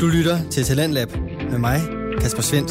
Du 0.00 0.06
lytter 0.06 0.50
til 0.50 0.64
Talentlab 0.64 1.08
med 1.50 1.58
mig, 1.58 1.80
Kasper 2.20 2.42
Svendt. 2.42 2.70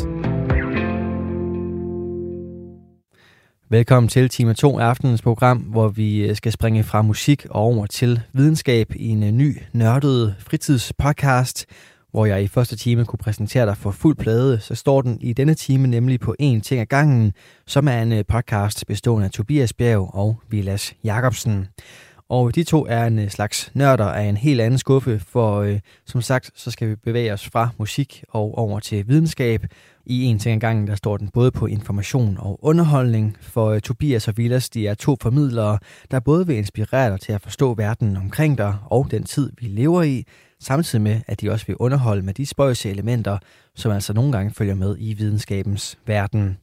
Velkommen 3.69 4.07
til 4.07 4.29
time 4.29 4.53
2 4.53 4.79
af 4.79 4.85
aftenens 4.85 5.21
program, 5.21 5.57
hvor 5.57 5.87
vi 5.87 6.17
øh, 6.29 6.35
skal 6.35 6.51
springe 6.51 6.83
fra 6.83 7.01
musik 7.01 7.45
og 7.49 7.61
over 7.61 7.85
til 7.85 8.21
videnskab 8.33 8.93
i 8.95 9.07
en 9.07 9.23
øh, 9.23 9.31
ny 9.31 9.57
nørdet 9.73 10.35
fritidspodcast, 10.39 11.65
hvor 12.11 12.25
jeg 12.25 12.43
i 12.43 12.47
første 12.47 12.75
time 12.75 13.05
kunne 13.05 13.19
præsentere 13.23 13.65
dig 13.65 13.77
for 13.77 13.91
fuld 13.91 14.15
plade, 14.15 14.59
så 14.59 14.75
står 14.75 15.01
den 15.01 15.17
i 15.21 15.33
denne 15.33 15.53
time 15.53 15.87
nemlig 15.87 16.19
på 16.19 16.35
En 16.39 16.61
ting 16.61 16.81
ad 16.81 16.85
gangen, 16.85 17.33
som 17.67 17.87
er 17.87 18.01
en 18.01 18.11
øh, 18.11 18.23
podcast 18.27 18.87
bestående 18.87 19.25
af 19.25 19.31
Tobias 19.31 19.73
Bjerg 19.73 20.15
og 20.15 20.41
Vilas 20.49 20.93
Jacobsen. 21.03 21.67
Og 22.29 22.55
de 22.55 22.63
to 22.63 22.85
er 22.89 23.05
en 23.05 23.19
øh, 23.19 23.29
slags 23.29 23.71
nørder 23.73 24.05
af 24.05 24.23
en 24.23 24.37
helt 24.37 24.61
anden 24.61 24.77
skuffe, 24.77 25.19
for 25.19 25.61
øh, 25.61 25.79
som 26.05 26.21
sagt, 26.21 26.51
så 26.55 26.71
skal 26.71 26.89
vi 26.89 26.95
bevæge 26.95 27.33
os 27.33 27.49
fra 27.49 27.69
musik 27.77 28.23
og 28.29 28.57
over 28.57 28.79
til 28.79 29.07
videnskab. 29.07 29.65
I 30.05 30.23
en 30.23 30.39
ting 30.39 30.55
ad 30.55 30.59
gangen, 30.59 30.87
der 30.87 30.95
står 30.95 31.17
den 31.17 31.29
både 31.29 31.51
på 31.51 31.65
information 31.65 32.37
og 32.39 32.59
underholdning, 32.61 33.37
for 33.41 33.69
øh, 33.69 33.81
Tobias 33.81 34.27
og 34.27 34.37
Villas, 34.37 34.69
de 34.69 34.87
er 34.87 34.93
to 34.93 35.17
formidlere, 35.21 35.79
der 36.11 36.19
både 36.19 36.47
vil 36.47 36.57
inspirere 36.57 37.11
dig 37.11 37.19
til 37.19 37.33
at 37.33 37.41
forstå 37.41 37.73
verden 37.73 38.17
omkring 38.17 38.57
dig 38.57 38.75
og 38.85 39.07
den 39.11 39.23
tid, 39.23 39.51
vi 39.61 39.67
lever 39.67 40.03
i, 40.03 40.23
samtidig 40.59 41.03
med, 41.03 41.21
at 41.27 41.41
de 41.41 41.51
også 41.51 41.65
vil 41.65 41.75
underholde 41.75 42.21
med 42.21 42.33
de 42.33 42.45
spøjse 42.45 42.89
elementer, 42.89 43.37
som 43.75 43.91
altså 43.91 44.13
nogle 44.13 44.31
gange 44.31 44.53
følger 44.53 44.75
med 44.75 44.95
i 44.99 45.13
videnskabens 45.13 45.97
verden. 46.05 46.57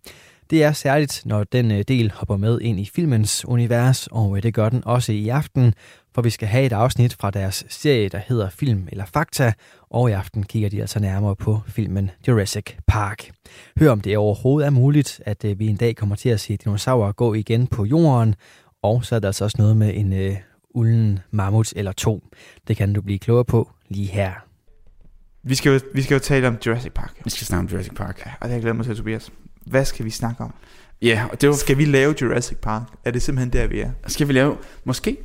Det 0.53 0.63
er 0.63 0.73
særligt, 0.73 1.23
når 1.25 1.45
den 1.45 1.71
øh, 1.71 1.85
del 1.89 2.11
hopper 2.11 2.37
med 2.37 2.61
ind 2.61 2.81
i 2.81 2.91
filmens 2.95 3.45
univers, 3.45 4.07
og 4.07 4.37
øh, 4.37 4.43
det 4.43 4.55
gør 4.55 4.69
den 4.69 4.83
også 4.87 5.13
i 5.13 5.29
aften, 5.29 5.75
for 6.15 6.23
vi 6.23 6.31
skal 6.31 6.49
have 6.49 6.67
et 6.67 6.73
afsnit 6.73 7.17
fra 7.21 7.31
deres 7.31 7.65
serie, 7.69 8.09
der 8.09 8.21
hedder 8.29 8.51
Film 8.51 8.89
eller 8.93 9.05
Fakta, 9.05 9.53
og 9.91 10.11
i 10.11 10.13
aften 10.13 10.43
kigger 10.43 10.69
de 10.69 10.81
altså 10.81 11.01
nærmere 11.01 11.37
på 11.37 11.61
filmen 11.67 12.11
Jurassic 12.29 12.65
Park. 12.87 13.31
Hør 13.79 13.91
om 13.91 14.01
det 14.01 14.17
overhovedet 14.17 14.67
er 14.67 14.71
muligt, 14.71 15.21
at 15.27 15.45
øh, 15.45 15.59
vi 15.59 15.67
en 15.67 15.77
dag 15.77 15.97
kommer 15.97 16.17
til 16.17 16.29
at 16.29 16.41
se 16.41 16.57
dinosaurer 16.57 17.13
gå 17.13 17.35
igen 17.35 17.67
på 17.67 17.85
jorden, 17.85 18.35
og 18.83 19.05
så 19.05 19.15
er 19.15 19.21
der 19.21 19.29
altså 19.29 19.45
også 19.45 19.57
noget 19.59 19.77
med 19.77 19.95
en 19.95 20.13
øh, 20.13 20.37
ulden 20.71 21.19
mammut 21.31 21.73
eller 21.77 21.93
to. 21.93 22.25
Det 22.69 22.77
kan 22.77 22.93
du 22.93 23.03
blive 23.03 23.19
klogere 23.19 23.45
på 23.45 23.71
lige 23.89 24.09
her. 24.09 24.33
Vi 25.43 25.55
skal, 25.55 25.73
jo, 25.73 25.81
vi 25.95 26.03
skal 26.03 26.15
jo 26.15 26.21
tale 26.21 26.49
om 26.49 26.57
Jurassic 26.67 26.93
Park. 26.93 27.21
Vi 27.25 27.31
skal 27.31 27.47
snakke 27.47 27.61
om 27.61 27.73
Jurassic 27.73 27.95
Park. 27.95 28.23
Ja, 28.27 28.31
og 28.41 28.43
det 28.43 28.49
har 28.49 28.55
jeg 28.55 28.61
glædet 28.61 28.77
mig 28.77 28.87
til, 28.87 28.97
Tobias. 28.97 29.33
Hvad 29.67 29.85
skal 29.85 30.05
vi 30.05 30.11
snakke 30.11 30.45
om? 30.45 30.55
Ja, 31.03 31.25
og 31.33 31.41
det 31.41 31.49
var... 31.49 31.55
Skal 31.55 31.79
vi 31.79 31.85
lave 31.85 32.15
Jurassic 32.23 32.59
Park? 32.59 32.83
Er 33.05 33.11
det 33.11 33.23
simpelthen 33.23 33.53
der, 33.53 33.67
vi 33.67 33.81
er? 33.81 33.91
Skal 34.07 34.29
vi 34.29 34.33
lave... 34.33 34.57
Måske? 34.85 35.17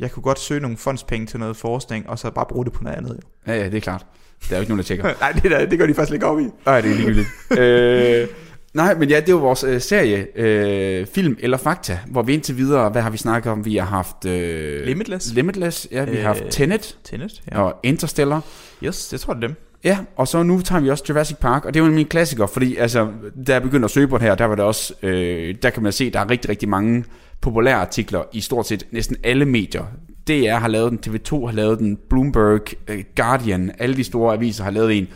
Jeg 0.00 0.10
kunne 0.10 0.22
godt 0.22 0.38
søge 0.38 0.60
nogle 0.60 0.76
fondspenge 0.76 1.26
til 1.26 1.40
noget 1.40 1.56
forskning, 1.56 2.08
og 2.08 2.18
så 2.18 2.30
bare 2.30 2.46
bruge 2.48 2.64
det 2.64 2.72
på 2.72 2.82
noget 2.82 2.96
andet. 2.96 3.10
Jo. 3.10 3.52
Ja, 3.52 3.58
ja, 3.58 3.64
det 3.64 3.74
er 3.74 3.80
klart. 3.80 4.06
Der 4.48 4.54
er 4.54 4.58
jo 4.58 4.60
ikke 4.60 4.70
nogen, 4.70 4.78
der 4.78 4.84
tjekker. 4.84 5.04
Nej, 5.20 5.32
det, 5.32 5.50
der, 5.50 5.66
det 5.66 5.78
går 5.78 5.86
de 5.86 5.94
faktisk 5.94 6.14
ikke 6.14 6.26
op 6.26 6.40
i. 6.40 6.46
Nej, 6.66 6.80
det 6.80 6.90
er 6.90 6.94
ligegyldigt. 6.94 7.28
øh, 7.58 8.28
nej, 8.74 8.94
men 8.94 9.08
ja, 9.08 9.20
det 9.20 9.28
er 9.28 9.34
vores 9.34 9.64
øh, 9.64 9.80
serie, 9.80 10.26
øh, 10.34 11.06
film 11.06 11.36
eller 11.40 11.56
fakta, 11.56 11.98
hvor 12.06 12.22
vi 12.22 12.34
indtil 12.34 12.56
videre, 12.56 12.90
hvad 12.90 13.02
har 13.02 13.10
vi 13.10 13.18
snakket 13.18 13.52
om? 13.52 13.64
Vi 13.64 13.76
har 13.76 13.86
haft... 13.86 14.24
Øh, 14.24 14.84
Limitless. 14.86 15.32
Limitless, 15.34 15.88
ja. 15.90 16.04
Vi 16.04 16.16
har 16.16 16.22
haft 16.22 16.44
Øh, 16.44 16.50
Tenet 16.50 16.98
Tenet, 17.04 17.42
ja. 17.52 17.60
og 17.60 17.80
Interstellar. 17.82 18.40
Yes, 18.84 19.12
jeg 19.12 19.20
tror 19.20 19.34
det 19.34 19.44
er 19.44 19.46
dem. 19.46 19.56
Ja, 19.84 19.98
og 20.16 20.28
så 20.28 20.42
nu 20.42 20.60
tager 20.60 20.80
vi 20.80 20.90
også 20.90 21.04
Jurassic 21.08 21.36
Park, 21.36 21.64
og 21.64 21.74
det 21.74 21.80
er 21.80 21.84
jo 21.84 21.90
min 21.92 22.06
klassiker, 22.06 22.46
fordi 22.46 22.76
altså, 22.76 23.08
da 23.46 23.52
jeg 23.52 23.62
begyndte 23.62 23.84
at 23.84 23.90
søge 23.90 24.08
på 24.08 24.18
det 24.18 24.24
her, 24.24 24.34
der 24.34 24.44
var 24.44 24.54
det 24.54 24.64
også, 24.64 24.94
øh, 25.02 25.54
der 25.62 25.70
kan 25.70 25.82
man 25.82 25.92
se, 25.92 26.10
der 26.10 26.20
er 26.20 26.30
rigtig, 26.30 26.50
rigtig 26.50 26.68
mange 26.68 27.04
populære 27.40 27.74
artikler 27.74 28.22
i 28.32 28.40
stort 28.40 28.66
set 28.66 28.86
næsten 28.90 29.16
alle 29.24 29.44
medier. 29.44 29.84
DR 30.28 30.54
har 30.54 30.68
lavet 30.68 30.90
den, 30.90 30.98
TV2 31.06 31.46
har 31.46 31.52
lavet 31.52 31.78
den, 31.78 31.98
Bloomberg, 32.10 32.60
øh, 32.88 33.04
Guardian, 33.16 33.72
alle 33.78 33.96
de 33.96 34.04
store 34.04 34.34
aviser 34.34 34.64
har 34.64 34.70
lavet 34.70 34.98
en. 34.98 35.08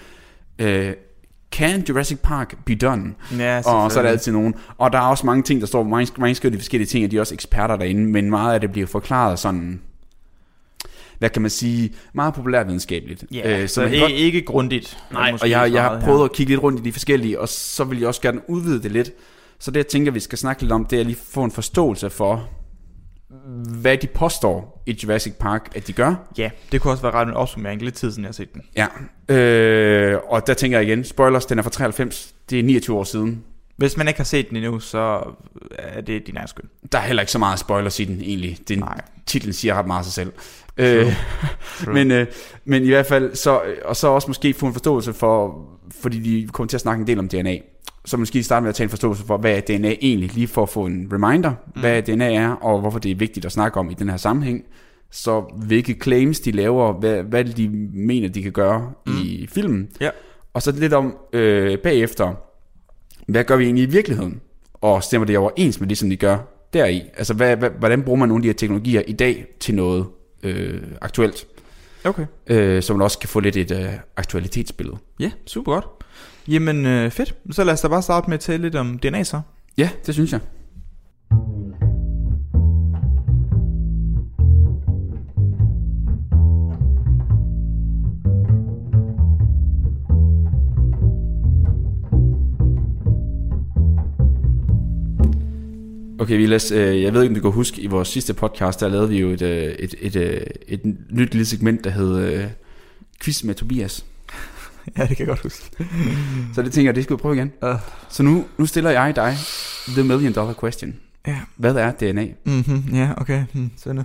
Øh, 0.58 0.92
Can 1.52 1.84
Jurassic 1.88 2.18
Park 2.18 2.54
be 2.66 2.74
done? 2.74 3.14
Ja, 3.38 3.62
Og 3.66 3.92
så 3.92 3.98
er 3.98 4.02
der 4.02 4.10
altid 4.10 4.32
nogen. 4.32 4.54
Og 4.78 4.92
der 4.92 4.98
er 4.98 5.02
også 5.02 5.26
mange 5.26 5.42
ting, 5.42 5.60
der 5.60 5.66
står, 5.66 5.82
mange, 5.82 6.12
mange 6.18 6.34
skriver 6.34 6.50
de 6.50 6.58
forskellige 6.58 6.88
ting, 6.88 7.04
og 7.04 7.10
de 7.10 7.16
er 7.16 7.20
også 7.20 7.34
eksperter 7.34 7.76
derinde, 7.76 8.02
men 8.10 8.30
meget 8.30 8.54
af 8.54 8.60
det 8.60 8.72
bliver 8.72 8.86
forklaret 8.86 9.38
sådan, 9.38 9.80
hvad 11.22 11.30
kan 11.30 11.42
man 11.42 11.50
sige, 11.50 11.92
meget 12.14 12.34
populærvidenskabeligt. 12.34 13.24
Ja, 13.32 13.60
Øh, 13.62 13.68
så 13.68 13.80
man 13.80 13.88
kan 13.90 13.94
ikke, 13.96 14.04
godt- 14.06 14.12
ikke 14.20 14.42
grundigt. 14.42 14.98
Nej, 15.12 15.32
og 15.42 15.50
jeg, 15.50 15.72
jeg 15.72 15.82
har 15.82 16.00
prøvet 16.00 16.18
her. 16.20 16.24
at 16.24 16.32
kigge 16.32 16.52
lidt 16.52 16.62
rundt 16.62 16.80
i 16.80 16.82
de 16.82 16.92
forskellige, 16.92 17.40
og 17.40 17.48
så 17.48 17.84
vil 17.84 17.98
jeg 17.98 18.08
også 18.08 18.20
gerne 18.20 18.40
udvide 18.50 18.82
det 18.82 18.90
lidt. 18.92 19.10
Så 19.58 19.70
det 19.70 19.76
jeg 19.76 19.86
tænker, 19.86 20.12
vi 20.12 20.20
skal 20.20 20.38
snakke 20.38 20.62
lidt 20.62 20.72
om, 20.72 20.84
det 20.84 20.96
er 20.96 21.00
at 21.00 21.06
lige 21.06 21.18
få 21.32 21.44
en 21.44 21.50
forståelse 21.50 22.10
for, 22.10 22.48
hvad 23.80 23.96
de 23.98 24.06
påstår 24.06 24.82
i 24.86 24.98
Jurassic 25.04 25.32
Park, 25.34 25.72
at 25.74 25.86
de 25.86 25.92
gør. 25.92 26.14
Ja, 26.38 26.50
det 26.72 26.80
kunne 26.80 26.92
også 26.92 27.02
være 27.02 27.12
ret 27.14 27.28
en 27.28 27.34
opsummering. 27.34 27.82
Lidt 27.82 27.94
tid 27.94 28.10
siden, 28.10 28.24
jeg 28.24 28.28
har 28.28 28.32
set 28.32 28.54
den. 28.54 28.62
Ja, 28.76 28.86
øh, 29.36 30.18
og 30.28 30.46
der 30.46 30.54
tænker 30.54 30.78
jeg 30.78 30.88
igen, 30.88 31.04
spoilers, 31.04 31.46
den 31.46 31.58
er 31.58 31.62
fra 31.62 31.70
93, 31.70 32.34
det 32.50 32.58
er 32.58 32.62
29 32.62 32.96
år 32.96 33.04
siden. 33.04 33.44
Hvis 33.76 33.96
man 33.96 34.08
ikke 34.08 34.20
har 34.20 34.24
set 34.24 34.48
den 34.48 34.56
endnu, 34.56 34.80
så 34.80 35.22
er 35.78 36.00
det 36.00 36.26
din 36.26 36.36
egen 36.36 36.48
skyld. 36.48 36.64
Der 36.92 36.98
er 36.98 37.02
heller 37.02 37.22
ikke 37.22 37.32
så 37.32 37.38
meget 37.38 37.58
spoilers 37.58 38.00
i 38.00 38.04
den 38.04 38.20
egentlig. 38.20 38.58
Den, 38.68 38.78
Nej. 38.78 39.00
titlen 39.26 39.52
siger 39.52 39.74
ret 39.74 39.86
meget 39.86 40.04
sig 40.04 40.12
selv. 40.14 40.32
Øh, 40.76 41.06
True. 41.84 41.94
men, 41.94 42.10
øh, 42.10 42.26
men 42.64 42.84
i 42.84 42.88
hvert 42.88 43.06
fald, 43.06 43.34
så, 43.34 43.60
og 43.84 43.96
så 43.96 44.08
også 44.08 44.28
måske 44.28 44.54
få 44.54 44.66
en 44.66 44.72
forståelse 44.72 45.12
for, 45.12 45.66
fordi 46.00 46.18
de 46.18 46.48
kommer 46.48 46.68
til 46.68 46.76
at 46.76 46.80
snakke 46.80 47.00
en 47.00 47.06
del 47.06 47.18
om 47.18 47.28
DNA, 47.28 47.58
så 48.04 48.16
måske 48.16 48.42
starte 48.42 48.62
med 48.62 48.68
at 48.68 48.74
tage 48.74 48.84
en 48.84 48.90
forståelse 48.90 49.26
for, 49.26 49.36
hvad 49.36 49.56
er 49.56 49.60
DNA 49.60 49.94
egentlig, 50.00 50.34
lige 50.34 50.48
for 50.48 50.62
at 50.62 50.68
få 50.68 50.86
en 50.86 51.08
reminder, 51.12 51.50
mm. 51.74 51.80
hvad 51.80 52.02
DNA 52.02 52.34
er, 52.34 52.48
og 52.48 52.80
hvorfor 52.80 52.98
det 52.98 53.10
er 53.10 53.14
vigtigt 53.14 53.46
at 53.46 53.52
snakke 53.52 53.80
om 53.80 53.90
i 53.90 53.94
den 53.94 54.08
her 54.08 54.16
sammenhæng. 54.16 54.64
Så 55.10 55.40
hvilke 55.56 55.96
claims 56.02 56.40
de 56.40 56.50
laver, 56.50 56.92
hvad, 56.92 57.22
hvad 57.22 57.44
de 57.44 57.68
mener, 57.92 58.28
de 58.28 58.42
kan 58.42 58.52
gøre 58.52 58.92
mm. 59.06 59.12
i 59.22 59.48
filmen. 59.52 59.88
Ja. 60.00 60.10
Og 60.54 60.62
så 60.62 60.72
lidt 60.72 60.92
om 60.92 61.16
øh, 61.32 61.78
bagefter, 61.78 62.34
hvad 63.26 63.44
gør 63.44 63.56
vi 63.56 63.64
egentlig 63.64 63.84
i 63.84 63.90
virkeligheden? 63.90 64.40
Og 64.74 65.02
stemmer 65.02 65.26
det 65.26 65.38
overens 65.38 65.80
med 65.80 65.88
det, 65.88 65.98
som 65.98 66.10
de 66.10 66.16
gør 66.16 66.38
deri? 66.72 67.02
Altså, 67.16 67.34
hvad, 67.34 67.56
hvad, 67.56 67.70
hvordan 67.78 68.02
bruger 68.02 68.18
man 68.18 68.28
nogle 68.28 68.40
af 68.40 68.42
de 68.42 68.48
her 68.48 68.54
teknologier 68.54 69.02
i 69.06 69.12
dag 69.12 69.46
til 69.60 69.74
noget 69.74 70.06
øh, 70.42 70.82
aktuelt? 71.00 71.46
Okay. 72.04 72.26
øh, 72.46 72.82
så 72.82 72.92
man 72.92 73.02
også 73.02 73.18
kan 73.18 73.28
få 73.28 73.40
lidt 73.40 73.56
et 73.56 73.70
øh, 73.70 73.92
aktualitetsbillede. 74.16 74.96
Ja, 75.20 75.30
super 75.46 75.72
godt. 75.72 75.86
Jamen 76.48 76.86
øh, 76.86 77.10
fedt. 77.10 77.34
Så 77.50 77.64
lad 77.64 77.72
os 77.72 77.80
da 77.80 77.88
bare 77.88 78.02
starte 78.02 78.30
med 78.30 78.34
at 78.34 78.40
tale 78.40 78.62
lidt 78.62 78.74
om 78.74 78.98
DNA 78.98 79.22
så. 79.24 79.40
Ja, 79.78 79.90
det 80.06 80.14
synes 80.14 80.32
jeg. 80.32 80.40
Okay, 96.22 96.36
Vilas, 96.36 96.70
øh, 96.70 97.02
jeg 97.02 97.14
ved 97.14 97.22
ikke, 97.22 97.30
om 97.30 97.34
du 97.34 97.40
kan 97.40 97.50
huske, 97.50 97.80
i 97.82 97.86
vores 97.86 98.08
sidste 98.08 98.34
podcast, 98.34 98.80
der 98.80 98.88
lavede 98.88 99.08
vi 99.08 99.20
jo 99.20 99.30
et, 99.30 99.42
øh, 99.42 99.62
et, 99.62 99.94
et, 100.00 100.16
et, 100.16 100.52
et 100.68 100.80
nyt 101.10 101.34
lille 101.34 101.46
segment, 101.46 101.84
der 101.84 101.90
hed 101.90 102.18
øh, 102.18 102.44
Quiz 103.22 103.44
med 103.44 103.54
Tobias. 103.54 104.04
Ja, 104.98 105.02
det 105.06 105.16
kan 105.16 105.18
jeg 105.18 105.26
godt 105.26 105.40
huske. 105.40 105.70
Så 106.54 106.62
det 106.62 106.72
tænker 106.72 106.88
jeg, 106.88 106.94
det 106.94 107.04
skal 107.04 107.16
vi 107.16 107.20
prøve 107.20 107.34
igen. 107.34 107.52
Uh, 107.62 107.74
Så 108.08 108.22
nu, 108.22 108.44
nu 108.58 108.66
stiller 108.66 108.90
jeg 108.90 109.16
dig 109.16 109.36
the 109.88 110.04
million 110.04 110.32
dollar 110.32 110.54
question. 110.60 110.94
ja. 111.26 111.40
Hvad 111.56 111.74
er 111.74 111.90
DNA? 111.92 112.26
Mm-hmm, 112.44 112.94
ja, 112.94 113.10
okay. 113.16 113.44
Hmm, 113.52 113.70
spændende. 113.76 114.04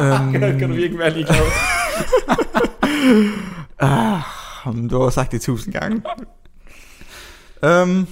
um, 0.00 0.32
virkelig 0.32 0.98
være 0.98 1.10
ligeglad? 1.14 1.36
ah, 3.78 4.76
men 4.76 4.88
du 4.88 5.02
har 5.02 5.10
sagt 5.10 5.32
det 5.32 5.40
tusind 5.40 5.74
gange. 5.74 6.02
um, 7.62 8.06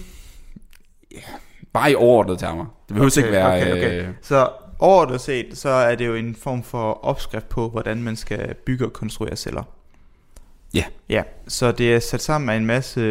Bare 1.72 1.92
i 1.92 1.94
overordnede 1.94 2.38
termer. 2.38 2.64
Det 2.64 2.94
behøver 2.94 3.10
Okay, 3.10 3.18
ikke 3.18 3.32
være... 3.32 3.62
okay, 3.62 3.72
okay. 3.72 4.08
Øh, 4.08 4.14
så 4.22 4.48
overordnet 4.78 5.20
set, 5.20 5.46
så 5.52 5.68
er 5.68 5.94
det 5.94 6.06
jo 6.06 6.14
en 6.14 6.34
form 6.34 6.62
for 6.62 7.04
opskrift 7.04 7.48
på, 7.48 7.68
hvordan 7.68 8.02
man 8.02 8.16
skal 8.16 8.54
bygge 8.54 8.84
og 8.84 8.92
konstruere 8.92 9.36
celler. 9.36 9.62
Ja. 10.74 10.84
Ja, 11.08 11.22
så 11.48 11.72
det 11.72 11.94
er 11.94 11.98
sat 12.00 12.22
sammen 12.22 12.48
af 12.50 12.56
en 12.56 12.66
masse, 12.66 13.02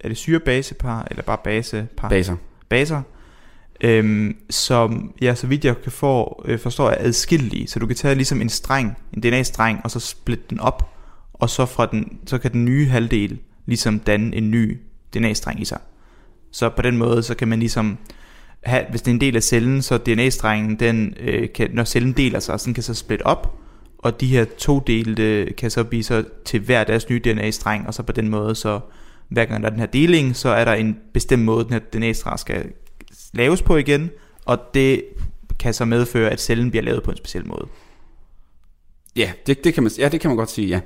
er 0.00 0.08
det 0.08 0.16
syrebasepar, 0.16 1.06
eller 1.10 1.22
bare 1.22 1.38
basepar? 1.44 2.08
baser. 2.08 2.36
baser, 2.68 3.02
øhm, 3.80 4.36
som 4.50 5.14
ja, 5.22 5.34
så 5.34 5.46
vidt 5.46 5.64
jeg 5.64 5.82
kan 5.82 5.92
få, 5.92 6.42
øh, 6.44 6.58
forstår 6.58 6.90
er 6.90 6.96
adskillelige. 6.98 7.66
Så 7.66 7.78
du 7.78 7.86
kan 7.86 7.96
tage 7.96 8.14
ligesom 8.14 8.40
en 8.40 8.48
streng, 8.48 8.98
en 9.12 9.22
DNA-streng, 9.22 9.80
og 9.84 9.90
så 9.90 10.00
splitte 10.00 10.44
den 10.50 10.60
op, 10.60 10.94
og 11.32 11.50
så, 11.50 11.66
fra 11.66 11.86
den, 11.86 12.18
så 12.26 12.38
kan 12.38 12.52
den 12.52 12.64
nye 12.64 12.86
halvdel 12.86 13.38
ligesom 13.66 13.98
danne 13.98 14.36
en 14.36 14.50
ny 14.50 14.80
DNA-streng 15.14 15.60
i 15.60 15.64
sig. 15.64 15.78
Så 16.54 16.68
på 16.68 16.82
den 16.82 16.96
måde, 16.96 17.22
så 17.22 17.34
kan 17.34 17.48
man 17.48 17.58
ligesom 17.58 17.98
have, 18.62 18.84
hvis 18.90 19.02
det 19.02 19.10
er 19.10 19.14
en 19.14 19.20
del 19.20 19.36
af 19.36 19.42
cellen, 19.42 19.82
så 19.82 19.98
DNA-strengen, 19.98 20.76
den, 20.76 21.14
øh, 21.20 21.48
kan, 21.54 21.70
når 21.72 21.84
cellen 21.84 22.12
deler 22.12 22.40
sig, 22.40 22.60
så 22.60 22.66
den 22.66 22.74
kan 22.74 22.82
så 22.82 22.94
splitte 22.94 23.26
op, 23.26 23.58
og 23.98 24.20
de 24.20 24.26
her 24.26 24.44
to 24.58 24.80
dele 24.86 25.46
kan 25.52 25.70
så 25.70 25.84
blive 25.84 26.02
så 26.02 26.24
til 26.44 26.60
hver 26.60 26.84
deres 26.84 27.08
nye 27.08 27.20
DNA-streng, 27.24 27.86
og 27.86 27.94
så 27.94 28.02
på 28.02 28.12
den 28.12 28.28
måde, 28.28 28.54
så 28.54 28.80
hver 29.28 29.44
gang 29.44 29.62
der 29.62 29.68
er 29.68 29.70
den 29.70 29.80
her 29.80 29.86
deling, 29.86 30.36
så 30.36 30.48
er 30.48 30.64
der 30.64 30.72
en 30.72 30.98
bestemt 31.12 31.44
måde, 31.44 31.64
den 31.64 31.72
her 31.72 31.80
DNA-streng 31.80 32.38
skal 32.38 32.64
laves 33.32 33.62
på 33.62 33.76
igen, 33.76 34.10
og 34.44 34.58
det 34.74 35.04
kan 35.58 35.74
så 35.74 35.84
medføre, 35.84 36.30
at 36.30 36.40
cellen 36.40 36.70
bliver 36.70 36.82
lavet 36.82 37.02
på 37.02 37.10
en 37.10 37.16
speciel 37.16 37.46
måde. 37.46 37.66
Ja, 39.16 39.32
det, 39.46 39.64
det, 39.64 39.74
kan 39.74 39.82
man, 39.82 39.92
ja, 39.98 40.08
det 40.08 40.20
kan 40.20 40.30
man 40.30 40.36
godt 40.36 40.50
sige, 40.50 40.68
ja. 40.68 40.80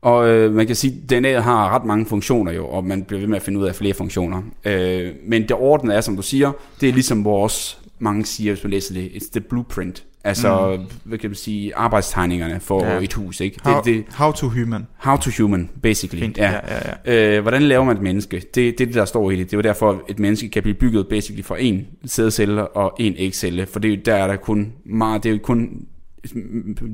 Og 0.00 0.28
øh, 0.28 0.54
man 0.54 0.66
kan 0.66 0.76
sige, 0.76 0.94
at 1.10 1.12
DNA'et 1.12 1.40
har 1.40 1.74
ret 1.74 1.84
mange 1.84 2.06
funktioner 2.06 2.52
jo, 2.52 2.66
og 2.68 2.84
man 2.84 3.04
bliver 3.04 3.20
ved 3.20 3.28
med 3.28 3.36
at 3.36 3.42
finde 3.42 3.58
ud 3.60 3.64
af 3.64 3.74
flere 3.74 3.94
funktioner. 3.94 4.42
Øh, 4.64 5.12
men 5.26 5.42
det 5.42 5.52
ordentlige 5.52 5.96
er, 5.96 6.00
som 6.00 6.16
du 6.16 6.22
siger, 6.22 6.52
det 6.80 6.88
er 6.88 6.92
ligesom 6.92 7.24
vores, 7.24 7.80
mange 7.98 8.24
siger, 8.24 8.52
hvis 8.52 8.64
man 8.64 8.70
læser 8.70 8.94
det, 8.94 9.08
it's 9.08 9.30
the 9.32 9.40
blueprint. 9.40 10.04
Altså, 10.24 10.76
mm. 10.80 10.86
hvad 11.04 11.18
kan 11.18 11.30
man 11.30 11.34
sige, 11.34 11.76
arbejdstegningerne 11.76 12.60
for 12.60 12.84
Ja. 12.86 13.00
et 13.02 13.12
hus, 13.12 13.40
ikke? 13.40 13.58
How, 13.64 13.76
Det, 13.76 13.84
det, 13.84 14.04
how 14.14 14.32
to 14.32 14.48
human. 14.48 14.86
how 14.96 15.16
to 15.16 15.30
human, 15.42 15.70
basically. 15.82 16.22
Fint. 16.22 16.38
Ja. 16.38 16.50
Ja, 16.52 16.58
ja, 17.06 17.12
ja. 17.14 17.36
Øh, 17.36 17.42
hvordan 17.42 17.62
laver 17.62 17.84
man 17.84 17.96
et 17.96 18.02
menneske? 18.02 18.36
Det, 18.36 18.54
det 18.54 18.80
er 18.80 18.86
det, 18.86 18.94
der 18.94 19.04
står 19.04 19.30
i 19.30 19.36
det. 19.36 19.46
Det 19.46 19.52
er 19.52 19.58
jo 19.58 19.62
derfor, 19.62 19.90
at 19.90 19.98
et 20.08 20.18
menneske 20.18 20.48
kan 20.48 20.62
blive 20.62 20.74
bygget 20.74 21.06
basically 21.08 21.44
fra 21.44 21.56
en 21.60 21.86
sædcelle 22.04 22.68
og 22.68 22.96
en 22.98 23.14
ægcelle. 23.18 23.66
For 23.66 23.80
det 23.80 23.88
er 23.92 23.96
jo, 23.96 24.00
der 24.04 24.14
er 24.14 24.26
der 24.26 24.36
kun 24.36 24.72
meget, 24.84 25.22
det 25.22 25.28
er 25.28 25.32
jo 25.32 25.38
kun, 25.42 25.86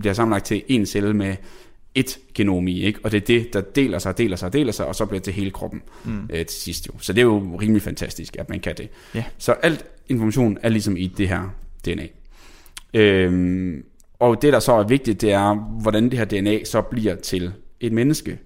bliver 0.01 0.13
sammenlagt 0.13 0.45
til 0.45 0.63
en 0.69 0.87
celle 0.87 1.15
med 1.15 1.35
et 1.95 2.19
genom 2.35 2.69
i, 2.69 2.81
ikke? 2.81 3.01
Og 3.03 3.13
det 3.13 3.23
er 3.23 3.27
det, 3.27 3.53
der 3.53 3.61
deler 3.61 3.99
sig, 3.99 4.19
deler 4.19 4.37
sig, 4.37 4.53
deler 4.53 4.73
sig, 4.73 4.87
og 4.87 4.95
så 4.95 5.07
bliver 5.07 5.19
det 5.19 5.25
til 5.25 5.33
hele 5.33 5.51
kroppen 5.51 5.83
mm. 6.05 6.29
øh, 6.31 6.47
til 6.47 6.61
sidst 6.61 6.87
jo. 6.87 6.93
Så 6.99 7.13
det 7.13 7.21
er 7.21 7.25
jo 7.25 7.59
rimelig 7.61 7.83
fantastisk, 7.83 8.37
at 8.39 8.49
man 8.49 8.61
kan 8.61 8.75
det. 8.77 8.89
Ja. 9.15 9.25
Så 9.39 9.53
alt 9.53 9.85
information 10.09 10.59
er 10.63 10.69
ligesom 10.69 10.97
i 10.97 11.07
det 11.07 11.29
her 11.29 11.55
DNA. 11.85 12.07
Øhm, 12.95 13.85
og 14.19 14.43
det, 14.43 14.53
der 14.53 14.61
så 14.61 14.73
er 14.73 14.85
vigtigt, 14.85 15.21
det 15.21 15.33
er, 15.33 15.55
hvordan 15.81 16.05
det 16.05 16.19
her 16.19 16.25
DNA 16.25 16.65
så 16.65 16.83
bliver 16.83 17.15
til 17.15 17.53
et 17.81 17.93
menneske, 17.93 18.39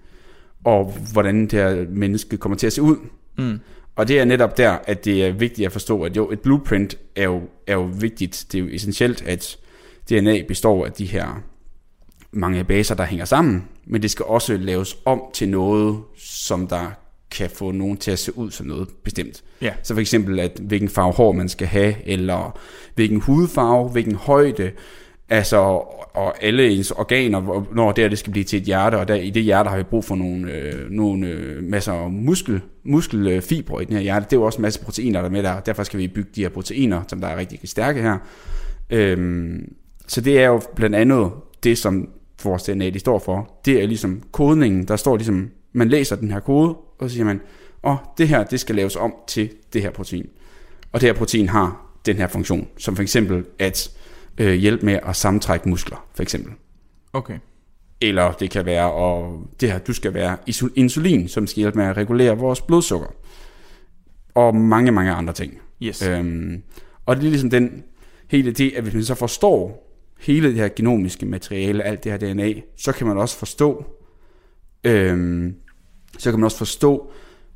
og 0.63 0.93
hvordan 1.13 1.41
det 1.41 1.51
her 1.51 1.85
menneske 1.89 2.37
kommer 2.37 2.57
til 2.57 2.67
at 2.67 2.73
se 2.73 2.81
ud. 2.81 2.97
Mm. 3.37 3.59
Og 3.95 4.07
det 4.07 4.19
er 4.19 4.25
netop 4.25 4.57
der, 4.57 4.77
at 4.83 5.05
det 5.05 5.25
er 5.25 5.31
vigtigt 5.31 5.65
at 5.65 5.71
forstå, 5.71 6.01
at 6.01 6.17
jo, 6.17 6.31
et 6.31 6.39
blueprint 6.39 6.97
er 7.15 7.23
jo, 7.23 7.41
er 7.67 7.73
jo 7.73 7.89
vigtigt. 7.99 8.45
Det 8.51 8.57
er 8.57 8.63
jo 8.63 8.69
essentielt, 8.71 9.21
at 9.21 9.57
DNA 10.09 10.41
består 10.47 10.85
af 10.85 10.91
de 10.91 11.05
her 11.05 11.43
mange 12.31 12.63
baser, 12.63 12.95
der 12.95 13.05
hænger 13.05 13.25
sammen, 13.25 13.63
men 13.85 14.01
det 14.01 14.11
skal 14.11 14.25
også 14.25 14.57
laves 14.57 14.97
om 15.05 15.21
til 15.33 15.49
noget, 15.49 15.99
som 16.17 16.67
der 16.67 16.91
kan 17.31 17.49
få 17.49 17.71
nogen 17.71 17.97
til 17.97 18.11
at 18.11 18.19
se 18.19 18.37
ud 18.37 18.51
som 18.51 18.65
noget 18.65 18.89
bestemt. 19.03 19.43
Ja. 19.61 19.73
Så 19.83 19.93
for 19.93 20.01
eksempel, 20.01 20.39
at 20.39 20.59
hvilken 20.61 20.89
farve 20.89 21.13
hår 21.13 21.31
man 21.31 21.49
skal 21.49 21.67
have, 21.67 21.95
eller 22.05 22.59
hvilken 22.95 23.21
hudfarve, 23.21 23.89
hvilken 23.89 24.15
højde, 24.15 24.71
altså, 25.29 25.57
og 26.13 26.43
alle 26.43 26.69
ens 26.69 26.91
organer, 26.91 27.67
når 27.75 27.91
det, 27.91 28.03
her, 28.03 28.09
det 28.09 28.19
skal 28.19 28.31
blive 28.31 28.43
til 28.43 28.59
et 28.59 28.65
hjerte, 28.65 28.95
og 28.95 29.07
der, 29.07 29.15
i 29.15 29.29
det 29.29 29.43
hjerte 29.43 29.69
har 29.69 29.77
vi 29.77 29.83
brug 29.83 30.05
for 30.05 30.15
nogle, 30.15 30.51
øh, 30.51 30.89
nogle 30.89 31.27
øh, 31.27 31.63
masser 31.63 31.93
af 31.93 32.11
muskel, 32.11 32.61
muskelfibre 32.83 33.81
i 33.81 33.85
den 33.85 33.93
her 33.93 34.01
hjerte. 34.01 34.25
Det 34.25 34.33
er 34.33 34.37
jo 34.37 34.43
også 34.43 34.57
en 34.57 34.61
masse 34.61 34.79
proteiner, 34.79 35.19
der 35.19 35.27
er 35.27 35.31
med 35.31 35.43
der, 35.43 35.59
derfor 35.59 35.83
skal 35.83 35.99
vi 35.99 36.07
bygge 36.07 36.29
de 36.35 36.41
her 36.41 36.49
proteiner, 36.49 37.01
som 37.07 37.21
der 37.21 37.27
er 37.27 37.37
rigtig 37.37 37.59
stærke 37.63 38.01
her. 38.01 38.17
Øhm, 38.89 39.73
så 40.07 40.21
det 40.21 40.39
er 40.39 40.47
jo 40.47 40.61
blandt 40.75 40.95
andet 40.95 41.31
det, 41.63 41.77
som 41.77 42.09
vores 42.43 42.63
DNA 42.63 42.89
de 42.89 42.99
står 42.99 43.19
for. 43.19 43.59
Det 43.65 43.83
er 43.83 43.87
ligesom 43.87 44.23
kodningen, 44.31 44.87
der 44.87 44.95
står 44.95 45.17
ligesom, 45.17 45.49
man 45.73 45.89
læser 45.89 46.15
den 46.15 46.31
her 46.31 46.39
kode, 46.39 46.75
og 46.99 47.09
så 47.09 47.09
siger 47.09 47.25
man, 47.25 47.41
åh, 47.83 47.95
det 48.17 48.27
her, 48.27 48.43
det 48.43 48.59
skal 48.59 48.75
laves 48.75 48.95
om 48.95 49.13
til 49.27 49.51
det 49.73 49.81
her 49.81 49.91
protein. 49.91 50.29
Og 50.91 51.01
det 51.01 51.09
her 51.09 51.13
protein 51.13 51.49
har 51.49 51.85
den 52.05 52.15
her 52.15 52.27
funktion, 52.27 52.67
som 52.77 52.95
for 52.95 53.03
eksempel 53.03 53.45
at 53.59 53.91
øh, 54.37 54.53
hjælpe 54.53 54.85
med 54.85 54.99
at 55.07 55.15
sammentrække 55.15 55.69
muskler, 55.69 56.05
for 56.15 56.23
eksempel. 56.23 56.53
Okay. 57.13 57.37
Eller 58.01 58.31
det 58.31 58.51
kan 58.51 58.65
være, 58.65 58.91
og 58.91 59.43
det 59.59 59.71
her, 59.71 59.79
du 59.79 59.93
skal 59.93 60.13
være 60.13 60.37
insulin, 60.75 61.27
som 61.27 61.47
skal 61.47 61.61
hjælpe 61.61 61.77
med 61.77 61.85
at 61.85 61.97
regulere 61.97 62.37
vores 62.37 62.61
blodsukker. 62.61 63.07
Og 64.35 64.55
mange, 64.55 64.91
mange 64.91 65.11
andre 65.11 65.33
ting. 65.33 65.59
Yes. 65.83 66.07
Øhm, 66.07 66.63
og 67.05 67.15
det 67.15 67.25
er 67.25 67.29
ligesom 67.29 67.49
den 67.49 67.83
hele 68.27 68.51
det, 68.51 68.73
at 68.75 68.83
hvis 68.83 68.93
man 68.93 69.03
så 69.03 69.15
forstår 69.15 69.88
hele 70.19 70.47
det 70.47 70.55
her 70.55 70.69
genomiske 70.75 71.25
materiale, 71.25 71.83
alt 71.83 72.03
det 72.03 72.11
her 72.11 72.33
DNA, 72.33 72.53
så 72.77 72.91
kan 72.91 73.07
man 73.07 73.17
også 73.17 73.37
forstå, 73.37 73.85
øhm, 74.83 75.55
så 76.17 76.31
kan 76.31 76.39
man 76.39 76.45
også 76.45 76.57
forstå, 76.57 77.11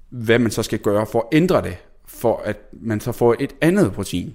hvad 0.10 0.39
man 0.39 0.51
så 0.51 0.63
skal 0.63 0.80
gøre 0.80 1.06
for 1.06 1.19
at 1.19 1.38
ændre 1.38 1.62
det, 1.62 1.77
for 2.06 2.42
at 2.45 2.57
man 2.71 3.00
så 3.00 3.12
får 3.12 3.36
et 3.39 3.54
andet 3.62 3.94
protein, 3.94 4.27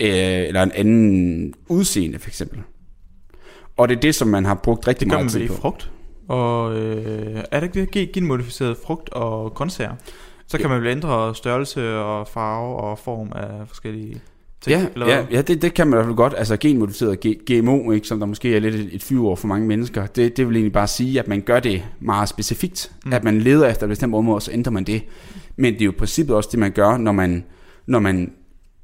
øh, 0.00 0.08
eller 0.48 0.62
en 0.62 0.72
anden 0.72 1.54
udseende 1.68 2.18
for 2.18 2.28
eksempel. 2.28 2.62
Og 3.76 3.88
det 3.88 3.96
er 3.96 4.00
det, 4.00 4.14
som 4.14 4.28
man 4.28 4.44
har 4.44 4.54
brugt 4.54 4.88
rigtig 4.88 5.00
Det 5.04 5.10
gør 5.10 5.16
meget 5.16 5.24
man 5.24 5.30
tid 5.30 5.38
vel 5.38 5.44
i 5.46 5.48
på. 5.48 5.54
frugt. 5.54 5.90
Og 6.28 6.76
øh, 6.78 7.44
er 7.50 7.60
det 7.60 7.66
ikke 7.66 7.80
det 7.80 7.90
gen- 7.90 8.08
genmodificeret 8.12 8.76
frugt 8.86 9.08
og 9.10 9.54
grøntsager? 9.54 9.92
Så 10.46 10.58
kan 10.58 10.70
man 10.70 10.80
vel 10.80 10.88
ændre 10.90 11.34
størrelse 11.34 11.94
og 11.98 12.28
farve 12.28 12.76
og 12.76 12.98
form 12.98 13.32
af 13.34 13.68
forskellige 13.68 14.20
ting? 14.60 14.80
Ja, 14.80 14.86
eller 14.94 15.08
ja, 15.08 15.24
ja 15.30 15.42
det, 15.42 15.62
det 15.62 15.74
kan 15.74 15.86
man 15.86 15.94
i 15.94 15.96
hvert 15.96 16.06
fald 16.06 16.16
godt. 16.16 16.34
Altså 16.36 16.56
genmodificeret 16.56 17.20
GMO, 17.46 17.90
ikke, 17.90 18.06
som 18.06 18.18
der 18.18 18.26
måske 18.26 18.56
er 18.56 18.60
lidt 18.60 18.74
et, 18.74 18.88
et 18.92 19.02
fyreord 19.02 19.36
for 19.36 19.48
mange 19.48 19.66
mennesker, 19.66 20.06
det, 20.06 20.36
det 20.36 20.46
vil 20.46 20.56
egentlig 20.56 20.72
bare 20.72 20.86
sige, 20.86 21.18
at 21.18 21.28
man 21.28 21.40
gør 21.40 21.60
det 21.60 21.82
meget 22.00 22.28
specifikt. 22.28 22.92
Mm. 23.06 23.12
At 23.12 23.24
man 23.24 23.40
leder 23.40 23.68
efter 23.68 23.86
et 23.86 23.88
bestemt 23.88 24.14
område, 24.14 24.36
og 24.36 24.42
så 24.42 24.52
ændrer 24.52 24.72
man 24.72 24.84
det. 24.84 25.02
Men 25.56 25.74
det 25.74 25.80
er 25.80 25.84
jo 25.84 25.90
i 25.90 25.94
princippet 25.94 26.36
også 26.36 26.48
det, 26.52 26.58
man 26.58 26.72
gør, 26.72 26.96
når 26.96 27.12
man, 27.12 27.44
når 27.86 27.98
man 27.98 28.32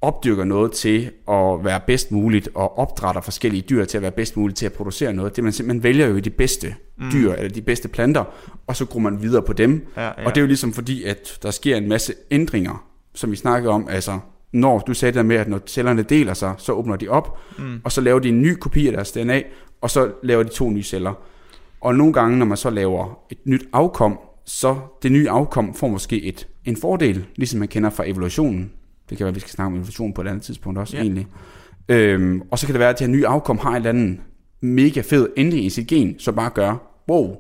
opdyrker 0.01 0.45
noget 0.45 0.73
til 0.73 1.11
at 1.29 1.65
være 1.65 1.81
bedst 1.87 2.13
muligt, 2.13 2.49
og 2.55 2.79
opdrætter 2.79 3.21
forskellige 3.21 3.63
dyr 3.71 3.85
til 3.85 3.99
at 3.99 4.03
være 4.03 4.11
bedst 4.11 4.37
muligt 4.37 4.59
til 4.59 4.67
at 4.67 4.73
producere 4.73 5.13
noget. 5.13 5.37
Det 5.37 5.45
man 5.45 5.53
simpelthen 5.53 5.83
vælger 5.83 6.07
jo 6.07 6.19
de 6.19 6.31
bedste 6.31 6.75
Mm. 6.99 7.11
dyr, 7.13 7.33
eller 7.33 7.49
de 7.49 7.63
bedste 7.63 7.89
planter, 7.89 8.25
og 8.67 8.77
så 8.77 8.85
går 8.85 8.99
man 8.99 9.23
videre 9.23 9.43
på 9.43 9.53
dem. 9.53 9.87
Ja, 9.97 10.05
ja. 10.05 10.11
Og 10.11 10.35
det 10.35 10.37
er 10.37 10.41
jo 10.41 10.47
ligesom 10.47 10.73
fordi, 10.73 11.05
at 11.05 11.39
der 11.43 11.51
sker 11.51 11.77
en 11.77 11.89
masse 11.89 12.15
ændringer, 12.31 12.85
som 13.15 13.31
vi 13.31 13.37
snakkede 13.37 13.73
om, 13.73 13.89
altså 13.91 14.19
når 14.53 14.79
du 14.79 14.95
sagde 14.95 15.19
det 15.19 15.27
med, 15.27 15.37
at 15.37 15.49
når 15.49 15.61
cellerne 15.67 16.03
deler 16.03 16.35
sig, 16.35 16.55
så 16.59 16.73
åbner 16.73 16.97
de 16.97 17.09
op, 17.09 17.39
Mm. 17.59 17.81
og 17.85 17.93
så 17.93 18.01
laver 18.01 18.19
de 18.19 18.29
en 18.29 18.43
ny 18.43 18.55
kopi 18.55 18.87
af 18.87 18.93
deres 18.93 19.13
DNA, 19.13 19.43
og 19.81 19.91
så 19.91 20.11
laver 20.23 20.43
de 20.43 20.49
to 20.49 20.71
nye 20.71 20.83
celler. 20.83 21.13
Og 21.81 21.95
nogle 21.95 22.13
gange, 22.13 22.39
når 22.39 22.47
man 22.47 22.57
så 22.57 22.71
laver 22.71 23.19
et 23.31 23.39
nyt 23.45 23.69
afkom, 23.73 24.19
så 24.45 24.77
det 25.03 25.13
nye 25.13 25.31
afkom 25.31 25.75
får 25.75 25.89
måske 25.89 26.23
et, 26.25 26.49
en 26.65 26.77
fordel, 26.77 27.27
ligesom 27.37 27.59
man 27.59 27.69
kender 27.69 27.91
fra 27.91 28.09
evolutionen. 28.09 28.73
Det 29.11 29.19
kan 29.19 29.25
være, 29.25 29.29
at 29.29 29.35
vi 29.35 29.41
skal 29.41 29.51
snakke 29.53 29.67
om 29.67 29.75
evolution 29.75 30.13
på 30.13 30.21
et 30.21 30.29
andet 30.29 30.43
tidspunkt 30.43 30.79
også, 30.79 30.97
ja. 30.97 31.03
egentlig. 31.03 31.27
Øhm, 31.89 32.43
og 32.51 32.59
så 32.59 32.67
kan 32.67 32.73
det 32.73 32.81
være, 32.81 32.89
at 32.89 32.99
det 32.99 33.07
her 33.07 33.15
nye 33.15 33.27
afkom 33.27 33.59
har 33.59 33.71
en 33.71 33.77
eller 33.77 33.89
anden 33.91 34.21
mega 34.61 35.01
fed 35.01 35.29
ændring 35.37 35.65
i 35.65 35.71
sit 35.71 35.87
gen, 35.87 36.19
som 36.19 36.35
bare 36.35 36.51
gør, 36.51 36.77
wow, 37.09 37.37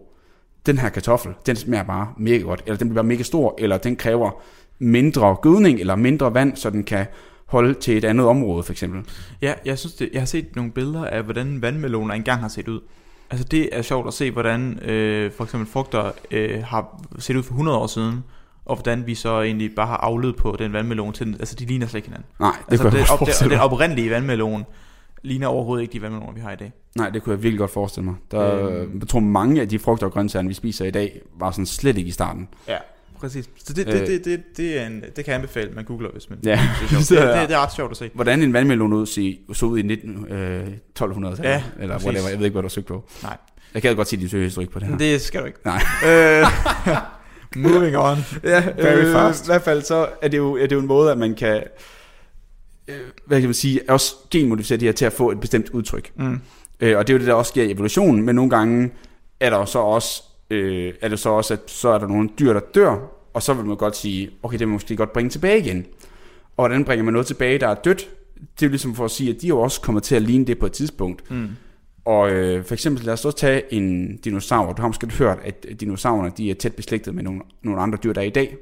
den 0.67 0.79
her 0.79 0.89
kartoffel, 0.89 1.33
den 1.47 1.57
smager 1.57 1.85
bare 1.85 2.09
mega 2.19 2.39
godt, 2.39 2.63
eller 2.67 2.79
den 2.79 2.89
bliver 2.89 3.03
mega 3.03 3.23
stor, 3.23 3.55
eller 3.59 3.79
den 3.79 3.97
kræver 3.97 4.31
mindre 4.79 5.37
gødning, 5.43 5.81
eller 5.81 5.97
mindre 5.97 6.35
vand, 6.35 6.57
så 6.57 6.71
den 6.71 6.85
kan 6.85 7.07
holde 7.47 7.75
til 7.75 7.97
et 7.97 8.05
andet 8.05 8.27
område, 8.27 8.63
for 8.63 8.73
eksempel. 8.73 9.03
Ja, 9.43 9.55
jeg 9.65 9.79
synes 9.79 9.95
det, 9.95 10.11
jeg 10.13 10.21
har 10.21 10.27
set 10.27 10.57
nogle 10.57 10.71
billeder 10.73 11.05
af, 11.05 11.23
hvordan 11.23 11.63
vandmeloner 11.63 12.15
engang 12.15 12.41
har 12.41 12.49
set 12.49 12.69
ud. 12.69 12.81
Altså 13.31 13.47
det 13.51 13.69
er 13.73 13.83
sjovt 13.83 14.07
at 14.09 14.15
se, 14.15 14.31
hvordan 14.31 14.79
øh, 14.79 15.33
for 15.33 15.45
eksempel 15.45 15.69
frugter 15.69 16.11
øh, 16.31 16.63
har 16.65 17.03
set 17.19 17.37
ud 17.37 17.43
for 17.43 17.53
100 17.53 17.79
år 17.79 17.87
siden, 17.87 18.25
og 18.65 18.77
hvordan 18.77 19.07
vi 19.07 19.15
så 19.15 19.41
egentlig 19.43 19.75
bare 19.75 19.87
har 19.87 19.97
afledt 19.97 20.37
på 20.37 20.57
den 20.59 20.73
vandmelon 20.73 21.13
til 21.13 21.27
den. 21.27 21.35
Altså 21.35 21.55
de 21.55 21.65
ligner 21.65 21.87
slet 21.87 21.99
ikke 21.99 22.09
hinanden. 22.09 22.27
Nej, 22.41 22.51
det 22.51 22.73
altså, 22.73 22.89
kunne 22.89 22.99
jeg 22.99 23.11
op, 23.11 23.29
den 23.41 23.49
mig. 23.49 23.63
oprindelige 23.63 24.11
vandmelon 24.11 24.65
ligner 25.23 25.47
overhovedet 25.47 25.83
ikke 25.83 25.93
de 25.93 26.03
vandmeloner, 26.03 26.33
vi 26.33 26.41
har 26.41 26.53
i 26.53 26.57
dag. 26.57 26.73
Nej, 26.97 27.11
det 27.11 27.23
kunne 27.23 27.35
jeg 27.35 27.43
virkelig 27.43 27.59
godt 27.59 27.71
forestille 27.71 28.05
mig. 28.05 28.15
Der, 28.31 28.69
Øhm. 28.69 28.99
Jeg 29.01 29.09
tror, 29.09 29.21
mange 29.21 29.61
af 29.61 29.69
de 29.69 29.79
frugter 29.79 30.07
og 30.07 30.13
grøntsager, 30.13 30.49
vi 30.49 30.55
spiser 30.55 30.85
i 30.85 30.91
dag, 30.91 31.21
var 31.39 31.51
sådan 31.51 31.67
slet 31.67 31.99
ikke 31.99 32.09
i 32.09 32.13
starten. 32.13 32.49
Ja, 32.69 32.77
præcis. 33.21 33.49
Så 33.65 33.73
det, 33.73 33.87
det, 33.87 33.95
Øh. 33.95 34.07
det, 34.07 34.25
det, 34.25 34.43
det, 34.57 34.81
er 34.81 34.87
en, 34.87 35.01
det 35.01 35.15
kan 35.15 35.27
jeg 35.27 35.35
anbefale, 35.35 35.71
man 35.71 35.85
googler, 35.85 36.11
hvis 36.13 36.31
man 36.31 36.39
Ja. 36.45 36.61
synes, 36.87 37.09
det 37.09 37.19
er 37.23 37.27
det, 37.41 37.49
det, 37.49 37.55
er 37.57 37.61
ret 37.61 37.73
sjovt 37.75 37.91
at 37.91 37.97
se. 37.97 38.11
Hvordan 38.15 38.43
en 38.43 38.53
vandmelon 38.53 38.93
ud 38.93 39.07
så 39.55 39.67
ud 39.67 39.79
i 39.79 39.83
19, 39.83 40.27
øh, 40.31 40.69
1200 40.69 41.37
Ja, 41.43 41.63
eller 41.81 41.95
præcis. 41.95 42.07
whatever. 42.07 42.29
Jeg 42.29 42.39
ved 42.39 42.45
ikke, 42.47 42.53
hvad 42.55 42.63
du 42.63 42.67
har 42.67 42.71
søgt 42.71 42.87
på. 42.87 43.05
Nej. 43.23 43.37
Jeg 43.75 43.83
kan 43.83 43.97
godt 43.97 44.09
sige 44.09 44.21
din 44.21 44.29
søgehistorik 44.29 44.71
på 44.71 44.79
det 44.79 44.89
her. 44.89 44.99
Det 44.99 45.21
skal 45.21 45.41
du 45.41 45.47
ikke. 45.47 45.59
Nej. 45.65 45.81
Øh, 46.07 46.47
moving 47.73 47.97
on. 47.97 48.17
Ja, 48.45 48.65
Very 48.77 49.05
øh, 49.07 49.13
fast. 49.13 49.45
I 49.45 49.49
hvert 49.49 49.63
fald 49.63 49.83
så 49.83 50.09
er 50.23 50.29
det 50.29 50.37
jo, 50.39 50.55
er 50.57 50.67
det 50.67 50.73
jo 50.73 50.81
en 50.81 50.87
måde, 50.87 51.11
at 51.13 51.19
man 51.19 51.35
kan, 51.35 51.63
øh, 52.89 52.97
hvad 53.27 53.41
kan 53.41 53.49
man 53.49 53.55
sige, 53.55 53.81
også 53.89 54.15
genmodificere 54.31 54.79
det 54.79 54.89
her 54.89 54.93
til 54.93 55.05
at 55.05 55.13
få 55.13 55.31
et 55.31 55.41
bestemt 55.41 55.69
udtryk. 55.71 56.11
Mm. 56.17 56.41
Øh, 56.81 56.99
og 56.99 57.07
det 57.07 57.13
er 57.13 57.15
jo 57.15 57.19
det, 57.19 57.27
der 57.27 57.35
også 57.35 57.49
sker 57.49 57.63
i 57.63 57.71
evolutionen, 57.71 58.23
men 58.25 58.35
nogle 58.35 58.51
gange 58.51 58.91
er 59.41 59.51
der 59.51 59.65
så 59.65 59.79
også, 59.79 60.23
øh, 60.51 60.95
er 61.01 61.09
det 61.09 61.19
så 61.19 61.31
også, 61.31 61.55
at 61.55 61.61
så 61.67 61.89
er 61.89 61.99
der 61.99 62.07
nogle 62.07 62.29
dyr, 62.39 62.53
der 62.53 62.61
dør, 62.75 62.97
og 63.35 63.43
så 63.43 63.55
vil 63.55 63.65
man 63.65 63.77
godt 63.77 63.97
sige, 63.97 64.31
okay, 64.43 64.59
det 64.59 64.69
man 64.69 64.73
måske 64.73 64.97
godt 64.97 65.13
bringe 65.13 65.31
tilbage 65.31 65.59
igen. 65.59 65.87
Og 66.57 66.67
hvordan 66.69 66.85
bringer 66.85 67.05
man 67.05 67.13
noget 67.13 67.27
tilbage, 67.27 67.59
der 67.59 67.69
er 67.69 67.75
dødt? 67.75 68.09
Det 68.61 68.67
er 68.67 68.71
ligesom 68.71 68.95
for 68.95 69.05
at 69.05 69.11
sige, 69.11 69.35
at 69.35 69.43
de 69.43 69.49
jo 69.49 69.61
også 69.61 69.81
kommet 69.81 70.03
til 70.03 70.15
at 70.15 70.23
ligne 70.23 70.45
det 70.45 70.59
på 70.59 70.67
et 70.67 70.73
tidspunkt. 70.73 71.31
Mm. 71.31 71.49
Og 72.05 72.31
øh, 72.31 72.65
for 72.65 72.75
eksempel, 72.75 73.05
lad 73.05 73.13
os 73.13 73.21
så 73.21 73.31
tage 73.31 73.75
en 73.75 74.17
dinosaur. 74.17 74.73
Du 74.73 74.83
har 74.83 74.89
måske 74.89 75.07
hørt, 75.07 75.39
at 75.45 75.67
dinosaurerne 75.81 76.33
de 76.37 76.51
er 76.51 76.55
tæt 76.55 76.75
beslægtet 76.75 77.15
med 77.15 77.23
nogle, 77.23 77.41
nogle 77.63 77.81
andre 77.81 77.99
dyr, 78.05 78.13
der 78.13 78.21
er 78.21 78.25
i 78.25 78.31
dag. 78.31 78.57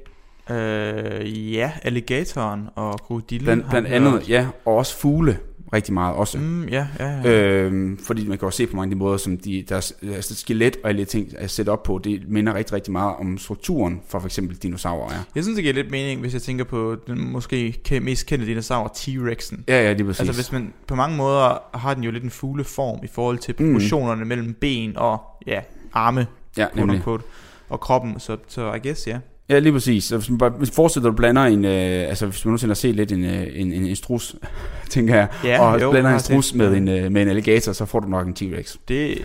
Øh, 0.50 1.52
ja, 1.54 1.72
alligatoren 1.82 2.68
og 2.74 3.00
krokodillen. 3.00 3.44
Blandt, 3.44 3.70
blandt 3.70 3.88
andet, 3.88 4.12
hørt. 4.12 4.28
ja, 4.28 4.48
og 4.64 4.76
også 4.76 4.96
fugle 4.96 5.38
rigtig 5.75 5.95
meget 5.95 6.14
også. 6.14 6.38
Mm. 6.38 6.45
Mm, 6.45 6.64
ja, 6.69 6.87
ja, 6.99 7.09
ja. 7.25 7.31
Øhm, 7.33 7.99
fordi 7.99 8.28
man 8.28 8.38
kan 8.38 8.47
også 8.47 8.57
se 8.57 8.66
på 8.66 8.76
mange 8.76 8.90
af 8.90 8.95
de 8.95 8.99
måder, 8.99 9.16
som 9.16 9.38
de, 9.38 9.64
deres, 9.69 9.93
deres 10.02 10.25
skelet 10.25 10.76
og 10.83 10.88
alle 10.88 11.00
de 11.00 11.04
ting 11.04 11.28
er 11.37 11.47
sat 11.47 11.69
op 11.69 11.83
på, 11.83 12.00
det 12.04 12.28
minder 12.28 12.54
rigtig, 12.54 12.73
rigtig 12.75 12.93
meget 12.93 13.14
om 13.16 13.38
strukturen 13.38 14.00
for 14.09 14.19
for 14.19 14.26
eksempel 14.26 14.57
dinosaurer 14.57 15.11
er. 15.11 15.23
Jeg 15.35 15.43
synes, 15.43 15.57
det 15.57 15.62
giver 15.62 15.75
lidt 15.75 15.90
mening, 15.90 16.21
hvis 16.21 16.33
jeg 16.33 16.43
tænker 16.43 16.64
på 16.64 16.97
den 17.07 17.33
måske 17.33 17.81
ke- 17.88 18.00
mest 18.00 18.26
kendte 18.26 18.47
dinosaur, 18.47 18.93
T-Rexen. 18.97 19.64
Ja, 19.69 19.83
ja, 19.83 19.90
det 19.90 20.00
er 20.00 20.04
præcis. 20.04 20.21
Altså 20.21 20.35
hvis 20.35 20.52
man 20.52 20.73
på 20.87 20.95
mange 20.95 21.16
måder 21.16 21.76
har 21.78 21.95
den 21.95 22.04
jo 22.04 22.11
lidt 22.11 22.25
en 22.25 22.31
fugleform 22.31 22.99
i 23.02 23.07
forhold 23.07 23.38
til 23.38 23.52
proportionerne 23.52 24.23
mm. 24.23 24.28
mellem 24.28 24.54
ben 24.61 24.97
og 24.97 25.19
ja, 25.47 25.61
arme, 25.93 26.26
Ja, 26.57 26.66
nemlig. 26.75 26.97
unquote, 26.97 27.25
og 27.69 27.81
kroppen, 27.81 28.21
så, 28.21 28.37
så 28.49 28.73
I 28.75 28.78
guess, 28.88 29.07
ja. 29.07 29.19
Ja, 29.48 29.58
lige 29.58 29.72
præcis. 29.72 30.04
Så 30.04 30.16
hvis 30.16 30.30
man 30.30 30.38
bare 30.38 30.52
forestiller, 30.72 31.08
at 31.08 31.12
du 31.12 31.16
blander 31.16 31.42
en, 31.42 31.64
øh, 31.64 32.08
altså 32.08 32.26
hvis 32.26 32.44
man 32.44 32.50
nogensinde 32.50 32.70
har 32.70 32.74
set 32.74 32.94
lidt 32.96 33.12
en, 33.12 33.24
øh, 33.24 33.46
en, 33.54 33.72
en, 33.72 33.86
en 33.86 33.96
strus, 33.96 34.34
tænker 34.90 35.14
jeg, 35.14 35.28
Ja, 35.44 35.60
og 35.60 35.80
jo, 35.80 35.90
blander 35.90 36.10
jeg 36.10 36.16
en 36.16 36.20
strus 36.22 36.46
set. 36.46 36.56
med 36.56 36.76
en, 36.76 36.88
øh, 36.88 37.12
med 37.12 37.22
en 37.22 37.28
alligator, 37.28 37.72
så 37.72 37.84
får 37.86 38.00
du 38.00 38.08
nok 38.08 38.26
en 38.26 38.34
T-Rex. 38.40 38.76
Det, 38.88 39.18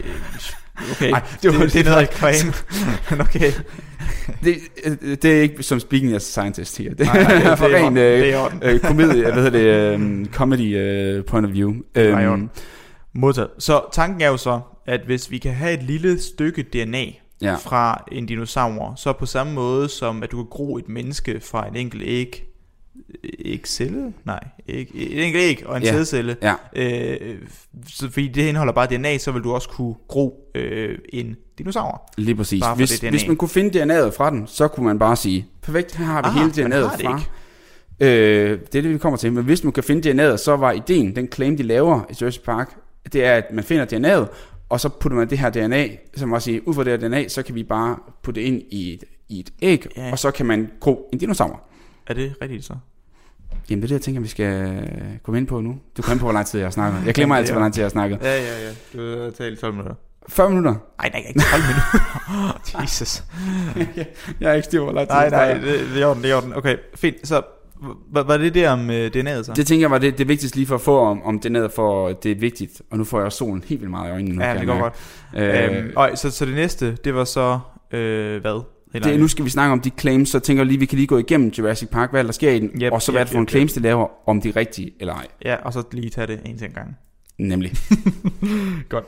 okay, 0.91 1.11
Ej, 1.11 1.21
det 1.33 1.43
det, 1.43 1.53
var- 1.53 1.59
det, 1.65 1.73
det, 1.73 1.79
er 1.87 1.89
noget, 1.89 2.09
jeg 2.21 2.53
Men 3.09 3.21
okay. 3.21 3.51
Det, 4.43 4.55
øh, 4.85 5.17
det 5.21 5.25
er 5.25 5.41
ikke 5.41 5.63
som 5.63 5.79
speaking 5.79 6.13
as 6.15 6.37
a 6.37 6.41
scientist 6.41 6.77
her. 6.77 6.89
Det 6.89 6.99
Nej, 7.05 7.23
nej, 7.23 7.33
det, 7.33 7.45
er 7.45 7.55
det, 7.55 7.75
er, 7.75 7.85
ren 7.85 7.97
øh, 7.97 8.03
det 8.61 8.73
øh, 8.73 8.79
komedie, 8.79 9.23
hvad 9.33 9.43
hedder 9.43 9.49
det, 9.49 9.99
øh, 9.99 10.25
comedy 10.25 10.77
øh, 10.77 11.23
point 11.25 11.47
of 11.47 11.53
view. 11.53 11.73
er 11.95 12.19
i 12.19 12.23
Øhm. 12.23 12.49
Modtaget. 13.15 13.49
Så 13.59 13.81
tanken 13.93 14.21
er 14.21 14.27
jo 14.27 14.37
så, 14.37 14.59
at 14.87 14.99
hvis 15.05 15.31
vi 15.31 15.37
kan 15.37 15.53
have 15.53 15.73
et 15.73 15.83
lille 15.83 16.21
stykke 16.21 16.61
DNA 16.63 17.05
Ja, 17.41 17.55
fra 17.55 18.03
en 18.11 18.25
dinosaur, 18.25 18.93
så 18.97 19.13
på 19.13 19.25
samme 19.25 19.53
måde 19.53 19.89
som 19.89 20.23
at 20.23 20.31
du 20.31 20.37
kan 20.37 20.45
gro 20.49 20.77
et 20.77 20.89
menneske 20.89 21.39
fra 21.41 21.67
en 21.67 21.75
enkelt 21.75 22.03
æg, 22.05 22.45
ægcelle? 23.45 24.13
Nej, 24.25 24.39
æg, 24.67 24.91
et 24.95 25.25
enkelt 25.25 25.43
æg 25.43 25.63
og 25.65 25.77
en 25.77 25.83
Ja. 25.83 25.91
sædcelle. 25.91 26.37
ja, 26.41 26.53
Øh, 26.75 27.37
så 27.87 28.09
fordi 28.11 28.27
det 28.27 28.41
indeholder 28.47 28.73
bare 28.73 28.87
DNA, 28.97 29.17
så 29.17 29.31
vil 29.31 29.41
du 29.43 29.51
også 29.53 29.69
kunne 29.69 29.95
gro 30.07 30.51
øh, 30.55 30.97
en 31.13 31.35
dinosaur. 31.57 32.09
lige 32.17 32.35
præcis. 32.35 32.63
Hvis, 32.75 32.99
hvis 32.99 33.27
man 33.27 33.35
kunne 33.35 33.49
finde 33.49 33.83
DNA'et 33.83 34.09
fra 34.17 34.29
den, 34.29 34.47
så 34.47 34.67
kunne 34.67 34.85
man 34.85 34.99
bare 34.99 35.15
sige, 35.15 35.47
perfekt, 35.61 35.95
her 35.95 36.05
har 36.05 36.21
vi 36.21 36.27
Ah, 36.27 36.33
hele 36.35 36.75
DNA'et 36.75 36.91
det 36.97 37.01
fra. 37.01 37.17
ikke. 37.17 37.29
Øh, 38.01 38.59
det 38.59 38.75
er 38.75 38.81
det, 38.81 38.89
vi 38.93 38.97
kommer 38.97 39.17
til. 39.17 39.33
Men 39.33 39.43
hvis 39.43 39.63
man 39.63 39.73
kan 39.73 39.83
finde 39.83 40.09
DNA'et, 40.33 40.37
så 40.37 40.55
var 40.55 40.71
ideen, 40.71 41.15
den 41.15 41.27
claim, 41.33 41.57
de 41.57 41.63
laver 41.63 42.01
i 42.09 42.13
Jurassic 42.21 42.43
Park, 42.43 42.75
det 43.13 43.25
er, 43.25 43.33
at 43.33 43.43
man 43.53 43.63
finder 43.63 43.85
DNA'et, 43.85 44.27
og 44.69 44.79
så 44.79 44.89
putter 44.89 45.17
man 45.17 45.29
det 45.29 45.37
her 45.37 45.49
DNA, 45.49 45.87
som 46.17 46.31
også 46.31 46.45
siger, 46.45 46.61
ud 46.65 46.73
fra 46.73 46.83
det 46.83 47.01
her 47.01 47.07
DNA, 47.09 47.27
så 47.27 47.43
kan 47.43 47.55
vi 47.55 47.63
bare 47.63 47.97
putte 48.23 48.41
det 48.41 48.47
ind 48.47 48.61
i 48.71 48.93
et, 48.93 49.03
i 49.29 49.39
et 49.39 49.49
æg, 49.61 49.85
Ja. 49.97 50.11
og 50.11 50.19
så 50.19 50.31
kan 50.31 50.45
man 50.45 50.71
gro 50.79 51.09
en 51.13 51.19
dinosaur. 51.19 51.61
Er 52.07 52.13
det 52.13 52.33
rigtigt 52.41 52.65
så? 52.65 52.73
Jamen 53.69 53.81
det 53.81 53.85
er 53.85 53.87
det, 53.87 53.93
jeg 53.93 54.01
tænker, 54.01 54.21
vi 54.21 54.27
skal 54.27 54.81
komme 55.23 55.37
ind 55.37 55.47
på 55.47 55.61
nu. 55.61 55.77
Du 55.97 56.11
ind 56.11 56.19
på, 56.19 56.25
hvor 56.25 56.33
lang 56.33 56.45
tid 56.47 56.59
jeg 56.59 56.65
har 56.65 56.71
snakket. 56.71 57.05
Jeg 57.05 57.13
glemmer 57.13 57.35
altid, 57.37 57.53
hvor 57.53 57.61
lang 57.61 57.73
tid 57.73 57.81
jeg 57.81 57.85
har 57.85 57.89
snakket. 57.89 58.19
Ja, 58.21 58.41
ja, 58.41 58.65
ja. 58.67 58.69
Du 58.93 59.23
har 59.23 59.31
talt 59.31 59.59
12 59.59 59.73
minutter. 59.73 59.95
40 60.29 60.49
minutter. 60.49 60.71
Nej, 61.01 61.09
nej, 61.09 61.23
ikke 61.27 61.39
12 61.39 61.61
minutter. 61.61 62.81
Jesus. 62.81 63.23
Jeg 64.41 64.49
er 64.49 64.53
ikke 64.53 64.65
styr, 64.65 64.81
hvor 64.83 64.91
lang 64.91 65.07
tid 65.07 65.13
Nej, 65.15 65.21
jeg 65.21 65.31
nej, 65.31 65.53
det, 65.53 65.89
det 65.93 66.01
er 66.01 66.05
orden, 66.05 66.23
det 66.23 66.31
er 66.31 66.35
orden. 66.35 66.53
Okay, 66.55 66.77
fint. 66.95 67.27
Så 67.27 67.41
var, 68.11 68.23
var 68.23 68.37
det 68.37 68.53
det 68.53 68.67
om 68.67 68.89
øh, 68.89 69.11
DNA'et 69.15 69.43
så? 69.43 69.53
Det 69.55 69.67
tænker 69.67 69.83
jeg 69.83 69.91
var 69.91 69.97
det, 69.97 70.17
det 70.17 70.27
vigtigste 70.27 70.57
lige 70.57 70.67
for 70.67 70.75
at 70.75 70.81
få 70.81 70.99
om, 70.99 71.23
om 71.23 71.41
DNA'et, 71.45 71.75
for 71.75 72.09
det 72.09 72.31
er 72.31 72.35
vigtigt. 72.35 72.81
Og 72.91 72.97
nu 72.97 73.03
får 73.03 73.17
jeg 73.17 73.25
også 73.25 73.37
solen 73.37 73.63
helt 73.67 73.81
vildt 73.81 73.91
meget 73.91 74.09
i 74.09 74.11
øjnene. 74.11 74.35
Nu, 74.35 74.43
ja, 74.43 74.57
det 74.57 74.67
går 74.67 74.79
godt. 74.79 74.93
Øh, 75.37 75.77
Øhm, 75.77 75.91
og, 75.95 76.09
så, 76.15 76.31
så 76.31 76.45
det 76.45 76.55
næste, 76.55 76.97
det 77.03 77.15
var 77.15 77.23
så, 77.23 77.59
øh, 77.91 78.41
hvad? 78.41 78.63
Eller, 78.93 79.09
Det, 79.09 79.19
nu 79.19 79.27
skal 79.27 79.45
vi 79.45 79.49
snakke 79.49 79.71
om 79.71 79.81
de 79.81 79.91
claims, 79.99 80.29
så 80.29 80.39
tænker 80.39 80.63
jeg 80.63 80.67
lige, 80.67 80.79
vi 80.79 80.85
kan 80.85 80.95
lige 80.95 81.07
gå 81.07 81.17
igennem 81.17 81.49
Jurassic 81.57 81.89
Park, 81.89 82.11
hvad 82.11 82.23
der 82.23 82.31
sker 82.31 82.51
i 82.51 82.59
den, 82.59 82.81
Yep, 82.81 82.93
og 82.93 83.01
så 83.01 83.11
hvad 83.11 83.21
yep, 83.21 83.27
det 83.27 83.33
for 83.33 83.41
yep, 83.41 83.49
claims, 83.49 83.73
de 83.73 83.79
laver, 83.79 84.07
om 84.29 84.41
de 84.41 84.49
er 84.49 84.55
rigtige 84.55 84.91
eller 84.99 85.13
ej. 85.13 85.27
Ja, 85.45 85.55
og 85.55 85.73
så 85.73 85.83
lige 85.91 86.09
tage 86.09 86.27
det 86.27 86.39
en 86.45 86.57
til 86.57 86.67
en 86.67 86.73
gang. 86.73 86.97
Nemlig. 87.37 87.71
Godt. 88.89 89.05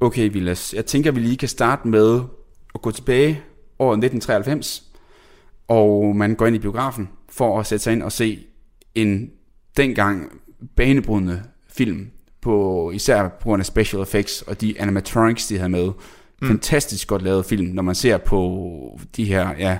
Okay, 0.00 0.32
Vilas. 0.32 0.74
Jeg 0.74 0.86
tænker, 0.86 1.10
vi 1.12 1.20
lige 1.20 1.36
kan 1.36 1.48
starte 1.48 1.88
med 1.88 2.20
at 2.74 2.82
gå 2.82 2.90
tilbage 2.90 3.42
året 3.78 3.96
1993, 4.04 4.82
og 5.68 6.16
man 6.16 6.34
går 6.34 6.46
ind 6.46 6.56
i 6.56 6.58
biografen 6.58 7.08
for 7.28 7.60
at 7.60 7.66
sætte 7.66 7.82
sig 7.82 7.92
ind 7.92 8.02
og 8.02 8.12
se 8.12 8.46
en 8.94 9.30
dengang 9.76 10.32
banebrydende 10.76 11.42
film, 11.68 12.10
på, 12.40 12.90
især 12.94 13.28
på 13.28 13.44
grund 13.44 13.60
af 13.60 13.66
special 13.66 14.02
effects 14.02 14.42
og 14.42 14.60
de 14.60 14.80
animatronics, 14.80 15.46
de 15.46 15.56
havde 15.56 15.68
med. 15.68 15.90
Mm. 16.42 16.48
Fantastisk 16.48 17.08
godt 17.08 17.22
lavet 17.22 17.44
film, 17.44 17.66
når 17.66 17.82
man 17.82 17.94
ser 17.94 18.18
på 18.18 19.00
de 19.16 19.24
her, 19.24 19.54
ja, 19.58 19.78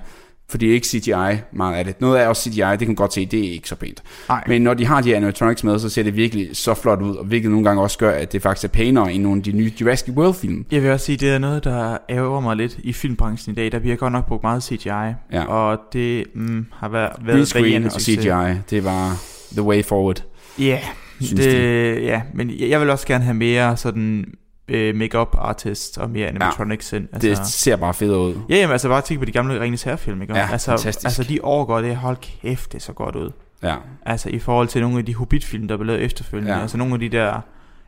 for 0.49 0.59
det 0.59 0.69
er 0.69 0.73
ikke 0.73 0.87
CGI 0.87 1.43
meget 1.53 1.75
af 1.75 1.85
det. 1.85 2.01
Noget 2.01 2.21
er 2.21 2.29
også 2.29 2.51
CGI, 2.51 2.61
det 2.61 2.79
kan 2.79 2.89
man 2.89 2.95
godt 2.95 3.15
se, 3.15 3.27
det 3.27 3.49
er 3.49 3.53
ikke 3.53 3.69
så 3.69 3.75
pænt. 3.75 4.03
Nej. 4.29 4.45
Men 4.47 4.63
når 4.63 4.75
de 4.75 4.87
har 4.87 5.01
de 5.01 5.17
animatronics 5.17 5.65
med, 5.65 5.79
så 5.79 5.89
ser 5.89 6.03
det 6.03 6.17
virkelig 6.17 6.49
så 6.53 6.75
flot 6.75 7.03
ud, 7.03 7.17
og 7.17 7.25
hvilket 7.25 7.51
nogle 7.51 7.65
gange 7.65 7.83
også 7.83 7.99
gør, 7.99 8.11
at 8.11 8.33
det 8.33 8.43
faktisk 8.43 8.65
er 8.65 8.69
pænere 8.69 9.13
end 9.13 9.23
nogle 9.23 9.39
af 9.39 9.43
de 9.43 9.53
nye 9.53 9.73
Jurassic 9.81 10.15
World 10.15 10.35
film. 10.35 10.67
Jeg 10.71 10.83
vil 10.83 10.91
også 10.91 11.07
sige, 11.07 11.17
det 11.17 11.31
er 11.31 11.39
noget, 11.39 11.65
der 11.65 11.99
ærger 12.11 12.41
mig 12.41 12.57
lidt 12.57 12.79
i 12.83 12.93
filmbranchen 12.93 13.53
i 13.53 13.55
dag. 13.55 13.73
Der 13.73 13.79
bliver 13.79 13.97
godt 13.97 14.13
nok 14.13 14.27
brugt 14.27 14.43
meget 14.43 14.63
CGI. 14.63 14.89
Ja. 15.33 15.45
Og 15.45 15.79
det 15.93 16.25
mm, 16.35 16.67
har 16.73 16.89
været, 16.89 17.13
Green 17.13 17.27
været 17.27 17.49
screen 17.49 17.65
varierende 17.65 17.91
og. 17.95 18.01
CGI, 18.01 18.61
det 18.71 18.85
var 18.85 19.17
the 19.53 19.63
way 19.63 19.85
forward. 19.85 20.23
Ja, 20.59 20.81
Synes 21.21 21.45
det, 21.45 22.03
ja, 22.03 22.23
men 22.35 22.51
jeg 22.61 22.81
vil 22.81 22.91
også 22.91 23.07
gerne 23.07 23.25
have 23.25 23.35
mere 23.35 23.77
sådan 23.77 24.25
make-up 24.69 25.35
artist 25.39 25.99
og 25.99 26.11
mere 26.11 26.27
animatronics 26.29 26.93
ind. 26.93 27.09
Altså, 27.13 27.29
det 27.29 27.47
ser 27.47 27.77
bare 27.77 27.95
federe 27.95 28.19
ud. 28.19 28.35
Ja, 28.49 28.57
jamen, 28.57 28.73
altså 28.73 28.89
bare 28.89 29.01
tænk 29.03 29.21
på 29.21 29.25
de 29.25 29.33
gamle 29.33 29.61
Ringens 29.61 29.83
Herrefilm, 29.83 30.23
ikke? 30.23 30.35
Ja, 30.37 30.49
altså, 30.53 30.71
fantastisk. 30.71 31.05
altså 31.05 31.23
de 31.23 31.41
overgår 31.43 31.81
det, 31.81 31.97
hold 31.97 32.17
kæft, 32.43 32.73
det 32.73 32.83
så 32.83 32.93
godt 32.93 33.17
ud. 33.17 33.31
Ja, 33.63 33.75
Altså 34.07 34.29
i 34.29 34.39
forhold 34.39 34.69
til 34.69 34.81
nogle 34.81 34.99
af 34.99 35.05
de 35.05 35.15
Hobbit-film, 35.15 35.69
der 35.69 35.77
blev 35.77 35.87
lavet 35.87 36.03
efterfølgende. 36.03 36.51
Ja. 36.51 36.57
Ja. 36.57 36.63
Altså 36.63 36.77
nogle 36.77 36.95
af 36.95 37.01
de 37.01 37.09
der, 37.09 37.41